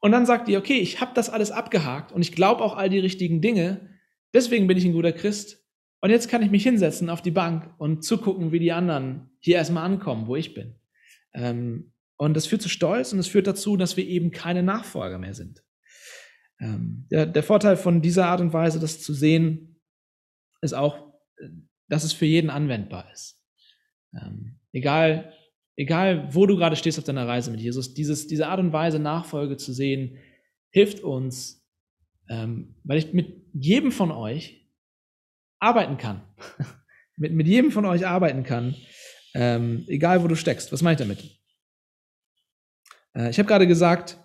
Und 0.00 0.12
dann 0.12 0.26
sagt 0.26 0.48
ihr, 0.48 0.58
okay, 0.58 0.78
ich 0.78 1.00
habe 1.00 1.12
das 1.14 1.30
alles 1.30 1.50
abgehakt 1.50 2.12
und 2.12 2.22
ich 2.22 2.32
glaube 2.32 2.62
auch 2.62 2.76
all 2.76 2.88
die 2.88 2.98
richtigen 2.98 3.40
Dinge, 3.40 3.88
deswegen 4.32 4.66
bin 4.66 4.76
ich 4.76 4.84
ein 4.84 4.92
guter 4.92 5.12
Christ. 5.12 5.64
Und 6.00 6.10
jetzt 6.10 6.28
kann 6.28 6.42
ich 6.42 6.50
mich 6.50 6.62
hinsetzen 6.62 7.10
auf 7.10 7.22
die 7.22 7.32
Bank 7.32 7.74
und 7.78 8.04
zugucken, 8.04 8.52
wie 8.52 8.60
die 8.60 8.72
anderen 8.72 9.30
hier 9.40 9.56
erstmal 9.56 9.84
ankommen, 9.84 10.28
wo 10.28 10.36
ich 10.36 10.54
bin. 10.54 10.76
Ähm, 11.34 11.92
und 12.16 12.34
das 12.34 12.46
führt 12.46 12.62
zu 12.62 12.68
Stolz 12.68 13.12
und 13.12 13.18
es 13.18 13.28
führt 13.28 13.46
dazu, 13.46 13.76
dass 13.76 13.96
wir 13.96 14.06
eben 14.06 14.30
keine 14.30 14.62
Nachfolger 14.62 15.18
mehr 15.18 15.34
sind. 15.34 15.64
Ähm, 16.60 17.06
der, 17.10 17.26
der 17.26 17.42
Vorteil 17.42 17.76
von 17.76 18.02
dieser 18.02 18.26
Art 18.26 18.40
und 18.40 18.52
Weise, 18.52 18.78
das 18.78 19.00
zu 19.00 19.12
sehen, 19.12 19.80
ist 20.60 20.74
auch, 20.74 21.14
dass 21.88 22.04
es 22.04 22.12
für 22.12 22.26
jeden 22.26 22.50
anwendbar 22.50 23.10
ist. 23.12 23.40
Ähm, 24.14 24.57
Egal, 24.72 25.32
egal 25.76 26.34
wo 26.34 26.46
du 26.46 26.56
gerade 26.56 26.76
stehst 26.76 26.98
auf 26.98 27.04
deiner 27.04 27.26
Reise 27.26 27.50
mit 27.50 27.60
Jesus, 27.60 27.94
dieses, 27.94 28.26
diese 28.26 28.48
Art 28.48 28.60
und 28.60 28.72
Weise, 28.72 28.98
Nachfolge 28.98 29.56
zu 29.56 29.72
sehen, 29.72 30.18
hilft 30.70 31.00
uns, 31.00 31.66
ähm, 32.28 32.76
weil 32.84 32.98
ich 32.98 33.12
mit 33.12 33.44
jedem 33.54 33.92
von 33.92 34.10
euch 34.10 34.68
arbeiten 35.58 35.96
kann. 35.96 36.22
mit, 37.16 37.32
mit 37.32 37.46
jedem 37.46 37.70
von 37.70 37.84
euch 37.84 38.06
arbeiten 38.06 38.44
kann, 38.44 38.76
ähm, 39.34 39.84
egal 39.88 40.22
wo 40.22 40.28
du 40.28 40.36
steckst. 40.36 40.72
Was 40.72 40.82
meine 40.82 40.94
ich 40.94 40.98
damit? 40.98 41.38
Äh, 43.14 43.30
ich 43.30 43.38
habe 43.38 43.48
gerade 43.48 43.66
gesagt, 43.66 44.18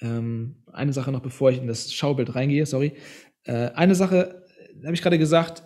ähm, 0.00 0.62
eine 0.72 0.92
Sache 0.92 1.10
noch, 1.10 1.20
bevor 1.22 1.50
ich 1.50 1.58
in 1.58 1.66
das 1.66 1.92
Schaubild 1.92 2.34
reingehe, 2.34 2.66
sorry. 2.66 2.96
Äh, 3.44 3.70
eine 3.70 3.94
Sache 3.94 4.46
äh, 4.80 4.84
habe 4.84 4.94
ich 4.94 5.02
gerade 5.02 5.18
gesagt, 5.18 5.64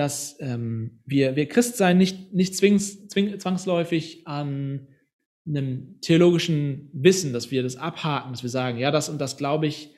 dass 0.00 0.38
ähm, 0.40 1.02
wir, 1.04 1.36
wir 1.36 1.46
Christsein 1.46 1.98
nicht, 1.98 2.32
nicht 2.32 2.56
zwings, 2.56 3.06
zwing, 3.08 3.38
zwangsläufig 3.38 4.26
an 4.26 4.88
einem 5.46 6.00
theologischen 6.00 6.88
Wissen, 6.94 7.34
dass 7.34 7.50
wir 7.50 7.62
das 7.62 7.76
abhaken, 7.76 8.32
dass 8.32 8.42
wir 8.42 8.48
sagen, 8.48 8.78
ja, 8.78 8.90
das 8.90 9.10
und 9.10 9.20
das 9.20 9.36
glaube 9.36 9.66
ich, 9.66 9.94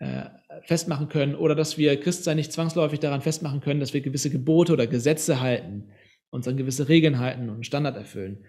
äh, 0.00 0.24
festmachen 0.66 1.08
können, 1.08 1.34
oder 1.34 1.54
dass 1.54 1.78
wir 1.78 1.98
Christsein 1.98 2.36
nicht 2.36 2.52
zwangsläufig 2.52 3.00
daran 3.00 3.22
festmachen 3.22 3.62
können, 3.62 3.80
dass 3.80 3.94
wir 3.94 4.02
gewisse 4.02 4.28
Gebote 4.28 4.74
oder 4.74 4.86
Gesetze 4.86 5.40
halten, 5.40 5.92
uns 6.28 6.46
an 6.46 6.58
gewisse 6.58 6.90
Regeln 6.90 7.18
halten 7.18 7.48
und 7.48 7.64
Standard 7.64 7.96
erfüllen. 7.96 8.44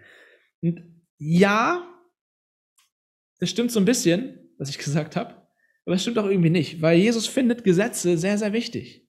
Und 0.60 0.84
ja, 1.18 1.82
das 3.40 3.50
stimmt 3.50 3.72
so 3.72 3.80
ein 3.80 3.86
bisschen, 3.86 4.38
was 4.58 4.70
ich 4.70 4.78
gesagt 4.84 5.16
habe, 5.16 5.48
aber 5.86 5.96
es 5.96 6.02
stimmt 6.02 6.18
auch 6.18 6.30
irgendwie 6.30 6.50
nicht, 6.50 6.82
weil 6.82 7.00
Jesus 7.00 7.26
findet 7.26 7.64
Gesetze 7.64 8.18
sehr, 8.18 8.38
sehr 8.38 8.52
wichtig. 8.52 9.09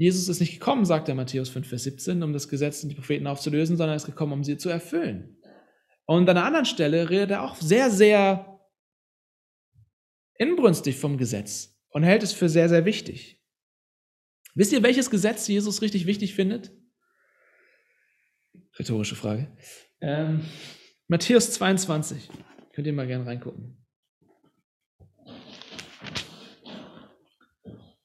Jesus 0.00 0.28
ist 0.28 0.40
nicht 0.40 0.54
gekommen, 0.54 0.86
sagt 0.86 1.10
er 1.10 1.14
Matthäus 1.14 1.50
5, 1.50 1.68
Vers 1.68 1.82
17, 1.82 2.22
um 2.22 2.32
das 2.32 2.48
Gesetz 2.48 2.82
und 2.82 2.88
die 2.88 2.94
Propheten 2.94 3.26
aufzulösen, 3.26 3.76
sondern 3.76 3.92
er 3.92 3.96
ist 3.96 4.06
gekommen, 4.06 4.32
um 4.32 4.42
sie 4.42 4.56
zu 4.56 4.70
erfüllen. 4.70 5.36
Und 6.06 6.26
an 6.26 6.38
einer 6.38 6.46
anderen 6.46 6.64
Stelle 6.64 7.10
redet 7.10 7.32
er 7.32 7.42
auch 7.42 7.56
sehr, 7.56 7.90
sehr 7.90 8.58
inbrünstig 10.38 10.96
vom 10.96 11.18
Gesetz 11.18 11.78
und 11.90 12.02
hält 12.02 12.22
es 12.22 12.32
für 12.32 12.48
sehr, 12.48 12.70
sehr 12.70 12.86
wichtig. 12.86 13.42
Wisst 14.54 14.72
ihr, 14.72 14.82
welches 14.82 15.10
Gesetz 15.10 15.46
Jesus 15.46 15.82
richtig 15.82 16.06
wichtig 16.06 16.34
findet? 16.34 16.72
Rhetorische 18.78 19.16
Frage. 19.16 19.54
Ähm, 20.00 20.46
Matthäus 21.08 21.52
22. 21.52 22.30
Könnt 22.72 22.86
ihr 22.86 22.94
mal 22.94 23.06
gerne 23.06 23.26
reingucken. 23.26 23.86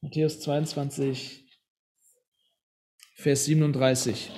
Matthäus 0.01 0.41
22, 0.41 1.44
Vers 3.25 3.45
37. 3.45 4.29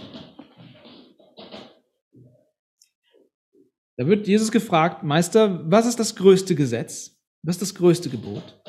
Da 3.97 4.07
wird 4.07 4.29
Jesus 4.29 4.49
gefragt, 4.49 5.03
Meister, 5.03 5.69
was 5.69 5.85
ist 5.85 5.99
das 5.99 6.15
größte 6.15 6.55
Gesetz? 6.55 7.19
Was 7.43 7.55
ist 7.57 7.63
das 7.63 7.75
größte 7.75 8.09
Gebot? 8.09 8.63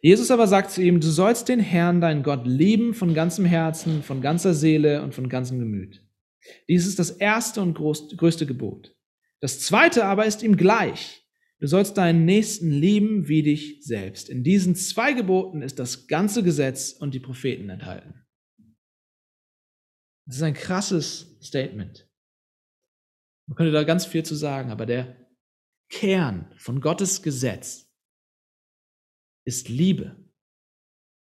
Jesus 0.00 0.32
aber 0.32 0.48
sagt 0.48 0.72
zu 0.72 0.82
ihm, 0.82 0.98
du 0.98 1.06
sollst 1.06 1.48
den 1.48 1.60
Herrn, 1.60 2.00
deinen 2.00 2.24
Gott, 2.24 2.44
lieben 2.44 2.92
von 2.92 3.14
ganzem 3.14 3.44
Herzen, 3.44 4.02
von 4.02 4.20
ganzer 4.20 4.52
Seele 4.52 5.00
und 5.00 5.14
von 5.14 5.28
ganzem 5.28 5.60
Gemüt. 5.60 6.04
Dies 6.68 6.88
ist 6.88 6.98
das 6.98 7.12
erste 7.12 7.62
und 7.62 7.74
größte 7.74 8.46
Gebot. 8.46 8.96
Das 9.38 9.60
zweite 9.60 10.06
aber 10.06 10.26
ist 10.26 10.42
ihm 10.42 10.56
gleich. 10.56 11.24
Du 11.60 11.68
sollst 11.68 11.96
deinen 11.98 12.24
Nächsten 12.24 12.72
lieben 12.72 13.28
wie 13.28 13.44
dich 13.44 13.84
selbst. 13.84 14.28
In 14.28 14.42
diesen 14.42 14.74
zwei 14.74 15.12
Geboten 15.12 15.62
ist 15.62 15.78
das 15.78 16.08
ganze 16.08 16.42
Gesetz 16.42 16.90
und 16.98 17.14
die 17.14 17.20
Propheten 17.20 17.70
enthalten. 17.70 18.21
Das 20.26 20.36
ist 20.36 20.42
ein 20.42 20.54
krasses 20.54 21.38
Statement. 21.42 22.08
Man 23.48 23.56
könnte 23.56 23.72
da 23.72 23.82
ganz 23.84 24.06
viel 24.06 24.24
zu 24.24 24.34
sagen, 24.34 24.70
aber 24.70 24.86
der 24.86 25.28
Kern 25.90 26.52
von 26.56 26.80
Gottes 26.80 27.22
Gesetz 27.22 27.92
ist 29.44 29.68
Liebe. 29.68 30.16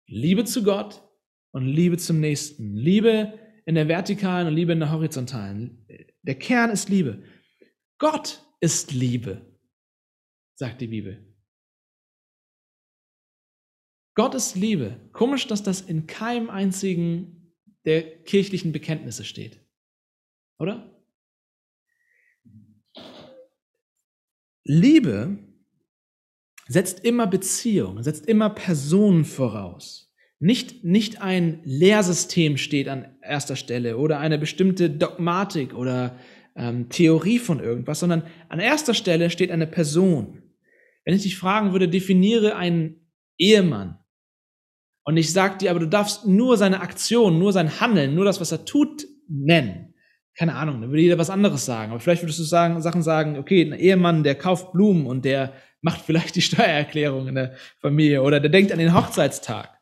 Liebe 0.09 0.45
zu 0.45 0.63
Gott 0.63 1.07
und 1.53 1.67
Liebe 1.67 1.99
zum 1.99 2.21
Nächsten. 2.21 2.75
Liebe 2.75 3.39
in 3.67 3.75
der 3.75 3.89
vertikalen 3.89 4.49
und 4.49 4.55
Liebe 4.55 4.73
in 4.73 4.81
der 4.81 4.91
horizontalen. 4.91 5.87
Der 6.23 6.39
Kern 6.39 6.71
ist 6.71 6.89
Liebe. 6.89 7.23
Gott 7.99 8.43
ist 8.61 8.93
Liebe, 8.93 9.59
sagt 10.55 10.81
die 10.81 10.87
Bibel. 10.87 11.37
Gott 14.15 14.35
ist 14.35 14.57
Liebe. 14.57 15.09
Komisch, 15.13 15.47
dass 15.47 15.63
das 15.63 15.83
in 15.83 16.07
keinem 16.07 16.51
einzigen 16.51 17.38
der 17.89 18.03
kirchlichen 18.03 18.71
Bekenntnisse 18.71 19.25
steht. 19.25 19.65
Oder? 20.59 20.95
Liebe 24.63 25.39
setzt 26.67 27.03
immer 27.03 27.27
Beziehung, 27.27 28.03
setzt 28.03 28.27
immer 28.27 28.51
Personen 28.51 29.25
voraus. 29.25 30.15
Nicht, 30.39 30.85
nicht 30.85 31.23
ein 31.23 31.63
Lehrsystem 31.65 32.59
steht 32.59 32.89
an 32.89 33.17
erster 33.23 33.57
Stelle 33.57 33.97
oder 33.97 34.21
eine 34.21 34.39
bestimmte 34.39 34.91
Dogmatik 34.91 35.73
oder 35.73 36.19
ähm, 36.57 36.91
Theorie 36.91 37.39
von 37.39 37.59
irgendwas, 37.59 38.01
sondern 38.01 38.25
an 38.51 38.61
erster 38.61 38.93
Stelle 38.93 39.31
steht 39.31 39.51
eine 39.51 39.67
Person. 39.67 40.43
Wenn 41.07 41.15
ich 41.15 41.23
dich 41.23 41.39
fragen 41.39 41.73
würde, 41.73 41.89
definiere 41.89 42.55
einen 42.55 43.09
Ehemann, 43.39 43.99
und 45.09 45.17
ich 45.17 45.33
sage 45.33 45.57
dir, 45.57 45.71
aber 45.71 45.81
du 45.81 45.89
darfst 45.89 46.27
nur 46.27 46.59
seine 46.59 46.83
Aktion, 46.83 47.39
nur 47.39 47.55
sein 47.55 47.81
Handeln, 47.81 48.15
nur 48.15 48.27
das, 48.27 48.43
was 48.43 48.53
er 48.53 48.67
tut, 48.67 49.07
nennen. 49.27 49.95
Keine 50.35 50.55
Ahnung, 50.55 50.83
dann 50.83 50.91
würde 50.91 51.01
jeder 51.01 51.17
was 51.17 51.31
anderes 51.31 51.65
sagen. 51.65 51.93
Aber 51.93 52.01
vielleicht 52.01 52.23
würdest 52.23 52.41
du 52.41 52.43
sagen, 52.43 52.83
Sachen 52.83 53.03
sagen, 53.03 53.39
okay, 53.39 53.63
ein 53.63 53.73
Ehemann, 53.73 54.23
der 54.23 54.35
kauft 54.35 54.73
Blumen 54.73 55.07
und 55.07 55.25
der 55.25 55.55
macht 55.81 56.03
vielleicht 56.03 56.37
die 56.37 56.43
Steuererklärung 56.43 57.27
in 57.27 57.37
der 57.37 57.55
Familie 57.79 58.23
oder 58.23 58.39
der 58.39 58.51
denkt 58.51 58.71
an 58.71 58.79
den 58.79 58.93
Hochzeitstag. 58.93 59.79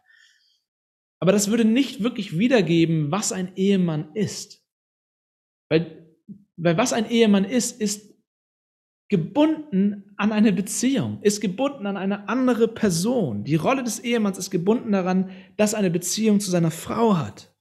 Aber 1.18 1.32
das 1.32 1.50
würde 1.50 1.64
nicht 1.64 2.04
wirklich 2.04 2.38
wiedergeben, 2.38 3.10
was 3.10 3.32
ein 3.32 3.56
Ehemann 3.56 4.14
ist. 4.14 4.64
Weil, 5.68 6.06
weil 6.56 6.78
was 6.78 6.92
ein 6.92 7.10
Ehemann 7.10 7.44
ist, 7.44 7.80
ist 7.80 8.14
gebunden 9.08 10.05
an 10.18 10.32
eine 10.32 10.52
Beziehung, 10.52 11.18
ist 11.22 11.40
gebunden 11.40 11.86
an 11.86 11.96
eine 11.96 12.28
andere 12.28 12.68
Person. 12.68 13.44
Die 13.44 13.56
Rolle 13.56 13.82
des 13.82 14.00
Ehemanns 14.00 14.38
ist 14.38 14.50
gebunden 14.50 14.92
daran, 14.92 15.30
dass 15.56 15.72
er 15.72 15.80
eine 15.80 15.90
Beziehung 15.90 16.40
zu 16.40 16.50
seiner 16.50 16.70
Frau 16.70 17.16
hat. 17.16 17.54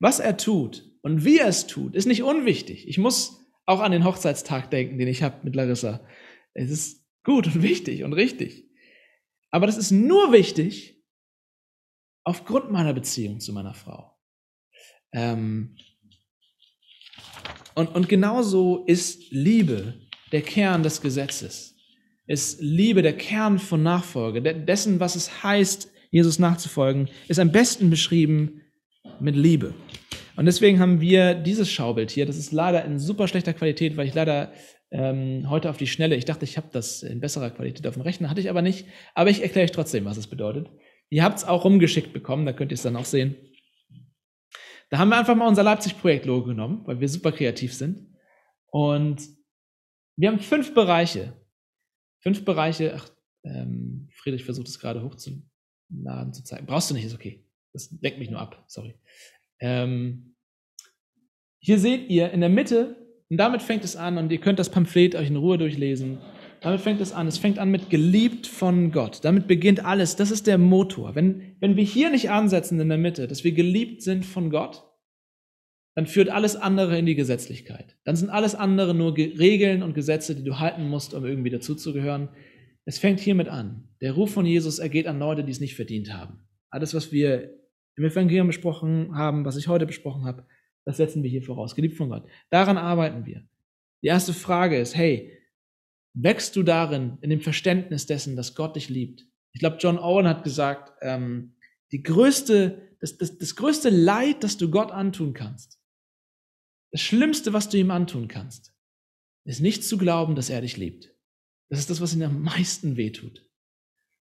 Was 0.00 0.20
er 0.20 0.36
tut 0.36 0.90
und 1.02 1.24
wie 1.24 1.38
er 1.38 1.48
es 1.48 1.66
tut, 1.66 1.94
ist 1.94 2.06
nicht 2.06 2.22
unwichtig. 2.22 2.88
Ich 2.88 2.98
muss 2.98 3.46
auch 3.66 3.80
an 3.80 3.92
den 3.92 4.04
Hochzeitstag 4.04 4.70
denken, 4.70 4.98
den 4.98 5.08
ich 5.08 5.22
habe 5.22 5.44
mit 5.44 5.54
Larissa. 5.54 6.06
Es 6.52 6.70
ist 6.70 7.06
gut 7.24 7.46
und 7.46 7.62
wichtig 7.62 8.04
und 8.04 8.12
richtig. 8.12 8.68
Aber 9.50 9.66
das 9.66 9.76
ist 9.76 9.90
nur 9.90 10.32
wichtig 10.32 11.02
aufgrund 12.24 12.70
meiner 12.70 12.92
Beziehung 12.92 13.40
zu 13.40 13.52
meiner 13.52 13.74
Frau. 13.74 14.18
Ähm, 15.12 15.76
Und, 17.74 17.94
und 17.94 18.08
genauso 18.08 18.84
ist 18.86 19.30
Liebe 19.32 20.00
der 20.30 20.42
Kern 20.42 20.82
des 20.82 21.00
Gesetzes. 21.00 21.73
Ist 22.26 22.60
Liebe 22.60 23.02
der 23.02 23.16
Kern 23.16 23.58
von 23.58 23.82
Nachfolge, 23.82 24.40
dessen, 24.42 25.00
was 25.00 25.14
es 25.14 25.42
heißt, 25.42 25.90
Jesus 26.10 26.38
nachzufolgen, 26.38 27.08
ist 27.28 27.40
am 27.40 27.52
besten 27.52 27.90
beschrieben 27.90 28.62
mit 29.20 29.36
Liebe. 29.36 29.74
Und 30.36 30.46
deswegen 30.46 30.80
haben 30.80 31.00
wir 31.00 31.34
dieses 31.34 31.70
Schaubild 31.70 32.10
hier. 32.10 32.26
Das 32.26 32.36
ist 32.36 32.52
leider 32.52 32.84
in 32.84 32.98
super 32.98 33.28
schlechter 33.28 33.52
Qualität, 33.52 33.96
weil 33.96 34.06
ich 34.06 34.14
leider 34.14 34.52
ähm, 34.90 35.48
heute 35.50 35.70
auf 35.70 35.76
die 35.76 35.86
Schnelle, 35.86 36.16
ich 36.16 36.24
dachte, 36.24 36.44
ich 36.44 36.56
habe 36.56 36.68
das 36.72 37.02
in 37.02 37.20
besserer 37.20 37.50
Qualität 37.50 37.86
auf 37.86 37.94
dem 37.94 38.02
Rechner, 38.02 38.30
hatte 38.30 38.40
ich 38.40 38.50
aber 38.50 38.62
nicht. 38.62 38.86
Aber 39.14 39.30
ich 39.30 39.42
erkläre 39.42 39.64
euch 39.64 39.72
trotzdem, 39.72 40.04
was 40.04 40.16
es 40.16 40.26
bedeutet. 40.26 40.70
Ihr 41.10 41.22
habt 41.22 41.38
es 41.38 41.44
auch 41.44 41.64
rumgeschickt 41.64 42.12
bekommen, 42.12 42.46
da 42.46 42.52
könnt 42.52 42.72
ihr 42.72 42.76
es 42.76 42.82
dann 42.82 42.96
auch 42.96 43.04
sehen. 43.04 43.36
Da 44.90 44.98
haben 44.98 45.08
wir 45.08 45.18
einfach 45.18 45.34
mal 45.34 45.48
unser 45.48 45.62
Leipzig-Projekt-Logo 45.62 46.46
genommen, 46.46 46.82
weil 46.84 47.00
wir 47.00 47.08
super 47.08 47.32
kreativ 47.32 47.74
sind. 47.74 48.06
Und 48.66 49.20
wir 50.16 50.28
haben 50.28 50.40
fünf 50.40 50.74
Bereiche. 50.74 51.32
Fünf 52.24 52.44
Bereiche, 52.46 52.94
ach, 52.96 53.10
ähm, 53.44 54.08
Friedrich 54.10 54.44
versucht 54.44 54.66
es 54.68 54.78
gerade 54.78 55.02
hochzuladen 55.02 56.32
zu 56.32 56.42
zeigen. 56.42 56.64
Brauchst 56.64 56.90
du 56.90 56.94
nicht, 56.94 57.04
ist 57.04 57.14
okay. 57.14 57.44
Das 57.74 57.94
lenkt 58.00 58.18
mich 58.18 58.30
nur 58.30 58.40
ab, 58.40 58.64
sorry. 58.66 58.94
Ähm, 59.60 60.34
hier 61.58 61.78
seht 61.78 62.08
ihr 62.08 62.30
in 62.30 62.40
der 62.40 62.48
Mitte, 62.48 62.96
und 63.28 63.36
damit 63.36 63.60
fängt 63.60 63.84
es 63.84 63.94
an, 63.94 64.16
und 64.16 64.32
ihr 64.32 64.40
könnt 64.40 64.58
das 64.58 64.70
Pamphlet 64.70 65.14
euch 65.14 65.28
in 65.28 65.36
Ruhe 65.36 65.58
durchlesen. 65.58 66.18
Damit 66.62 66.80
fängt 66.80 67.02
es 67.02 67.12
an. 67.12 67.26
Es 67.26 67.36
fängt 67.36 67.58
an 67.58 67.70
mit 67.70 67.90
geliebt 67.90 68.46
von 68.46 68.90
Gott. 68.90 69.22
Damit 69.22 69.46
beginnt 69.46 69.84
alles. 69.84 70.16
Das 70.16 70.30
ist 70.30 70.46
der 70.46 70.56
Motor. 70.56 71.14
Wenn, 71.14 71.56
wenn 71.60 71.76
wir 71.76 71.84
hier 71.84 72.08
nicht 72.08 72.30
ansetzen 72.30 72.80
in 72.80 72.88
der 72.88 72.96
Mitte, 72.96 73.28
dass 73.28 73.44
wir 73.44 73.52
geliebt 73.52 74.00
sind 74.00 74.24
von 74.24 74.48
Gott, 74.48 74.82
dann 75.94 76.06
führt 76.06 76.28
alles 76.28 76.56
andere 76.56 76.98
in 76.98 77.06
die 77.06 77.14
Gesetzlichkeit. 77.14 77.96
Dann 78.04 78.16
sind 78.16 78.30
alles 78.30 78.54
andere 78.54 78.94
nur 78.94 79.16
Regeln 79.16 79.82
und 79.82 79.94
Gesetze, 79.94 80.34
die 80.34 80.42
du 80.42 80.58
halten 80.58 80.88
musst, 80.88 81.14
um 81.14 81.24
irgendwie 81.24 81.50
dazuzugehören. 81.50 82.28
Es 82.84 82.98
fängt 82.98 83.20
hiermit 83.20 83.48
an. 83.48 83.88
Der 84.00 84.12
Ruf 84.12 84.32
von 84.32 84.44
Jesus 84.44 84.78
ergeht 84.78 85.06
an 85.06 85.18
Leute, 85.18 85.44
die 85.44 85.52
es 85.52 85.60
nicht 85.60 85.76
verdient 85.76 86.12
haben. 86.12 86.40
Alles, 86.70 86.94
was 86.94 87.12
wir 87.12 87.54
im 87.96 88.04
Evangelium 88.04 88.48
besprochen 88.48 89.14
haben, 89.14 89.44
was 89.44 89.56
ich 89.56 89.68
heute 89.68 89.86
besprochen 89.86 90.24
habe, 90.24 90.46
das 90.84 90.96
setzen 90.96 91.22
wir 91.22 91.30
hier 91.30 91.42
voraus. 91.42 91.76
Geliebt 91.76 91.96
von 91.96 92.10
Gott. 92.10 92.26
Daran 92.50 92.76
arbeiten 92.76 93.24
wir. 93.24 93.44
Die 94.02 94.08
erste 94.08 94.34
Frage 94.34 94.78
ist, 94.78 94.96
hey, 94.96 95.32
wächst 96.12 96.56
du 96.56 96.62
darin, 96.62 97.18
in 97.20 97.30
dem 97.30 97.40
Verständnis 97.40 98.06
dessen, 98.06 98.36
dass 98.36 98.54
Gott 98.54 98.76
dich 98.76 98.88
liebt? 98.88 99.26
Ich 99.52 99.60
glaube, 99.60 99.76
John 99.78 99.98
Owen 99.98 100.26
hat 100.26 100.42
gesagt, 100.42 100.92
ähm, 101.00 101.54
die 101.92 102.02
größte, 102.02 102.96
das, 103.00 103.16
das, 103.16 103.38
das 103.38 103.54
größte 103.54 103.88
Leid, 103.88 104.42
das 104.42 104.56
du 104.56 104.70
Gott 104.70 104.90
antun 104.90 105.32
kannst, 105.32 105.78
das 106.94 107.00
Schlimmste, 107.00 107.52
was 107.52 107.68
du 107.68 107.76
ihm 107.76 107.90
antun 107.90 108.28
kannst, 108.28 108.72
ist 109.44 109.60
nicht 109.60 109.82
zu 109.82 109.98
glauben, 109.98 110.36
dass 110.36 110.48
er 110.48 110.60
dich 110.60 110.76
liebt. 110.76 111.12
Das 111.68 111.80
ist 111.80 111.90
das, 111.90 112.00
was 112.00 112.14
ihm 112.14 112.22
am 112.22 112.42
meisten 112.42 112.96
wehtut. 112.96 113.50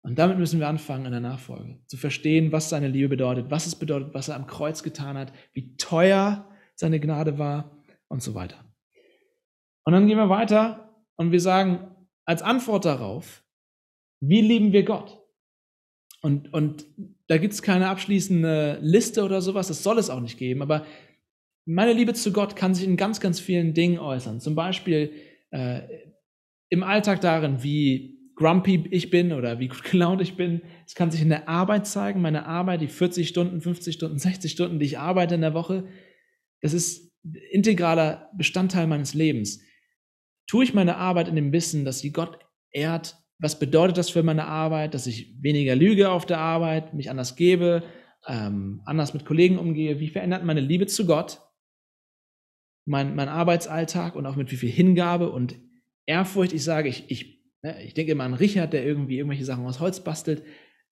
Und 0.02 0.18
damit 0.18 0.36
müssen 0.36 0.60
wir 0.60 0.68
anfangen 0.68 1.06
in 1.06 1.12
der 1.12 1.22
Nachfolge, 1.22 1.80
zu 1.86 1.96
verstehen, 1.96 2.52
was 2.52 2.68
seine 2.68 2.88
Liebe 2.88 3.08
bedeutet, 3.08 3.50
was 3.50 3.66
es 3.66 3.76
bedeutet, 3.76 4.12
was 4.12 4.28
er 4.28 4.36
am 4.36 4.46
Kreuz 4.46 4.82
getan 4.82 5.16
hat, 5.16 5.32
wie 5.54 5.74
teuer 5.78 6.50
seine 6.74 7.00
Gnade 7.00 7.38
war 7.38 7.82
und 8.08 8.22
so 8.22 8.34
weiter. 8.34 8.62
Und 9.84 9.94
dann 9.94 10.06
gehen 10.06 10.18
wir 10.18 10.28
weiter 10.28 11.02
und 11.16 11.32
wir 11.32 11.40
sagen 11.40 11.96
als 12.26 12.42
Antwort 12.42 12.84
darauf, 12.84 13.42
wie 14.20 14.42
lieben 14.42 14.74
wir 14.74 14.84
Gott? 14.84 15.18
Und, 16.20 16.52
und 16.52 16.84
da 17.26 17.38
gibt 17.38 17.54
es 17.54 17.62
keine 17.62 17.88
abschließende 17.88 18.80
Liste 18.82 19.24
oder 19.24 19.40
sowas, 19.40 19.68
das 19.68 19.82
soll 19.82 19.98
es 19.98 20.10
auch 20.10 20.20
nicht 20.20 20.36
geben, 20.36 20.60
aber 20.60 20.84
meine 21.70 21.92
Liebe 21.92 22.14
zu 22.14 22.32
Gott 22.32 22.56
kann 22.56 22.74
sich 22.74 22.86
in 22.86 22.96
ganz, 22.96 23.20
ganz 23.20 23.38
vielen 23.38 23.74
Dingen 23.74 23.98
äußern. 23.98 24.40
Zum 24.40 24.54
Beispiel 24.54 25.12
äh, 25.50 25.82
im 26.68 26.82
Alltag 26.82 27.20
darin, 27.20 27.62
wie 27.62 28.18
grumpy 28.34 28.86
ich 28.90 29.10
bin 29.10 29.32
oder 29.32 29.60
wie 29.60 29.68
gut 29.68 29.84
gelaunt 29.90 30.20
ich 30.20 30.36
bin. 30.36 30.62
Es 30.86 30.94
kann 30.94 31.10
sich 31.10 31.22
in 31.22 31.28
der 31.28 31.48
Arbeit 31.48 31.86
zeigen, 31.86 32.20
meine 32.20 32.46
Arbeit, 32.46 32.80
die 32.80 32.88
40 32.88 33.28
Stunden, 33.28 33.60
50 33.60 33.94
Stunden, 33.94 34.18
60 34.18 34.50
Stunden, 34.50 34.78
die 34.80 34.86
ich 34.86 34.98
arbeite 34.98 35.36
in 35.36 35.42
der 35.42 35.54
Woche. 35.54 35.86
Das 36.60 36.72
ist 36.72 37.12
integraler 37.52 38.30
Bestandteil 38.36 38.86
meines 38.86 39.14
Lebens. 39.14 39.62
Tue 40.48 40.64
ich 40.64 40.74
meine 40.74 40.96
Arbeit 40.96 41.28
in 41.28 41.36
dem 41.36 41.52
Wissen, 41.52 41.84
dass 41.84 42.00
sie 42.00 42.10
Gott 42.10 42.38
ehrt? 42.72 43.16
Was 43.38 43.58
bedeutet 43.58 43.96
das 43.96 44.10
für 44.10 44.22
meine 44.22 44.46
Arbeit? 44.46 44.94
Dass 44.94 45.06
ich 45.06 45.34
weniger 45.40 45.76
lüge 45.76 46.10
auf 46.10 46.26
der 46.26 46.38
Arbeit, 46.38 46.94
mich 46.94 47.10
anders 47.10 47.36
gebe, 47.36 47.84
ähm, 48.26 48.82
anders 48.86 49.14
mit 49.14 49.24
Kollegen 49.24 49.58
umgehe? 49.58 50.00
Wie 50.00 50.08
verändert 50.08 50.44
meine 50.44 50.60
Liebe 50.60 50.86
zu 50.86 51.06
Gott 51.06 51.40
mein, 52.90 53.14
mein 53.14 53.28
Arbeitsalltag 53.28 54.16
und 54.16 54.26
auch 54.26 54.36
mit 54.36 54.50
wie 54.52 54.56
viel 54.56 54.70
Hingabe 54.70 55.30
und 55.30 55.56
Ehrfurcht 56.06 56.52
ich 56.52 56.64
sage, 56.64 56.88
ich, 56.88 57.04
ich 57.08 57.40
Ne, 57.62 57.82
ich 57.84 57.94
denke 57.94 58.12
immer 58.12 58.24
an 58.24 58.34
Richard, 58.34 58.72
der 58.72 58.84
irgendwie 58.84 59.18
irgendwelche 59.18 59.44
Sachen 59.44 59.66
aus 59.66 59.80
Holz 59.80 60.02
bastelt. 60.02 60.42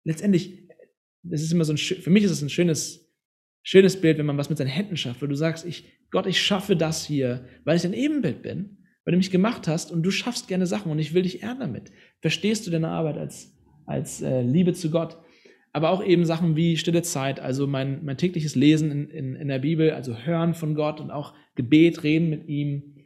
Letztendlich, 0.04 0.68
das 1.22 1.42
ist 1.42 1.52
immer 1.52 1.64
so 1.64 1.72
ein, 1.72 1.78
für 1.78 2.10
mich 2.10 2.24
ist 2.24 2.30
es 2.30 2.42
ein 2.42 2.50
schönes, 2.50 3.10
schönes 3.62 4.00
Bild, 4.00 4.18
wenn 4.18 4.26
man 4.26 4.38
was 4.38 4.50
mit 4.50 4.58
seinen 4.58 4.68
Händen 4.68 4.96
schafft, 4.96 5.22
weil 5.22 5.28
du 5.28 5.34
sagst, 5.34 5.66
ich, 5.66 5.84
Gott, 6.10 6.26
ich 6.26 6.40
schaffe 6.40 6.76
das 6.76 7.04
hier, 7.04 7.46
weil 7.64 7.76
ich 7.76 7.84
ein 7.84 7.92
Ebenbild 7.92 8.42
bin, 8.42 8.84
weil 9.04 9.12
du 9.12 9.18
mich 9.18 9.30
gemacht 9.30 9.66
hast 9.66 9.90
und 9.90 10.02
du 10.02 10.10
schaffst 10.10 10.48
gerne 10.48 10.66
Sachen 10.66 10.92
und 10.92 10.98
ich 10.98 11.14
will 11.14 11.22
dich 11.22 11.42
ehren 11.42 11.60
damit. 11.60 11.90
Verstehst 12.20 12.66
du 12.66 12.70
deine 12.70 12.88
Arbeit 12.88 13.16
als, 13.16 13.56
als 13.86 14.20
äh, 14.20 14.42
Liebe 14.42 14.74
zu 14.74 14.90
Gott? 14.90 15.18
Aber 15.78 15.90
auch 15.90 16.02
eben 16.02 16.24
Sachen 16.24 16.56
wie 16.56 16.76
stille 16.76 17.02
Zeit, 17.02 17.38
also 17.38 17.68
mein, 17.68 18.04
mein 18.04 18.18
tägliches 18.18 18.56
Lesen 18.56 18.90
in, 18.90 19.10
in, 19.10 19.36
in 19.36 19.46
der 19.46 19.60
Bibel, 19.60 19.92
also 19.92 20.18
Hören 20.18 20.54
von 20.54 20.74
Gott 20.74 21.00
und 21.00 21.12
auch 21.12 21.34
Gebet, 21.54 22.02
Reden 22.02 22.30
mit 22.30 22.48
ihm. 22.48 22.96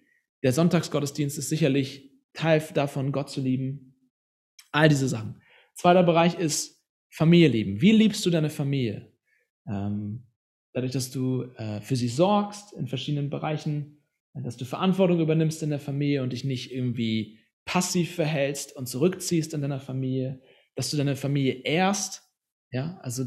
Der 0.42 0.54
Sonntagsgottesdienst 0.54 1.36
ist 1.36 1.50
sicherlich 1.50 2.10
Teil 2.32 2.64
davon, 2.72 3.12
Gott 3.12 3.28
zu 3.28 3.42
lieben. 3.42 3.94
All 4.70 4.88
diese 4.88 5.06
Sachen. 5.06 5.42
Zweiter 5.74 6.02
Bereich 6.02 6.38
ist 6.38 6.82
Familie 7.10 7.48
lieben. 7.48 7.82
Wie 7.82 7.92
liebst 7.92 8.24
du 8.24 8.30
deine 8.30 8.48
Familie? 8.48 9.12
Ähm, 9.68 10.22
dadurch, 10.72 10.92
dass 10.92 11.10
du 11.10 11.42
äh, 11.58 11.82
für 11.82 11.96
sie 11.96 12.08
sorgst 12.08 12.72
in 12.72 12.86
verschiedenen 12.86 13.28
Bereichen, 13.28 13.98
dass 14.32 14.56
du 14.56 14.64
Verantwortung 14.64 15.20
übernimmst 15.20 15.62
in 15.62 15.68
der 15.68 15.78
Familie 15.78 16.22
und 16.22 16.32
dich 16.32 16.44
nicht 16.44 16.72
irgendwie 16.72 17.38
passiv 17.66 18.14
verhältst 18.14 18.74
und 18.74 18.86
zurückziehst 18.86 19.52
in 19.52 19.60
deiner 19.60 19.78
Familie, 19.78 20.40
dass 20.74 20.90
du 20.90 20.96
deine 20.96 21.16
Familie 21.16 21.64
ehrst, 21.64 22.31
ja, 22.72 22.98
also 23.02 23.24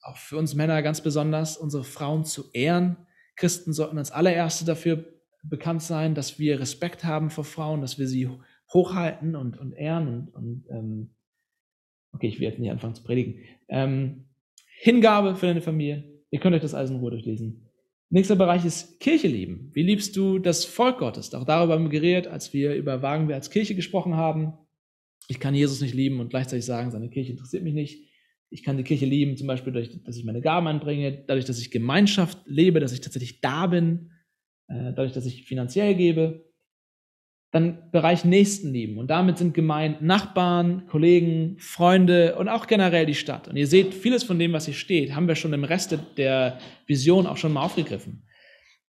auch 0.00 0.16
für 0.16 0.36
uns 0.36 0.54
Männer 0.54 0.82
ganz 0.82 1.00
besonders, 1.00 1.56
unsere 1.56 1.84
Frauen 1.84 2.24
zu 2.24 2.50
ehren. 2.52 2.96
Christen 3.36 3.72
sollten 3.72 3.98
als 3.98 4.10
allererste 4.10 4.64
dafür 4.64 5.04
bekannt 5.42 5.82
sein, 5.82 6.14
dass 6.14 6.38
wir 6.38 6.58
Respekt 6.58 7.04
haben 7.04 7.30
vor 7.30 7.44
Frauen, 7.44 7.80
dass 7.80 7.98
wir 7.98 8.08
sie 8.08 8.28
hochhalten 8.72 9.36
und, 9.36 9.58
und 9.58 9.72
ehren 9.72 10.08
und, 10.08 10.34
und 10.34 10.64
ähm, 10.70 11.10
okay, 12.12 12.28
ich 12.28 12.40
will 12.40 12.48
jetzt 12.48 12.58
nicht 12.58 12.70
anfangen 12.70 12.94
zu 12.94 13.04
predigen. 13.04 13.42
Ähm, 13.68 14.24
Hingabe 14.78 15.36
für 15.36 15.46
deine 15.46 15.62
Familie. 15.62 16.04
Ihr 16.30 16.40
könnt 16.40 16.54
euch 16.54 16.62
das 16.62 16.74
alles 16.74 16.90
in 16.90 16.96
Ruhe 16.96 17.10
durchlesen. 17.10 17.68
Nächster 18.08 18.36
Bereich 18.36 18.64
ist 18.64 19.00
Kirche 19.00 19.28
lieben. 19.28 19.70
Wie 19.74 19.82
liebst 19.82 20.16
du 20.16 20.38
das 20.38 20.64
Volk 20.64 20.98
Gottes? 20.98 21.34
Auch 21.34 21.44
darüber 21.44 21.74
haben 21.74 21.84
wir 21.84 21.90
geredet, 21.90 22.26
als 22.28 22.52
wir 22.52 22.74
über 22.74 23.02
Wagen 23.02 23.28
wir 23.28 23.34
als 23.34 23.50
Kirche 23.50 23.74
gesprochen 23.74 24.16
haben. 24.16 24.54
Ich 25.28 25.40
kann 25.40 25.54
Jesus 25.54 25.80
nicht 25.80 25.94
lieben 25.94 26.20
und 26.20 26.30
gleichzeitig 26.30 26.64
sagen, 26.64 26.90
seine 26.90 27.10
Kirche 27.10 27.32
interessiert 27.32 27.64
mich 27.64 27.74
nicht. 27.74 28.06
Ich 28.50 28.62
kann 28.62 28.76
die 28.76 28.84
Kirche 28.84 29.06
lieben, 29.06 29.36
zum 29.36 29.46
Beispiel 29.46 29.72
dadurch, 29.72 30.02
dass 30.04 30.16
ich 30.16 30.24
meine 30.24 30.40
Gaben 30.40 30.66
anbringe, 30.66 31.24
dadurch, 31.26 31.44
dass 31.44 31.58
ich 31.58 31.70
Gemeinschaft 31.70 32.38
lebe, 32.46 32.80
dass 32.80 32.92
ich 32.92 33.00
tatsächlich 33.00 33.40
da 33.40 33.66
bin, 33.66 34.12
äh, 34.68 34.92
dadurch, 34.94 35.12
dass 35.12 35.26
ich 35.26 35.44
finanziell 35.44 35.94
gebe, 35.94 36.46
dann 37.50 37.90
Bereich 37.90 38.24
Nächstenlieben. 38.24 38.98
Und 38.98 39.08
damit 39.08 39.38
sind 39.38 39.54
gemeint 39.54 40.02
Nachbarn, 40.02 40.86
Kollegen, 40.88 41.56
Freunde 41.58 42.36
und 42.36 42.48
auch 42.48 42.66
generell 42.66 43.06
die 43.06 43.14
Stadt. 43.14 43.48
Und 43.48 43.56
ihr 43.56 43.66
seht, 43.66 43.94
vieles 43.94 44.24
von 44.24 44.38
dem, 44.38 44.52
was 44.52 44.66
hier 44.66 44.74
steht, 44.74 45.14
haben 45.14 45.28
wir 45.28 45.36
schon 45.36 45.52
im 45.52 45.64
Rest 45.64 45.96
der 46.16 46.58
Vision 46.86 47.26
auch 47.26 47.36
schon 47.36 47.52
mal 47.52 47.62
aufgegriffen. 47.62 48.26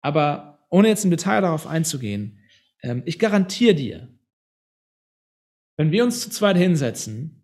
Aber 0.01 0.65
ohne 0.69 0.87
jetzt 0.87 1.05
im 1.05 1.11
Detail 1.11 1.41
darauf 1.41 1.67
einzugehen, 1.67 2.39
ähm, 2.81 3.03
ich 3.05 3.19
garantiere 3.19 3.75
dir, 3.75 4.09
wenn 5.77 5.91
wir 5.91 6.03
uns 6.03 6.21
zu 6.21 6.29
zweit 6.29 6.57
hinsetzen 6.57 7.34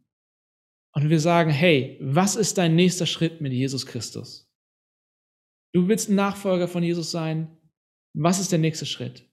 und 0.94 1.10
wir 1.10 1.20
sagen, 1.20 1.52
hey, 1.52 1.98
was 2.02 2.36
ist 2.36 2.58
dein 2.58 2.76
nächster 2.76 3.06
Schritt 3.06 3.42
mit 3.42 3.54
Jesus 3.54 3.86
Christus? 3.86 4.50
Du 5.74 5.88
willst 5.88 6.10
ein 6.10 6.16
Nachfolger 6.16 6.68
von 6.68 6.84
Jesus 6.84 7.12
sein, 7.12 7.58
was 8.14 8.40
ist 8.40 8.52
der 8.52 8.60
nächste 8.60 8.86
Schritt? 8.86 9.26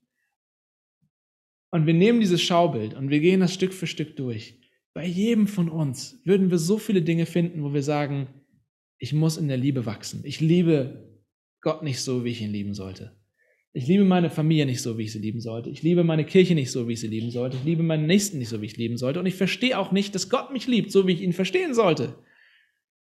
Und 1.71 1.85
wir 1.85 1.93
nehmen 1.93 2.19
dieses 2.19 2.41
Schaubild 2.41 2.93
und 2.93 3.09
wir 3.09 3.19
gehen 3.19 3.41
das 3.41 3.53
Stück 3.53 3.73
für 3.73 3.87
Stück 3.87 4.15
durch. 4.15 4.59
Bei 4.93 5.05
jedem 5.05 5.47
von 5.47 5.69
uns 5.69 6.19
würden 6.25 6.49
wir 6.49 6.57
so 6.57 6.77
viele 6.77 7.01
Dinge 7.01 7.25
finden, 7.25 7.63
wo 7.63 7.73
wir 7.73 7.83
sagen, 7.83 8.27
ich 8.97 9.13
muss 9.13 9.37
in 9.37 9.47
der 9.47 9.57
Liebe 9.57 9.85
wachsen. 9.85 10.21
Ich 10.23 10.39
liebe 10.39 11.21
Gott 11.61 11.83
nicht 11.83 12.01
so, 12.01 12.23
wie 12.23 12.31
ich 12.31 12.41
ihn 12.41 12.51
lieben 12.51 12.73
sollte. 12.73 13.18
Ich 13.71 13.87
liebe 13.87 14.03
meine 14.03 14.29
Familie 14.29 14.65
nicht 14.65 14.81
so, 14.81 14.97
wie 14.97 15.03
ich 15.03 15.11
sie 15.11 15.19
lieben 15.19 15.41
sollte. 15.41 15.69
Ich 15.69 15.83
liebe 15.83 16.03
meine 16.03 16.25
Kirche 16.25 16.55
nicht 16.55 16.71
so, 16.71 16.87
wie 16.87 16.93
ich 16.93 17.01
sie 17.01 17.07
lieben 17.07 17.29
sollte. 17.29 17.57
Ich 17.57 17.63
liebe 17.63 17.83
meinen 17.83 18.07
Nächsten 18.07 18.39
nicht 18.39 18.49
so, 18.49 18.61
wie 18.61 18.65
ich 18.65 18.77
lieben 18.77 18.97
sollte. 18.97 19.19
Und 19.19 19.27
ich 19.27 19.35
verstehe 19.35 19.77
auch 19.77 19.91
nicht, 19.91 20.15
dass 20.15 20.29
Gott 20.29 20.51
mich 20.51 20.65
liebt, 20.65 20.91
so 20.91 21.05
wie 21.05 21.13
ich 21.13 21.21
ihn 21.21 21.33
verstehen 21.33 21.75
sollte. 21.75 22.17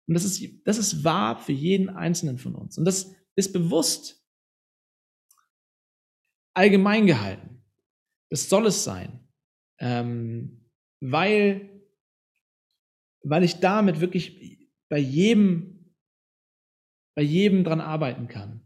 Und 0.07 0.13
das 0.13 0.23
ist, 0.23 0.41
das 0.65 0.77
ist 0.77 1.03
wahr 1.03 1.37
für 1.37 1.51
jeden 1.51 1.89
Einzelnen 1.89 2.37
von 2.37 2.55
uns. 2.55 2.77
Und 2.77 2.85
das 2.85 3.13
ist 3.35 3.51
bewusst 3.51 4.25
allgemein 6.53 7.07
gehalten. 7.07 7.63
Das 8.29 8.47
soll 8.49 8.67
es 8.67 8.83
sein. 8.83 9.27
Ähm, 9.79 10.69
weil, 11.01 11.83
weil 13.23 13.43
ich 13.43 13.59
damit 13.59 13.99
wirklich 13.99 14.69
bei 14.89 14.97
jedem, 14.97 15.93
bei 17.15 17.21
jedem 17.21 17.63
dran 17.63 17.81
arbeiten 17.81 18.27
kann. 18.27 18.61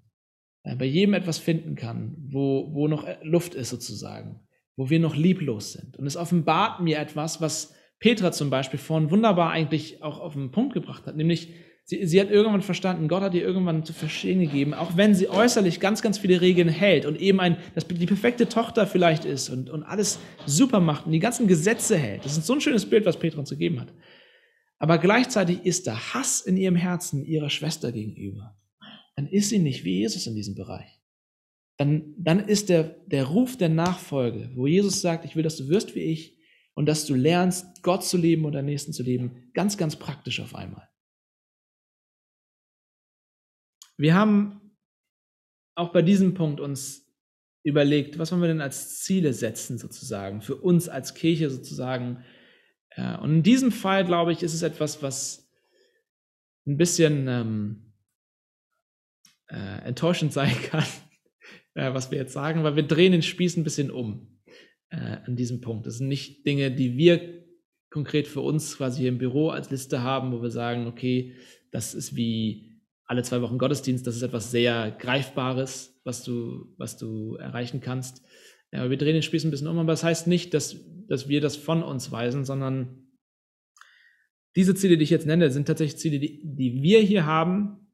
Äh, 0.68 0.76
bei 0.76 0.86
jedem 0.86 1.14
etwas 1.14 1.38
finden 1.38 1.76
kann, 1.76 2.16
wo, 2.30 2.70
wo 2.74 2.88
noch 2.88 3.08
Luft 3.24 3.56
ist 3.56 3.70
sozusagen, 3.70 4.40
wo 4.76 4.90
wir 4.90 5.00
noch 5.00 5.16
lieblos 5.16 5.74
sind. 5.74 5.98
Und 5.98 6.06
es 6.06 6.18
offenbart 6.18 6.82
mir 6.82 7.00
etwas, 7.00 7.42
was 7.42 7.74
Petra 8.00 8.32
zum 8.32 8.50
Beispiel 8.50 8.80
vorhin 8.80 9.10
wunderbar 9.10 9.52
eigentlich 9.52 10.04
auch 10.04 10.20
auf 10.20 10.34
den 10.34 10.52
Punkt 10.52 10.74
gebracht 10.74 11.08
hat, 11.08 11.16
nämlich 11.16 11.54
sie, 11.84 12.06
sie 12.06 12.22
hat 12.22 12.30
irgendwann 12.30 12.62
verstanden, 12.62 13.08
Gott 13.08 13.24
hat 13.24 13.34
ihr 13.34 13.42
irgendwann 13.42 13.84
zu 13.86 13.94
verstehen 13.94 14.40
gegeben, 14.40 14.76
auch 14.76 14.96
wenn 14.98 15.16
sie 15.16 15.30
äußerlich 15.30 15.80
ganz, 15.80 16.04
ganz 16.04 16.20
viele 16.20 16.42
Regeln 16.42 16.70
hält 16.70 17.08
und 17.08 17.20
eben 17.20 17.40
ein, 17.40 17.58
dass 17.74 17.88
die 17.88 18.06
perfekte 18.06 18.48
Tochter 18.48 18.86
vielleicht 18.86 19.26
ist 19.26 19.50
und, 19.50 19.72
und 19.72 19.84
alles 19.84 20.20
super 20.46 20.80
macht 20.80 21.08
und 21.08 21.12
die 21.12 21.20
ganzen 21.20 21.48
Gesetze 21.48 21.98
hält. 21.98 22.24
Das 22.24 22.38
ist 22.38 22.46
so 22.46 22.54
ein 22.54 22.62
schönes 22.62 22.88
Bild, 22.88 23.06
was 23.06 23.18
Petra 23.18 23.40
uns 23.40 23.50
gegeben 23.50 23.80
hat. 23.80 23.94
Aber 24.78 25.00
gleichzeitig 25.00 25.66
ist 25.66 25.88
da 25.88 26.14
Hass 26.14 26.42
in 26.42 26.56
ihrem 26.56 26.76
Herzen 26.76 27.26
ihrer 27.26 27.50
Schwester 27.50 27.92
gegenüber. 27.92 28.56
Dann 29.18 29.28
ist 29.28 29.50
sie 29.50 29.60
nicht 29.60 29.84
wie 29.84 30.00
Jesus 30.00 30.28
in 30.28 30.36
diesem 30.36 30.56
Bereich. 30.56 31.02
Dann, 31.78 32.16
dann 32.18 32.48
ist 32.48 32.70
der, 32.70 32.84
der 32.84 33.26
Ruf 33.26 33.58
der 33.58 33.70
Nachfolge, 33.70 34.52
wo 34.56 34.68
Jesus 34.68 35.02
sagt, 35.02 35.26
ich 35.26 35.36
will, 35.36 35.44
dass 35.44 35.58
du 35.58 35.68
wirst 35.68 35.94
wie 35.96 36.02
ich, 36.02 36.38
und 36.78 36.86
dass 36.86 37.08
du 37.08 37.16
lernst, 37.16 37.82
Gott 37.82 38.04
zu 38.04 38.18
lieben 38.18 38.46
und 38.46 38.52
deinen 38.52 38.66
Nächsten 38.66 38.94
zu 38.94 39.02
lieben, 39.02 39.50
ganz, 39.56 39.80
ganz 39.80 39.96
praktisch 39.96 40.40
auf 40.40 40.54
einmal. 40.54 40.88
Wir 43.98 44.14
haben 44.14 44.78
auch 45.74 45.92
bei 45.92 46.04
diesem 46.04 46.36
Punkt 46.36 46.60
uns 46.60 47.12
überlegt, 47.64 48.20
was 48.20 48.32
wollen 48.32 48.42
wir 48.42 48.48
denn 48.48 48.62
als 48.62 49.00
Ziele 49.00 49.34
setzen 49.34 49.80
sozusagen, 49.80 50.44
für 50.44 50.56
uns 50.56 50.88
als 50.88 51.16
Kirche 51.16 51.50
sozusagen. 51.50 52.24
Und 52.96 53.38
in 53.38 53.44
diesem 53.44 53.72
Fall, 53.72 54.06
glaube 54.06 54.32
ich, 54.32 54.44
ist 54.44 54.54
es 54.54 54.62
etwas, 54.62 55.02
was 55.02 55.52
ein 56.68 56.78
bisschen 56.78 57.28
ähm, 57.28 57.87
äh, 59.50 59.86
enttäuschend 59.86 60.34
sein 60.34 60.56
kann, 60.70 60.86
äh, 61.74 61.94
was 61.94 62.12
wir 62.12 62.18
jetzt 62.18 62.34
sagen, 62.34 62.64
weil 62.64 62.76
wir 62.76 62.84
drehen 62.84 63.12
den 63.12 63.22
Spieß 63.22 63.58
ein 63.58 63.64
bisschen 63.64 63.92
um 63.92 64.40
äh, 64.90 65.18
an 65.26 65.36
diesem 65.36 65.62
Punkt. 65.62 65.86
Das 65.86 65.98
sind 65.98 66.08
nicht 66.08 66.46
Dinge, 66.46 66.72
die 66.72 66.98
wir 66.98 67.46
konkret 67.90 68.28
für 68.28 68.42
uns 68.42 68.78
quasi 68.78 69.02
hier 69.02 69.10
im 69.10 69.18
Büro 69.18 69.50
als 69.50 69.70
Liste 69.70 70.02
haben, 70.02 70.32
wo 70.32 70.42
wir 70.42 70.52
sagen, 70.52 70.88
okay, 70.88 71.36
das 71.72 71.94
ist 71.94 72.16
wie 72.16 72.82
alle 73.06 73.24
zwei 73.24 73.42
Wochen 73.42 73.58
Gottesdienst, 73.58 74.06
das 74.06 74.18
ist 74.18 74.22
etwas 74.22 74.52
sehr 74.52 74.92
Greifbares, 74.92 76.00
was 76.04 76.24
du, 76.24 76.74
was 76.78 76.98
du 76.98 77.36
erreichen 77.36 77.80
kannst. 77.80 78.22
Aber 78.72 78.90
wir 78.90 78.98
drehen 78.98 79.14
den 79.14 79.24
Spieß 79.24 79.46
ein 79.46 79.52
bisschen 79.52 79.68
um, 79.68 79.78
aber 79.80 79.94
das 79.94 80.04
heißt 80.04 80.28
nicht, 80.28 80.54
dass, 80.54 80.76
dass 81.08 81.30
wir 81.30 81.40
das 81.40 81.56
von 81.56 81.84
uns 81.84 82.12
weisen, 82.12 82.44
sondern 82.44 83.08
diese 84.58 84.76
Ziele, 84.76 84.98
die 84.98 85.04
ich 85.04 85.10
jetzt 85.10 85.26
nenne, 85.26 85.52
sind 85.52 85.68
tatsächlich 85.68 86.00
Ziele, 86.00 86.20
die, 86.20 86.42
die 86.44 86.82
wir 86.82 87.00
hier 87.00 87.26
haben 87.26 87.87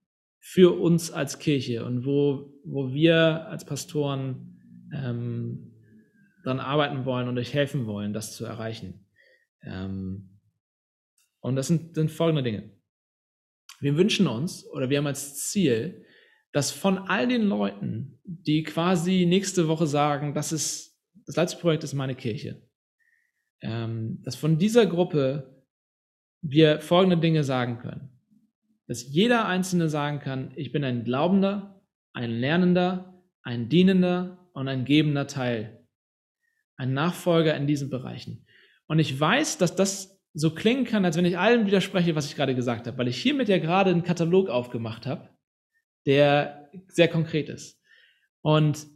für 0.46 0.78
uns 0.78 1.10
als 1.10 1.40
Kirche 1.40 1.86
und 1.86 2.06
wo, 2.06 2.54
wo 2.66 2.94
wir 2.94 3.48
als 3.48 3.64
Pastoren 3.64 4.60
ähm, 4.94 5.72
daran 6.44 6.60
arbeiten 6.60 7.06
wollen 7.06 7.30
und 7.30 7.38
euch 7.38 7.54
helfen 7.54 7.86
wollen, 7.86 8.12
das 8.12 8.36
zu 8.36 8.44
erreichen. 8.44 9.08
Ähm, 9.62 10.42
und 11.40 11.56
das 11.56 11.68
sind, 11.68 11.96
sind 11.96 12.12
folgende 12.12 12.44
Dinge. 12.44 12.70
Wir 13.80 13.96
wünschen 13.96 14.28
uns 14.28 14.68
oder 14.68 14.90
wir 14.90 14.98
haben 14.98 15.08
als 15.08 15.48
Ziel, 15.48 16.06
dass 16.52 16.72
von 16.72 16.98
all 16.98 17.26
den 17.26 17.44
Leuten, 17.44 18.20
die 18.26 18.64
quasi 18.64 19.26
nächste 19.26 19.70
Woche 19.70 19.88
sagen, 19.88 20.34
das 20.34 20.52
ist 20.52 20.94
das 21.26 21.38
Leitungsprojekt 21.38 21.86
ist 21.86 21.94
meine 21.94 22.16
Kirche, 22.16 22.62
ähm, 23.62 24.22
dass 24.24 24.36
von 24.36 24.58
dieser 24.58 24.86
Gruppe 24.88 25.66
wir 26.42 26.82
folgende 26.82 27.18
Dinge 27.18 27.46
sagen 27.46 27.80
können. 27.80 28.13
Dass 28.88 29.08
jeder 29.08 29.46
Einzelne 29.46 29.90
sagen 29.90 30.20
kann, 30.20 30.52
ich 30.56 30.72
bin 30.72 30.84
ein 30.84 31.04
Glaubender, 31.04 31.82
ein 32.14 32.30
Lernender, 32.30 33.24
ein 33.42 33.70
Dienender 33.70 34.50
und 34.54 34.68
ein 34.68 34.86
gebender 34.86 35.28
Teil 35.28 35.84
ein 36.78 36.94
Nachfolger 36.94 37.56
in 37.56 37.68
diesen 37.68 37.90
Bereichen. 37.90 38.46
Und 38.88 39.00
ich 39.00 39.18
weiß, 39.20 39.58
dass 39.58 39.76
das 39.76 40.22
so 40.34 40.54
klingen 40.54 40.86
kann, 40.86 41.06
als 41.06 41.16
wenn 41.16 41.26
ich 41.26 41.38
allem 41.38 41.66
widerspreche, 41.66 42.16
was 42.16 42.26
ich 42.26 42.36
gerade 42.36 42.56
gesagt 42.56 42.88
habe, 42.88 42.98
weil 42.98 43.08
ich 43.08 43.22
hiermit 43.22 43.50
ja 43.50 43.60
gerade 43.60 43.92
einen 43.92 44.04
Katalog 44.04 44.50
aufgemacht 44.50 45.06
habe, 45.06 45.30
der 46.06 46.70
sehr 46.88 47.08
konkret 47.08 47.50
ist. 47.50 47.80
Und 48.42 48.88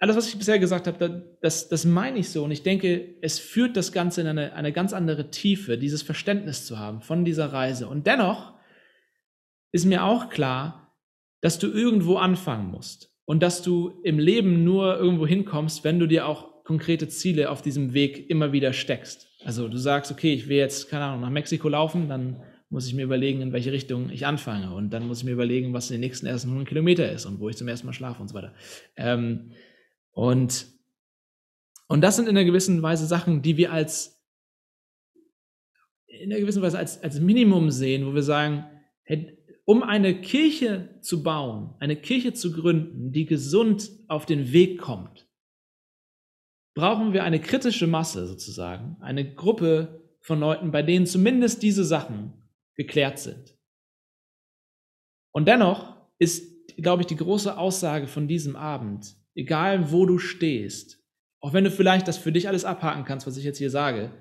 alles, 0.00 0.16
was 0.16 0.28
ich 0.28 0.38
bisher 0.38 0.58
gesagt 0.58 0.86
habe, 0.86 1.36
das, 1.42 1.68
das 1.68 1.84
meine 1.84 2.18
ich 2.18 2.30
so. 2.30 2.42
Und 2.42 2.50
ich 2.50 2.62
denke, 2.62 3.16
es 3.20 3.38
führt 3.38 3.76
das 3.76 3.92
Ganze 3.92 4.22
in 4.22 4.26
eine, 4.26 4.54
eine 4.54 4.72
ganz 4.72 4.94
andere 4.94 5.30
Tiefe, 5.30 5.76
dieses 5.76 6.00
Verständnis 6.00 6.64
zu 6.64 6.78
haben 6.78 7.02
von 7.02 7.24
dieser 7.26 7.52
Reise. 7.52 7.86
Und 7.86 8.06
dennoch 8.06 8.54
ist 9.72 9.84
mir 9.84 10.04
auch 10.04 10.30
klar, 10.30 10.96
dass 11.42 11.58
du 11.58 11.70
irgendwo 11.70 12.16
anfangen 12.16 12.70
musst 12.70 13.14
und 13.26 13.42
dass 13.42 13.62
du 13.62 14.00
im 14.02 14.18
Leben 14.18 14.64
nur 14.64 14.98
irgendwo 14.98 15.26
hinkommst, 15.26 15.84
wenn 15.84 15.98
du 15.98 16.06
dir 16.06 16.26
auch 16.26 16.64
konkrete 16.64 17.08
Ziele 17.08 17.50
auf 17.50 17.60
diesem 17.60 17.92
Weg 17.92 18.30
immer 18.30 18.52
wieder 18.52 18.72
steckst. 18.72 19.28
Also 19.44 19.68
du 19.68 19.76
sagst, 19.76 20.10
okay, 20.10 20.32
ich 20.32 20.48
will 20.48 20.56
jetzt, 20.56 20.88
keine 20.88 21.04
Ahnung, 21.04 21.20
nach 21.20 21.30
Mexiko 21.30 21.68
laufen, 21.68 22.08
dann 22.08 22.42
muss 22.70 22.86
ich 22.86 22.94
mir 22.94 23.02
überlegen, 23.02 23.42
in 23.42 23.52
welche 23.52 23.72
Richtung 23.72 24.08
ich 24.08 24.24
anfange. 24.24 24.72
Und 24.74 24.90
dann 24.90 25.06
muss 25.06 25.18
ich 25.18 25.24
mir 25.24 25.32
überlegen, 25.32 25.74
was 25.74 25.90
in 25.90 25.96
den 25.96 26.00
nächsten 26.00 26.26
ersten 26.26 26.48
100 26.48 26.68
Kilometer 26.68 27.10
ist 27.10 27.26
und 27.26 27.38
wo 27.38 27.50
ich 27.50 27.56
zum 27.56 27.68
ersten 27.68 27.86
Mal 27.86 27.92
schlafe 27.92 28.22
und 28.22 28.28
so 28.28 28.34
weiter. 28.34 28.54
Ähm, 28.96 29.50
und, 30.12 30.66
und 31.88 32.00
das 32.00 32.16
sind 32.16 32.28
in 32.28 32.36
einer 32.36 32.44
gewissen 32.44 32.82
Weise 32.82 33.06
Sachen, 33.06 33.42
die 33.42 33.56
wir 33.56 33.72
als, 33.72 34.22
in 36.06 36.30
einer 36.30 36.40
gewissen 36.40 36.62
Weise 36.62 36.78
als, 36.78 37.02
als 37.02 37.20
Minimum 37.20 37.70
sehen, 37.70 38.06
wo 38.06 38.14
wir 38.14 38.22
sagen, 38.22 38.64
hey, 39.04 39.36
um 39.64 39.82
eine 39.82 40.20
Kirche 40.20 40.98
zu 41.00 41.22
bauen, 41.22 41.74
eine 41.78 41.96
Kirche 41.96 42.32
zu 42.32 42.52
gründen, 42.52 43.12
die 43.12 43.26
gesund 43.26 43.90
auf 44.08 44.26
den 44.26 44.52
Weg 44.52 44.80
kommt, 44.80 45.28
brauchen 46.74 47.12
wir 47.12 47.24
eine 47.24 47.40
kritische 47.40 47.86
Masse 47.86 48.26
sozusagen, 48.26 48.96
eine 49.00 49.34
Gruppe 49.34 50.00
von 50.20 50.40
Leuten, 50.40 50.70
bei 50.70 50.82
denen 50.82 51.06
zumindest 51.06 51.62
diese 51.62 51.84
Sachen 51.84 52.32
geklärt 52.74 53.18
sind. 53.18 53.56
Und 55.32 55.46
dennoch 55.46 55.96
ist, 56.18 56.76
glaube 56.76 57.02
ich, 57.02 57.06
die 57.06 57.16
große 57.16 57.56
Aussage 57.56 58.06
von 58.06 58.26
diesem 58.26 58.56
Abend, 58.56 59.16
egal 59.40 59.90
wo 59.90 60.06
du 60.06 60.18
stehst, 60.18 61.02
auch 61.40 61.52
wenn 61.52 61.64
du 61.64 61.70
vielleicht 61.70 62.06
das 62.06 62.18
für 62.18 62.32
dich 62.32 62.48
alles 62.48 62.64
abhaken 62.64 63.04
kannst, 63.04 63.26
was 63.26 63.36
ich 63.36 63.44
jetzt 63.44 63.58
hier 63.58 63.70
sage, 63.70 64.12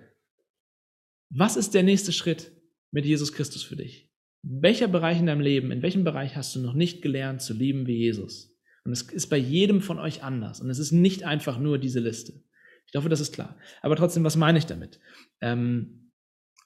was 1.30 1.55
ist 1.55 1.74
der 1.74 1.84
nächste 1.84 2.11
Schritt 2.11 2.51
mit 2.91 3.05
Jesus 3.05 3.34
Christus 3.34 3.63
für 3.63 3.76
dich? 3.76 4.09
welcher 4.41 4.88
Bereich 4.88 5.20
in 5.20 5.26
deinem 5.26 5.41
Leben, 5.41 5.72
in 5.72 5.82
welchem 5.82 6.03
Bereich 6.03 6.36
hast 6.36 6.55
du 6.55 6.61
noch 6.61 6.74
nicht 6.74 7.01
gelernt 7.01 7.41
zu 7.41 7.53
lieben 7.53 7.88
wie 7.88 7.97
Jesus? 7.97 8.55
Und 8.86 8.93
es 8.93 9.01
ist 9.01 9.28
bei 9.28 9.38
jedem 9.38 9.82
von 9.82 9.99
euch 9.99 10.24
anders. 10.24 10.61
Und 10.61 10.70
es 10.70 10.80
ist 10.80 10.91
nicht 10.91 11.24
einfach 11.24 11.59
nur 11.59 11.78
diese 11.78 11.99
Liste. 11.99 12.41
Ich 12.88 12.95
hoffe, 12.95 13.09
das 13.09 13.20
ist 13.20 13.34
klar. 13.34 13.57
Aber 13.82 13.95
trotzdem, 13.95 14.24
was 14.24 14.36
meine 14.36 14.57
ich 14.57 14.65
damit? 14.65 14.99
Ähm, 15.41 16.11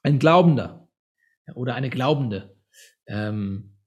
ein 0.04 0.20
Glaubender 0.20 0.88
oder 1.56 1.76
eine 1.76 1.90
Glaubende. 1.90 2.56
Ähm, 3.08 3.78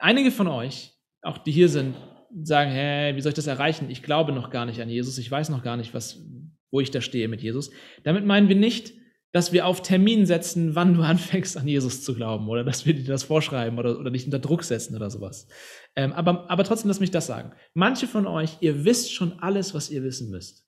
einige 0.00 0.30
von 0.30 0.46
euch, 0.46 0.96
auch 1.22 1.38
die 1.38 1.52
hier 1.52 1.68
sind, 1.68 1.96
sagen, 2.42 2.70
hey, 2.70 3.16
wie 3.16 3.20
soll 3.20 3.30
ich 3.30 3.36
das 3.36 3.46
erreichen? 3.46 3.90
Ich 3.90 4.02
glaube 4.02 4.32
noch 4.32 4.50
gar 4.50 4.66
nicht 4.66 4.80
an 4.80 4.88
Jesus. 4.88 5.18
Ich 5.18 5.30
weiß 5.30 5.50
noch 5.50 5.62
gar 5.62 5.76
nicht, 5.76 5.94
was, 5.94 6.24
wo 6.70 6.80
ich 6.80 6.90
da 6.90 7.00
stehe 7.00 7.28
mit 7.28 7.42
Jesus. 7.42 7.70
Damit 8.04 8.24
meinen 8.24 8.48
wir 8.48 8.56
nicht, 8.56 8.94
dass 9.32 9.52
wir 9.52 9.66
auf 9.66 9.82
Termin 9.82 10.26
setzen, 10.26 10.74
wann 10.74 10.94
du 10.94 11.02
anfängst, 11.02 11.56
an 11.56 11.68
Jesus 11.68 12.02
zu 12.02 12.14
glauben 12.14 12.48
oder 12.48 12.64
dass 12.64 12.86
wir 12.86 12.94
dir 12.94 13.04
das 13.04 13.24
vorschreiben 13.24 13.78
oder, 13.78 13.98
oder 13.98 14.10
dich 14.10 14.24
unter 14.24 14.38
Druck 14.38 14.64
setzen 14.64 14.96
oder 14.96 15.10
sowas. 15.10 15.48
Ähm, 15.96 16.12
aber, 16.12 16.50
aber 16.50 16.64
trotzdem 16.64 16.88
lass 16.88 17.00
mich 17.00 17.10
das 17.10 17.26
sagen. 17.26 17.52
Manche 17.74 18.06
von 18.06 18.26
euch, 18.26 18.58
ihr 18.60 18.84
wisst 18.84 19.12
schon 19.12 19.38
alles, 19.40 19.74
was 19.74 19.90
ihr 19.90 20.02
wissen 20.02 20.30
müsst. 20.30 20.66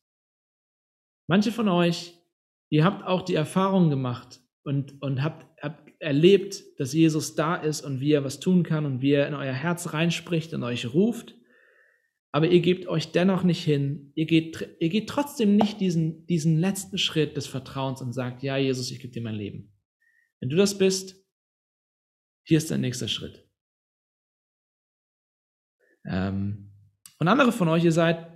Manche 1.26 1.52
von 1.52 1.68
euch, 1.68 2.18
ihr 2.68 2.84
habt 2.84 3.06
auch 3.06 3.22
die 3.22 3.34
Erfahrung 3.34 3.88
gemacht 3.88 4.40
und, 4.64 5.00
und 5.00 5.22
habt, 5.22 5.46
habt 5.62 5.84
erlebt, 6.00 6.62
dass 6.78 6.92
Jesus 6.92 7.34
da 7.34 7.54
ist 7.56 7.80
und 7.80 8.00
wie 8.00 8.12
er 8.12 8.24
was 8.24 8.40
tun 8.40 8.62
kann 8.62 8.84
und 8.84 9.00
wie 9.00 9.12
er 9.12 9.26
in 9.26 9.34
euer 9.34 9.54
Herz 9.54 9.94
reinspricht 9.94 10.52
und 10.52 10.62
euch 10.62 10.92
ruft 10.92 11.34
aber 12.34 12.48
ihr 12.48 12.60
gebt 12.62 12.88
euch 12.88 13.12
dennoch 13.12 13.44
nicht 13.44 13.62
hin, 13.62 14.10
ihr 14.16 14.26
geht, 14.26 14.76
ihr 14.80 14.88
geht 14.88 15.08
trotzdem 15.08 15.54
nicht 15.54 15.78
diesen, 15.80 16.26
diesen 16.26 16.58
letzten 16.58 16.98
Schritt 16.98 17.36
des 17.36 17.46
Vertrauens 17.46 18.02
und 18.02 18.12
sagt, 18.12 18.42
ja, 18.42 18.56
Jesus, 18.56 18.90
ich 18.90 18.98
gebe 18.98 19.12
dir 19.12 19.22
mein 19.22 19.36
Leben. 19.36 19.72
Wenn 20.40 20.48
du 20.48 20.56
das 20.56 20.76
bist, 20.76 21.14
hier 22.42 22.58
ist 22.58 22.72
dein 22.72 22.80
nächster 22.80 23.06
Schritt. 23.06 23.48
Ähm, 26.04 26.72
und 27.20 27.28
andere 27.28 27.52
von 27.52 27.68
euch, 27.68 27.84
ihr 27.84 27.92
seid, 27.92 28.26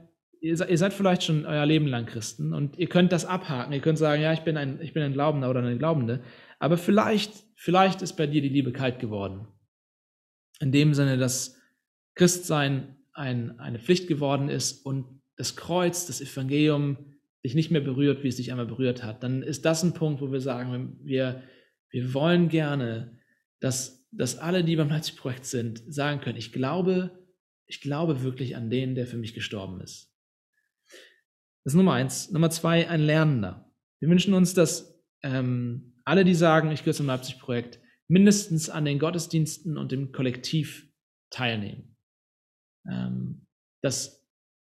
ihr 0.40 0.68
ihr 0.68 0.78
seid 0.78 0.92
vielleicht 0.92 1.24
schon 1.24 1.44
euer 1.44 1.66
Leben 1.66 1.88
lang 1.88 2.06
Christen 2.06 2.54
und 2.54 2.78
ihr 2.78 2.88
könnt 2.88 3.10
das 3.10 3.24
abhaken. 3.24 3.72
Ihr 3.72 3.80
könnt 3.80 3.98
sagen, 3.98 4.22
ja, 4.22 4.32
ich 4.32 4.42
bin 4.42 4.56
ein, 4.56 4.80
ich 4.80 4.92
bin 4.92 5.02
ein 5.02 5.12
Glaubender 5.12 5.50
oder 5.50 5.58
eine 5.58 5.76
Glaubende. 5.76 6.22
Aber 6.60 6.78
vielleicht, 6.78 7.32
vielleicht 7.56 8.00
ist 8.02 8.12
bei 8.12 8.28
dir 8.28 8.42
die 8.42 8.48
Liebe 8.48 8.70
kalt 8.70 9.00
geworden. 9.00 9.48
In 10.60 10.70
dem 10.70 10.94
Sinne, 10.94 11.18
dass 11.18 11.60
Christsein 12.14 12.94
ein, 13.18 13.58
eine 13.58 13.78
Pflicht 13.78 14.08
geworden 14.08 14.48
ist 14.48 14.84
und 14.86 15.20
das 15.36 15.56
Kreuz, 15.56 16.06
das 16.06 16.20
Evangelium 16.20 17.14
dich 17.44 17.54
nicht 17.54 17.70
mehr 17.70 17.80
berührt, 17.80 18.24
wie 18.24 18.28
es 18.28 18.36
dich 18.36 18.50
einmal 18.50 18.66
berührt 18.66 19.02
hat, 19.02 19.22
dann 19.22 19.42
ist 19.42 19.64
das 19.64 19.82
ein 19.82 19.94
Punkt, 19.94 20.20
wo 20.20 20.32
wir 20.32 20.40
sagen, 20.40 20.98
wir, 21.02 21.42
wir 21.90 22.14
wollen 22.14 22.48
gerne, 22.48 23.18
dass, 23.60 24.08
dass 24.10 24.38
alle, 24.38 24.64
die 24.64 24.76
beim 24.76 24.88
Leipzig-Projekt 24.88 25.44
sind, 25.44 25.82
sagen 25.92 26.20
können, 26.20 26.38
ich 26.38 26.52
glaube, 26.52 27.26
ich 27.66 27.80
glaube 27.80 28.22
wirklich 28.22 28.56
an 28.56 28.70
den, 28.70 28.94
der 28.94 29.06
für 29.06 29.18
mich 29.18 29.34
gestorben 29.34 29.80
ist. 29.80 30.12
Das 31.64 31.74
ist 31.74 31.76
Nummer 31.76 31.92
eins. 31.92 32.30
Nummer 32.30 32.50
zwei, 32.50 32.88
ein 32.88 33.02
Lernender. 33.02 33.70
Wir 34.00 34.08
wünschen 34.08 34.34
uns, 34.34 34.54
dass 34.54 35.02
ähm, 35.22 36.00
alle, 36.04 36.24
die 36.24 36.34
sagen, 36.34 36.70
ich 36.70 36.80
gehöre 36.80 36.94
zum 36.94 37.06
Leipzig-Projekt, 37.06 37.80
mindestens 38.08 38.70
an 38.70 38.84
den 38.86 38.98
Gottesdiensten 38.98 39.76
und 39.76 39.92
dem 39.92 40.12
Kollektiv 40.12 40.90
teilnehmen. 41.30 41.97
Ähm, 42.88 43.46
dass 43.82 44.18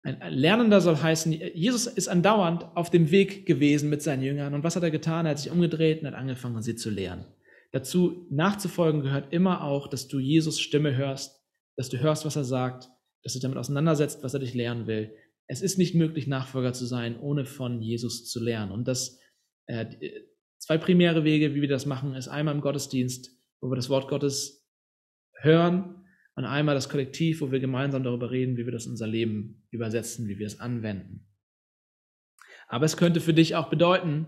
ein 0.03 0.19
Lernender 0.33 0.81
soll 0.81 0.97
heißen, 0.97 1.31
Jesus 1.31 1.85
ist 1.85 2.07
andauernd 2.07 2.65
auf 2.75 2.89
dem 2.89 3.11
Weg 3.11 3.45
gewesen 3.45 3.89
mit 3.89 4.01
seinen 4.01 4.23
Jüngern. 4.23 4.53
Und 4.53 4.63
was 4.63 4.75
hat 4.75 4.83
er 4.83 4.91
getan? 4.91 5.25
Er 5.25 5.31
hat 5.31 5.39
sich 5.39 5.51
umgedreht 5.51 6.01
und 6.01 6.07
hat 6.07 6.15
angefangen, 6.15 6.61
sie 6.63 6.75
zu 6.75 6.89
lehren. 6.89 7.25
Dazu 7.71 8.25
nachzufolgen 8.29 9.01
gehört 9.01 9.31
immer 9.31 9.63
auch, 9.63 9.87
dass 9.87 10.07
du 10.07 10.19
Jesus 10.19 10.59
Stimme 10.59 10.95
hörst, 10.95 11.41
dass 11.77 11.89
du 11.89 11.99
hörst, 11.99 12.25
was 12.25 12.35
er 12.35 12.43
sagt, 12.43 12.89
dass 13.23 13.33
du 13.33 13.39
damit 13.39 13.57
auseinandersetzt, 13.57 14.23
was 14.23 14.33
er 14.33 14.39
dich 14.39 14.53
lehren 14.53 14.87
will. 14.87 15.13
Es 15.47 15.61
ist 15.61 15.77
nicht 15.77 15.93
möglich, 15.93 16.27
Nachfolger 16.27 16.73
zu 16.73 16.85
sein, 16.85 17.19
ohne 17.19 17.45
von 17.45 17.81
Jesus 17.81 18.27
zu 18.27 18.43
lernen. 18.43 18.71
Und 18.71 18.87
das 18.87 19.19
äh, 19.67 19.85
zwei 20.57 20.77
primäre 20.77 21.23
Wege, 21.23 21.53
wie 21.53 21.61
wir 21.61 21.69
das 21.69 21.85
machen, 21.85 22.15
ist 22.15 22.27
einmal 22.27 22.55
im 22.55 22.61
Gottesdienst, 22.61 23.31
wo 23.61 23.69
wir 23.69 23.75
das 23.75 23.89
Wort 23.89 24.09
Gottes 24.09 24.67
hören 25.35 26.00
und 26.41 26.47
einmal 26.47 26.75
das 26.75 26.89
Kollektiv, 26.89 27.41
wo 27.41 27.51
wir 27.51 27.59
gemeinsam 27.59 28.03
darüber 28.03 28.31
reden, 28.31 28.57
wie 28.57 28.65
wir 28.65 28.71
das 28.71 28.85
in 28.85 28.91
unser 28.91 29.07
Leben 29.07 29.63
übersetzen, 29.69 30.27
wie 30.27 30.39
wir 30.39 30.47
es 30.47 30.59
anwenden. 30.59 31.27
Aber 32.67 32.85
es 32.85 32.97
könnte 32.97 33.21
für 33.21 33.33
dich 33.33 33.55
auch 33.55 33.69
bedeuten, 33.69 34.27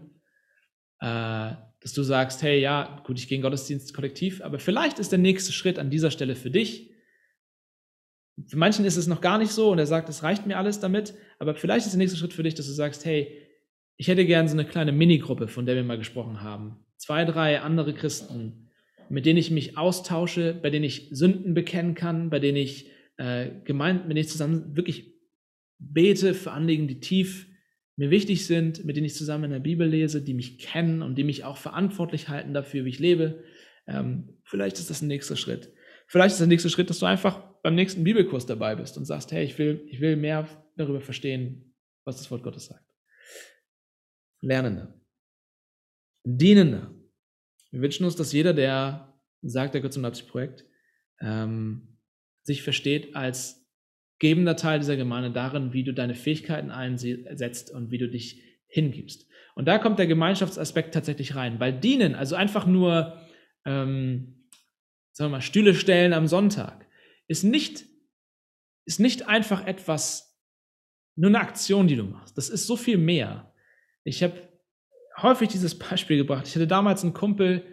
äh, 0.99 1.53
dass 1.79 1.93
du 1.93 2.03
sagst, 2.03 2.43
hey, 2.43 2.59
ja, 2.59 3.01
gut, 3.05 3.17
ich 3.17 3.27
gehe 3.27 3.37
in 3.37 3.41
Gottesdienst 3.41 3.93
kollektiv, 3.93 4.41
aber 4.41 4.59
vielleicht 4.59 4.99
ist 4.99 5.11
der 5.11 5.19
nächste 5.19 5.51
Schritt 5.51 5.79
an 5.79 5.89
dieser 5.89 6.11
Stelle 6.11 6.35
für 6.35 6.51
dich. 6.51 6.91
Für 8.47 8.57
manchen 8.57 8.85
ist 8.85 8.97
es 8.97 9.07
noch 9.07 9.21
gar 9.21 9.37
nicht 9.37 9.51
so 9.51 9.71
und 9.71 9.79
er 9.79 9.85
sagt, 9.85 10.07
es 10.09 10.23
reicht 10.23 10.45
mir 10.45 10.57
alles 10.57 10.79
damit, 10.79 11.13
aber 11.39 11.55
vielleicht 11.55 11.85
ist 11.85 11.93
der 11.93 11.97
nächste 11.97 12.17
Schritt 12.17 12.33
für 12.33 12.43
dich, 12.43 12.55
dass 12.55 12.67
du 12.67 12.73
sagst, 12.73 13.05
hey, 13.05 13.43
ich 13.97 14.07
hätte 14.07 14.25
gern 14.25 14.47
so 14.47 14.53
eine 14.53 14.65
kleine 14.65 14.91
Minigruppe, 14.91 15.47
von 15.47 15.65
der 15.65 15.75
wir 15.75 15.83
mal 15.83 15.97
gesprochen 15.97 16.41
haben. 16.41 16.85
Zwei, 16.97 17.25
drei 17.25 17.59
andere 17.59 17.93
Christen, 17.93 18.71
mit 19.09 19.25
denen 19.25 19.37
ich 19.37 19.51
mich 19.51 19.77
austausche, 19.77 20.53
bei 20.53 20.69
denen 20.69 20.85
ich 20.85 21.09
Sünden 21.11 21.53
bekennen 21.53 21.95
kann, 21.95 22.29
bei 22.29 22.39
denen 22.39 22.57
ich 22.57 22.89
äh, 23.17 23.49
gemeint, 23.63 24.03
mit 24.03 24.11
denen 24.11 24.25
ich 24.25 24.29
zusammen 24.29 24.75
wirklich 24.75 25.13
bete 25.79 26.33
für 26.33 26.51
Anliegen, 26.51 26.87
die 26.87 26.99
tief 26.99 27.47
mir 27.95 28.09
wichtig 28.09 28.45
sind, 28.47 28.85
mit 28.85 28.95
denen 28.95 29.05
ich 29.05 29.15
zusammen 29.15 29.45
in 29.45 29.51
der 29.51 29.59
Bibel 29.59 29.87
lese, 29.87 30.21
die 30.21 30.33
mich 30.33 30.57
kennen 30.57 31.01
und 31.01 31.15
die 31.15 31.23
mich 31.23 31.43
auch 31.43 31.57
verantwortlich 31.57 32.29
halten 32.29 32.53
dafür, 32.53 32.85
wie 32.85 32.89
ich 32.89 32.99
lebe. 32.99 33.43
Ähm, 33.87 34.39
vielleicht 34.43 34.79
ist 34.79 34.89
das 34.89 35.01
ein 35.01 35.07
nächster 35.07 35.35
Schritt. 35.35 35.71
Vielleicht 36.07 36.33
ist 36.33 36.39
der 36.39 36.47
nächste 36.47 36.69
Schritt, 36.69 36.89
dass 36.89 36.99
du 36.99 37.05
einfach 37.05 37.39
beim 37.61 37.75
nächsten 37.75 38.03
Bibelkurs 38.03 38.45
dabei 38.45 38.75
bist 38.75 38.97
und 38.97 39.05
sagst, 39.05 39.31
hey, 39.31 39.43
ich 39.43 39.57
will, 39.57 39.85
ich 39.87 40.01
will 40.01 40.15
mehr 40.15 40.47
darüber 40.75 41.01
verstehen, 41.01 41.73
was 42.03 42.17
das 42.17 42.29
Wort 42.31 42.43
Gottes 42.43 42.65
sagt. 42.65 42.85
Lernende. 44.41 44.93
Dienende. 46.25 46.93
Wir 47.73 47.81
wünschen 47.81 48.05
uns, 48.05 48.15
dass 48.15 48.31
jeder, 48.31 48.53
der 48.53 49.11
sagt, 49.41 49.73
er 49.73 49.81
gehört 49.81 49.93
zum 49.93 50.03
Leipzig-Projekt, 50.03 50.63
ähm, 51.19 51.97
sich 52.43 52.61
versteht 52.61 53.15
als 53.15 53.67
gebender 54.19 54.55
Teil 54.55 54.77
dieser 54.77 54.95
Gemeinde 54.95 55.31
darin, 55.31 55.73
wie 55.73 55.83
du 55.83 55.91
deine 55.91 56.13
Fähigkeiten 56.13 56.69
einsetzt 56.69 57.71
und 57.71 57.89
wie 57.89 57.97
du 57.97 58.07
dich 58.07 58.43
hingibst. 58.67 59.27
Und 59.55 59.67
da 59.67 59.79
kommt 59.79 59.97
der 59.97 60.05
Gemeinschaftsaspekt 60.05 60.93
tatsächlich 60.93 61.33
rein, 61.33 61.59
weil 61.59 61.73
dienen, 61.73 62.13
also 62.13 62.35
einfach 62.35 62.67
nur, 62.67 63.19
ähm, 63.65 64.47
sagen 65.11 65.31
wir 65.31 65.37
mal, 65.37 65.41
Stühle 65.41 65.73
stellen 65.73 66.13
am 66.13 66.27
Sonntag, 66.27 66.87
ist 67.27 67.43
nicht, 67.43 67.85
ist 68.85 68.99
nicht 68.99 69.27
einfach 69.27 69.65
etwas, 69.65 70.39
nur 71.15 71.29
eine 71.29 71.39
Aktion, 71.39 71.87
die 71.87 71.95
du 71.95 72.03
machst. 72.03 72.37
Das 72.37 72.49
ist 72.49 72.67
so 72.67 72.75
viel 72.75 72.99
mehr. 72.99 73.51
Ich 74.03 74.21
habe 74.21 74.52
häufig 75.21 75.49
dieses 75.49 75.77
Beispiel 75.77 76.17
gebracht. 76.17 76.47
Ich 76.47 76.55
hatte 76.55 76.67
damals 76.67 77.03
einen 77.03 77.13
Kumpel 77.13 77.63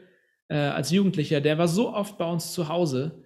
äh, 0.49 0.57
als 0.57 0.91
Jugendlicher, 0.91 1.41
der 1.41 1.59
war 1.59 1.69
so 1.69 1.95
oft 1.95 2.19
bei 2.19 2.25
uns 2.25 2.53
zu 2.53 2.69
Hause, 2.69 3.23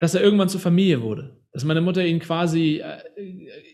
dass 0.00 0.14
er 0.14 0.22
irgendwann 0.22 0.48
zur 0.48 0.60
Familie 0.60 1.02
wurde. 1.02 1.40
Dass 1.52 1.64
meine 1.64 1.80
Mutter 1.80 2.04
ihn 2.04 2.18
quasi 2.18 2.82
äh, 2.82 2.98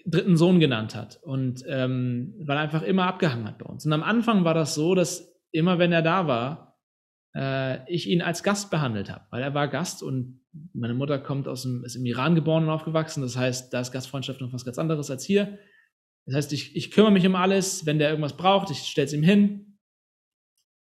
dritten 0.05 0.37
Sohn 0.37 0.61
genannt 0.61 0.95
hat 0.95 1.19
und 1.23 1.65
ähm, 1.67 2.35
weil 2.45 2.59
er 2.59 2.63
einfach 2.63 2.83
immer 2.83 3.07
abgehangen 3.07 3.47
hat 3.47 3.59
bei 3.59 3.67
uns. 3.67 3.87
Und 3.87 3.93
am 3.93 4.03
Anfang 4.03 4.45
war 4.45 4.55
das 4.55 4.75
so, 4.75 4.95
dass 4.95 5.35
immer 5.51 5.79
wenn 5.79 5.93
er 5.93 6.03
da 6.03 6.27
war, 6.27 6.79
äh, 7.35 7.91
ich 7.91 8.09
ihn 8.09 8.23
als 8.23 8.43
Gast 8.43 8.71
behandelt 8.71 9.11
habe, 9.11 9.25
weil 9.31 9.43
er 9.43 9.55
war 9.55 9.69
Gast 9.69 10.03
und 10.03 10.41
meine 10.73 10.95
Mutter 10.95 11.19
kommt 11.19 11.49
aus 11.49 11.63
dem, 11.63 11.85
ist 11.85 11.95
im 11.95 12.05
Iran 12.05 12.35
geboren 12.35 12.65
und 12.65 12.71
aufgewachsen. 12.71 13.23
Das 13.23 13.37
heißt, 13.37 13.73
da 13.73 13.81
ist 13.81 13.93
Gastfreundschaft 13.93 14.41
noch 14.41 14.53
was 14.53 14.65
ganz 14.65 14.79
anderes 14.79 15.11
als 15.11 15.25
hier. 15.25 15.59
Das 16.31 16.37
heißt, 16.37 16.53
ich, 16.53 16.77
ich 16.77 16.93
kümmere 16.93 17.11
mich 17.11 17.27
um 17.27 17.35
alles. 17.35 17.87
Wenn 17.87 17.99
der 17.99 18.11
irgendwas 18.11 18.37
braucht, 18.37 18.71
ich 18.71 18.79
stelle 18.79 19.07
es 19.07 19.13
ihm 19.13 19.25
hin. 19.25 19.79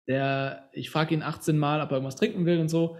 Der, 0.06 0.70
ich 0.72 0.90
frage 0.90 1.12
ihn 1.12 1.24
18 1.24 1.58
Mal, 1.58 1.80
ob 1.80 1.90
er 1.90 1.96
irgendwas 1.96 2.14
trinken 2.14 2.46
will 2.46 2.60
und 2.60 2.68
so, 2.68 2.96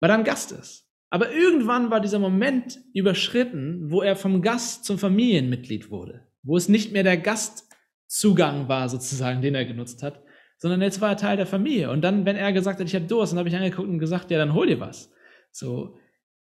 weil 0.00 0.10
er 0.10 0.18
ein 0.18 0.24
Gast 0.24 0.52
ist. 0.52 0.86
Aber 1.10 1.32
irgendwann 1.32 1.90
war 1.90 2.00
dieser 2.00 2.18
Moment 2.18 2.78
überschritten, 2.92 3.90
wo 3.90 4.02
er 4.02 4.16
vom 4.16 4.42
Gast 4.42 4.84
zum 4.84 4.98
Familienmitglied 4.98 5.90
wurde, 5.90 6.26
wo 6.42 6.58
es 6.58 6.68
nicht 6.68 6.92
mehr 6.92 7.04
der 7.04 7.16
Gastzugang 7.16 8.68
war, 8.68 8.90
sozusagen, 8.90 9.40
den 9.40 9.54
er 9.54 9.64
genutzt 9.64 10.02
hat, 10.02 10.22
sondern 10.58 10.82
jetzt 10.82 11.00
war 11.00 11.10
er 11.10 11.16
Teil 11.16 11.38
der 11.38 11.46
Familie. 11.46 11.90
Und 11.90 12.02
dann, 12.02 12.26
wenn 12.26 12.36
er 12.36 12.52
gesagt 12.52 12.80
hat, 12.80 12.86
ich 12.86 12.94
habe 12.94 13.06
Durst, 13.06 13.32
dann 13.32 13.38
habe 13.38 13.48
ich 13.48 13.56
angeguckt 13.56 13.88
und 13.88 13.98
gesagt, 13.98 14.30
ja, 14.30 14.38
dann 14.38 14.52
hol 14.52 14.66
dir 14.66 14.78
was. 14.78 15.10
So. 15.52 15.98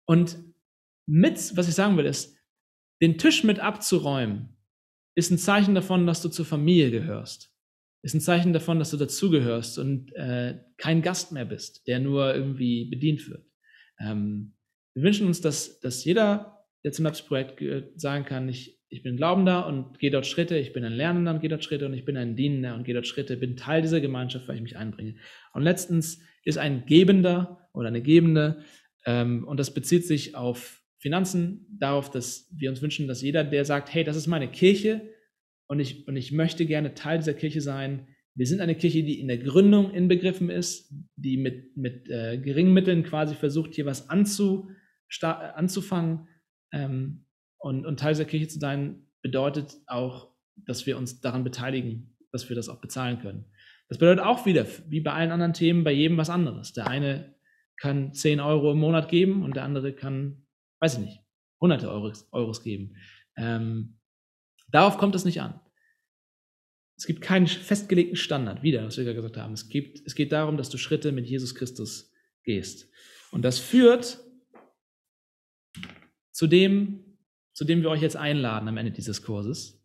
Und 0.06 0.38
mit, 1.06 1.56
was 1.56 1.68
ich 1.68 1.74
sagen 1.74 1.98
will, 1.98 2.06
ist, 2.06 2.36
den 3.02 3.18
Tisch 3.18 3.44
mit 3.44 3.60
abzuräumen, 3.60 4.57
ist 5.18 5.32
ein 5.32 5.38
Zeichen 5.38 5.74
davon, 5.74 6.06
dass 6.06 6.22
du 6.22 6.28
zur 6.28 6.44
Familie 6.44 6.92
gehörst. 6.92 7.52
Ist 8.02 8.14
ein 8.14 8.20
Zeichen 8.20 8.52
davon, 8.52 8.78
dass 8.78 8.92
du 8.92 8.96
dazugehörst 8.96 9.76
und 9.80 10.14
äh, 10.14 10.60
kein 10.76 11.02
Gast 11.02 11.32
mehr 11.32 11.44
bist, 11.44 11.88
der 11.88 11.98
nur 11.98 12.32
irgendwie 12.32 12.84
bedient 12.84 13.28
wird. 13.28 13.44
Ähm, 13.98 14.54
wir 14.94 15.02
wünschen 15.02 15.26
uns, 15.26 15.40
dass, 15.40 15.80
dass 15.80 16.04
jeder, 16.04 16.64
der 16.84 16.92
zum 16.92 17.04
Labs-Projekt 17.04 17.60
sagen 18.00 18.26
kann, 18.26 18.48
ich, 18.48 18.80
ich 18.88 19.02
bin 19.02 19.16
Glaubender 19.16 19.66
und 19.66 19.98
gehe 19.98 20.12
dort 20.12 20.26
Schritte, 20.26 20.56
ich 20.56 20.72
bin 20.72 20.84
ein 20.84 20.92
Lernender 20.92 21.34
und 21.34 21.40
gehe 21.40 21.50
dort 21.50 21.64
Schritte 21.64 21.86
und 21.86 21.94
ich 21.94 22.04
bin 22.04 22.16
ein 22.16 22.36
Dienender 22.36 22.76
und 22.76 22.84
gehe 22.84 22.94
dort 22.94 23.08
Schritte, 23.08 23.36
bin 23.36 23.56
Teil 23.56 23.82
dieser 23.82 24.00
Gemeinschaft, 24.00 24.46
weil 24.46 24.54
ich 24.54 24.62
mich 24.62 24.76
einbringe. 24.76 25.16
Und 25.52 25.62
letztens 25.62 26.22
ist 26.44 26.58
ein 26.58 26.86
Gebender 26.86 27.68
oder 27.72 27.88
eine 27.88 28.02
Gebende 28.02 28.62
ähm, 29.04 29.48
und 29.48 29.58
das 29.58 29.74
bezieht 29.74 30.06
sich 30.06 30.36
auf 30.36 30.80
Finanzen 30.98 31.66
darauf, 31.78 32.10
dass 32.10 32.52
wir 32.56 32.70
uns 32.70 32.82
wünschen, 32.82 33.06
dass 33.06 33.22
jeder, 33.22 33.44
der 33.44 33.64
sagt, 33.64 33.92
hey, 33.94 34.04
das 34.04 34.16
ist 34.16 34.26
meine 34.26 34.50
Kirche 34.50 35.08
und 35.68 35.80
ich, 35.80 36.08
und 36.08 36.16
ich 36.16 36.32
möchte 36.32 36.66
gerne 36.66 36.94
Teil 36.94 37.18
dieser 37.18 37.34
Kirche 37.34 37.60
sein. 37.60 38.08
Wir 38.34 38.46
sind 38.46 38.60
eine 38.60 38.74
Kirche, 38.74 39.02
die 39.02 39.20
in 39.20 39.28
der 39.28 39.38
Gründung 39.38 39.92
inbegriffen 39.92 40.50
ist, 40.50 40.92
die 41.16 41.36
mit, 41.36 41.76
mit 41.76 42.08
äh, 42.08 42.38
geringen 42.38 42.72
Mitteln 42.72 43.04
quasi 43.04 43.34
versucht, 43.34 43.74
hier 43.74 43.86
was 43.86 44.10
anzu, 44.10 44.70
anzufangen. 45.20 46.28
Ähm, 46.72 47.26
und, 47.58 47.86
und 47.86 48.00
Teil 48.00 48.14
dieser 48.14 48.24
Kirche 48.24 48.48
zu 48.48 48.58
sein, 48.58 49.06
bedeutet 49.22 49.76
auch, 49.86 50.34
dass 50.56 50.86
wir 50.86 50.96
uns 50.96 51.20
daran 51.20 51.44
beteiligen, 51.44 52.16
dass 52.32 52.48
wir 52.48 52.56
das 52.56 52.68
auch 52.68 52.80
bezahlen 52.80 53.20
können. 53.20 53.44
Das 53.88 53.98
bedeutet 53.98 54.24
auch 54.24 54.46
wieder, 54.46 54.66
wie 54.88 55.00
bei 55.00 55.12
allen 55.12 55.32
anderen 55.32 55.54
Themen, 55.54 55.84
bei 55.84 55.92
jedem 55.92 56.16
was 56.16 56.30
anderes. 56.30 56.72
Der 56.72 56.86
eine 56.86 57.34
kann 57.76 58.12
10 58.12 58.40
Euro 58.40 58.72
im 58.72 58.78
Monat 58.78 59.08
geben 59.08 59.42
und 59.42 59.56
der 59.56 59.64
andere 59.64 59.92
kann 59.92 60.44
weiß 60.80 60.94
ich 60.94 61.00
nicht, 61.00 61.20
hunderte 61.60 61.90
Euros, 61.90 62.28
Euros 62.32 62.62
geben. 62.62 62.96
Ähm, 63.36 63.98
darauf 64.68 64.98
kommt 64.98 65.14
es 65.14 65.24
nicht 65.24 65.40
an. 65.40 65.60
Es 66.96 67.06
gibt 67.06 67.20
keinen 67.20 67.46
festgelegten 67.46 68.16
Standard, 68.16 68.62
wieder, 68.62 68.84
was 68.84 68.96
wir 68.96 69.04
gerade 69.04 69.16
gesagt 69.16 69.36
haben. 69.36 69.52
Es, 69.52 69.68
gibt, 69.68 70.04
es 70.04 70.14
geht 70.16 70.32
darum, 70.32 70.56
dass 70.56 70.68
du 70.68 70.78
Schritte 70.78 71.12
mit 71.12 71.26
Jesus 71.26 71.54
Christus 71.54 72.12
gehst. 72.42 72.90
Und 73.30 73.42
das 73.42 73.58
führt 73.58 74.18
zu 76.32 76.46
dem, 76.46 77.04
zu 77.52 77.64
dem 77.64 77.82
wir 77.82 77.90
euch 77.90 78.02
jetzt 78.02 78.16
einladen 78.16 78.68
am 78.68 78.76
Ende 78.76 78.90
dieses 78.90 79.22
Kurses, 79.22 79.84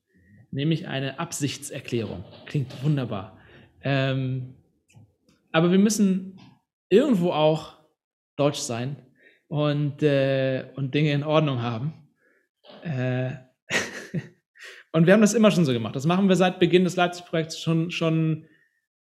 nämlich 0.49 0.87
eine 0.87 1.19
Absichtserklärung. 1.19 2.23
Klingt 2.45 2.83
wunderbar. 2.83 3.39
Ähm, 3.81 4.55
aber 5.51 5.71
wir 5.71 5.79
müssen 5.79 6.39
irgendwo 6.89 7.31
auch 7.31 7.77
deutsch 8.37 8.59
sein 8.59 9.05
und, 9.53 10.01
äh, 10.01 10.65
und 10.77 10.95
Dinge 10.95 11.11
in 11.11 11.23
Ordnung 11.23 11.61
haben. 11.61 11.93
Äh, 12.81 13.33
und 14.93 15.05
wir 15.05 15.13
haben 15.13 15.21
das 15.21 15.35
immer 15.35 15.51
schon 15.51 15.63
so 15.63 15.73
gemacht. 15.73 15.95
Das 15.95 16.07
machen 16.07 16.27
wir 16.27 16.35
seit 16.35 16.57
Beginn 16.57 16.85
des 16.85 16.95
Leipzig-Projekts 16.95 17.59
schon, 17.59 17.91
schon, 17.91 18.45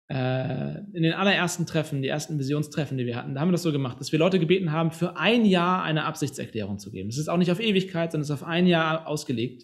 äh, 0.09 0.77
in 0.93 1.01
den 1.01 1.13
allerersten 1.13 1.65
Treffen, 1.65 2.03
die 2.03 2.07
ersten 2.07 2.37
Visionstreffen, 2.37 2.99
die 2.99 3.07
wir 3.07 3.15
hatten, 3.15 3.33
da 3.33 3.41
haben 3.41 3.47
wir 3.47 3.53
das 3.53 3.63
so 3.63 3.71
gemacht, 3.71 3.99
dass 3.99 4.11
wir 4.11 4.19
Leute 4.19 4.37
gebeten 4.37 4.71
haben, 4.71 4.91
für 4.91 5.17
ein 5.17 5.43
Jahr 5.43 5.81
eine 5.81 6.05
Absichtserklärung 6.05 6.77
zu 6.77 6.91
geben. 6.91 7.09
Es 7.09 7.17
ist 7.17 7.29
auch 7.29 7.37
nicht 7.37 7.51
auf 7.51 7.59
Ewigkeit, 7.59 8.11
sondern 8.11 8.21
es 8.21 8.29
ist 8.29 8.43
auf 8.43 8.47
ein 8.47 8.67
Jahr 8.67 9.07
ausgelegt. 9.07 9.63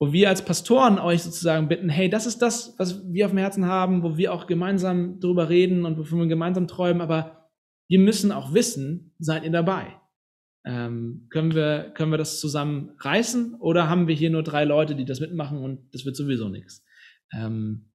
Wo 0.00 0.12
wir 0.12 0.30
als 0.30 0.44
Pastoren 0.44 0.98
euch 0.98 1.22
sozusagen 1.22 1.68
bitten, 1.68 1.88
hey, 1.88 2.10
das 2.10 2.26
ist 2.26 2.42
das, 2.42 2.74
was 2.76 3.08
wir 3.12 3.26
auf 3.26 3.30
dem 3.30 3.38
Herzen 3.38 3.66
haben, 3.66 4.02
wo 4.02 4.16
wir 4.16 4.32
auch 4.32 4.48
gemeinsam 4.48 5.20
drüber 5.20 5.48
reden 5.48 5.84
und 5.84 5.96
wovon 5.96 6.18
wir 6.18 6.26
gemeinsam 6.26 6.66
träumen, 6.66 7.00
aber 7.00 7.41
wir 7.92 7.98
müssen 7.98 8.32
auch 8.32 8.54
wissen, 8.54 9.12
seid 9.18 9.44
ihr 9.44 9.50
dabei? 9.50 10.00
Ähm, 10.64 11.26
können, 11.28 11.54
wir, 11.54 11.92
können 11.94 12.10
wir 12.10 12.16
das 12.16 12.40
zusammen 12.40 12.92
reißen 12.98 13.56
oder 13.56 13.90
haben 13.90 14.08
wir 14.08 14.14
hier 14.14 14.30
nur 14.30 14.42
drei 14.42 14.64
Leute, 14.64 14.96
die 14.96 15.04
das 15.04 15.20
mitmachen 15.20 15.58
und 15.58 15.94
das 15.94 16.06
wird 16.06 16.16
sowieso 16.16 16.48
nichts? 16.48 16.82
Ähm, 17.34 17.92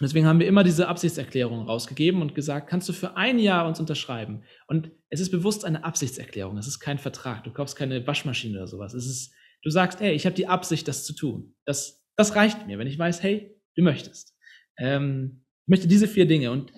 deswegen 0.00 0.24
haben 0.24 0.40
wir 0.40 0.46
immer 0.46 0.64
diese 0.64 0.88
Absichtserklärung 0.88 1.66
rausgegeben 1.66 2.22
und 2.22 2.34
gesagt, 2.34 2.70
kannst 2.70 2.88
du 2.88 2.94
für 2.94 3.18
ein 3.18 3.38
Jahr 3.38 3.68
uns 3.68 3.78
unterschreiben? 3.78 4.44
Und 4.66 4.92
es 5.10 5.20
ist 5.20 5.30
bewusst 5.30 5.66
eine 5.66 5.84
Absichtserklärung, 5.84 6.56
es 6.56 6.66
ist 6.66 6.80
kein 6.80 6.98
Vertrag, 6.98 7.44
du 7.44 7.52
kaufst 7.52 7.76
keine 7.76 8.06
Waschmaschine 8.06 8.56
oder 8.56 8.66
sowas. 8.66 8.94
Es 8.94 9.04
ist, 9.04 9.34
du 9.62 9.68
sagst, 9.68 10.00
hey, 10.00 10.14
ich 10.14 10.24
habe 10.24 10.36
die 10.36 10.46
Absicht, 10.46 10.88
das 10.88 11.04
zu 11.04 11.14
tun. 11.14 11.54
Das, 11.66 12.02
das 12.16 12.34
reicht 12.34 12.66
mir, 12.66 12.78
wenn 12.78 12.86
ich 12.86 12.98
weiß, 12.98 13.22
hey, 13.22 13.54
du 13.76 13.82
möchtest. 13.82 14.34
Ähm, 14.78 15.44
ich 15.66 15.68
möchte 15.68 15.86
diese 15.86 16.08
vier 16.08 16.26
Dinge 16.26 16.50
und 16.50 16.72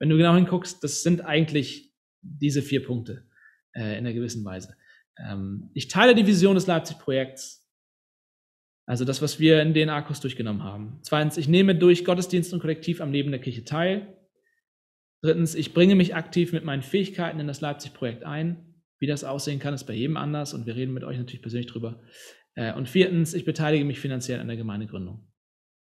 wenn 0.00 0.08
du 0.08 0.16
genau 0.16 0.34
hinguckst, 0.34 0.82
das 0.82 1.04
sind 1.04 1.20
eigentlich 1.20 1.87
diese 2.22 2.62
vier 2.62 2.84
Punkte 2.84 3.26
äh, 3.74 3.92
in 3.92 4.06
einer 4.06 4.12
gewissen 4.12 4.44
Weise. 4.44 4.76
Ähm, 5.18 5.70
ich 5.74 5.88
teile 5.88 6.14
die 6.14 6.26
Vision 6.26 6.54
des 6.54 6.66
Leipzig-Projekts, 6.66 7.66
also 8.86 9.04
das, 9.04 9.20
was 9.20 9.38
wir 9.38 9.60
in 9.60 9.74
den 9.74 9.90
Akkus 9.90 10.20
durchgenommen 10.20 10.62
haben. 10.62 10.98
Zweitens, 11.02 11.36
ich 11.36 11.48
nehme 11.48 11.74
durch 11.74 12.04
Gottesdienst 12.04 12.52
und 12.52 12.60
Kollektiv 12.60 13.00
am 13.00 13.12
Leben 13.12 13.30
der 13.30 13.40
Kirche 13.40 13.64
teil. 13.64 14.16
Drittens, 15.22 15.54
ich 15.54 15.74
bringe 15.74 15.94
mich 15.94 16.14
aktiv 16.14 16.52
mit 16.52 16.64
meinen 16.64 16.82
Fähigkeiten 16.82 17.40
in 17.40 17.46
das 17.46 17.60
Leipzig-Projekt 17.60 18.24
ein. 18.24 18.82
Wie 19.00 19.06
das 19.06 19.24
aussehen 19.24 19.58
kann, 19.58 19.74
ist 19.74 19.84
bei 19.84 19.94
jedem 19.94 20.16
anders 20.16 20.54
und 20.54 20.66
wir 20.66 20.74
reden 20.74 20.94
mit 20.94 21.04
euch 21.04 21.18
natürlich 21.18 21.42
persönlich 21.42 21.70
drüber. 21.70 22.02
Äh, 22.54 22.72
und 22.74 22.88
viertens, 22.88 23.34
ich 23.34 23.44
beteilige 23.44 23.84
mich 23.84 24.00
finanziell 24.00 24.40
an 24.40 24.48
der 24.48 24.56
Gemeindegründung. 24.56 25.28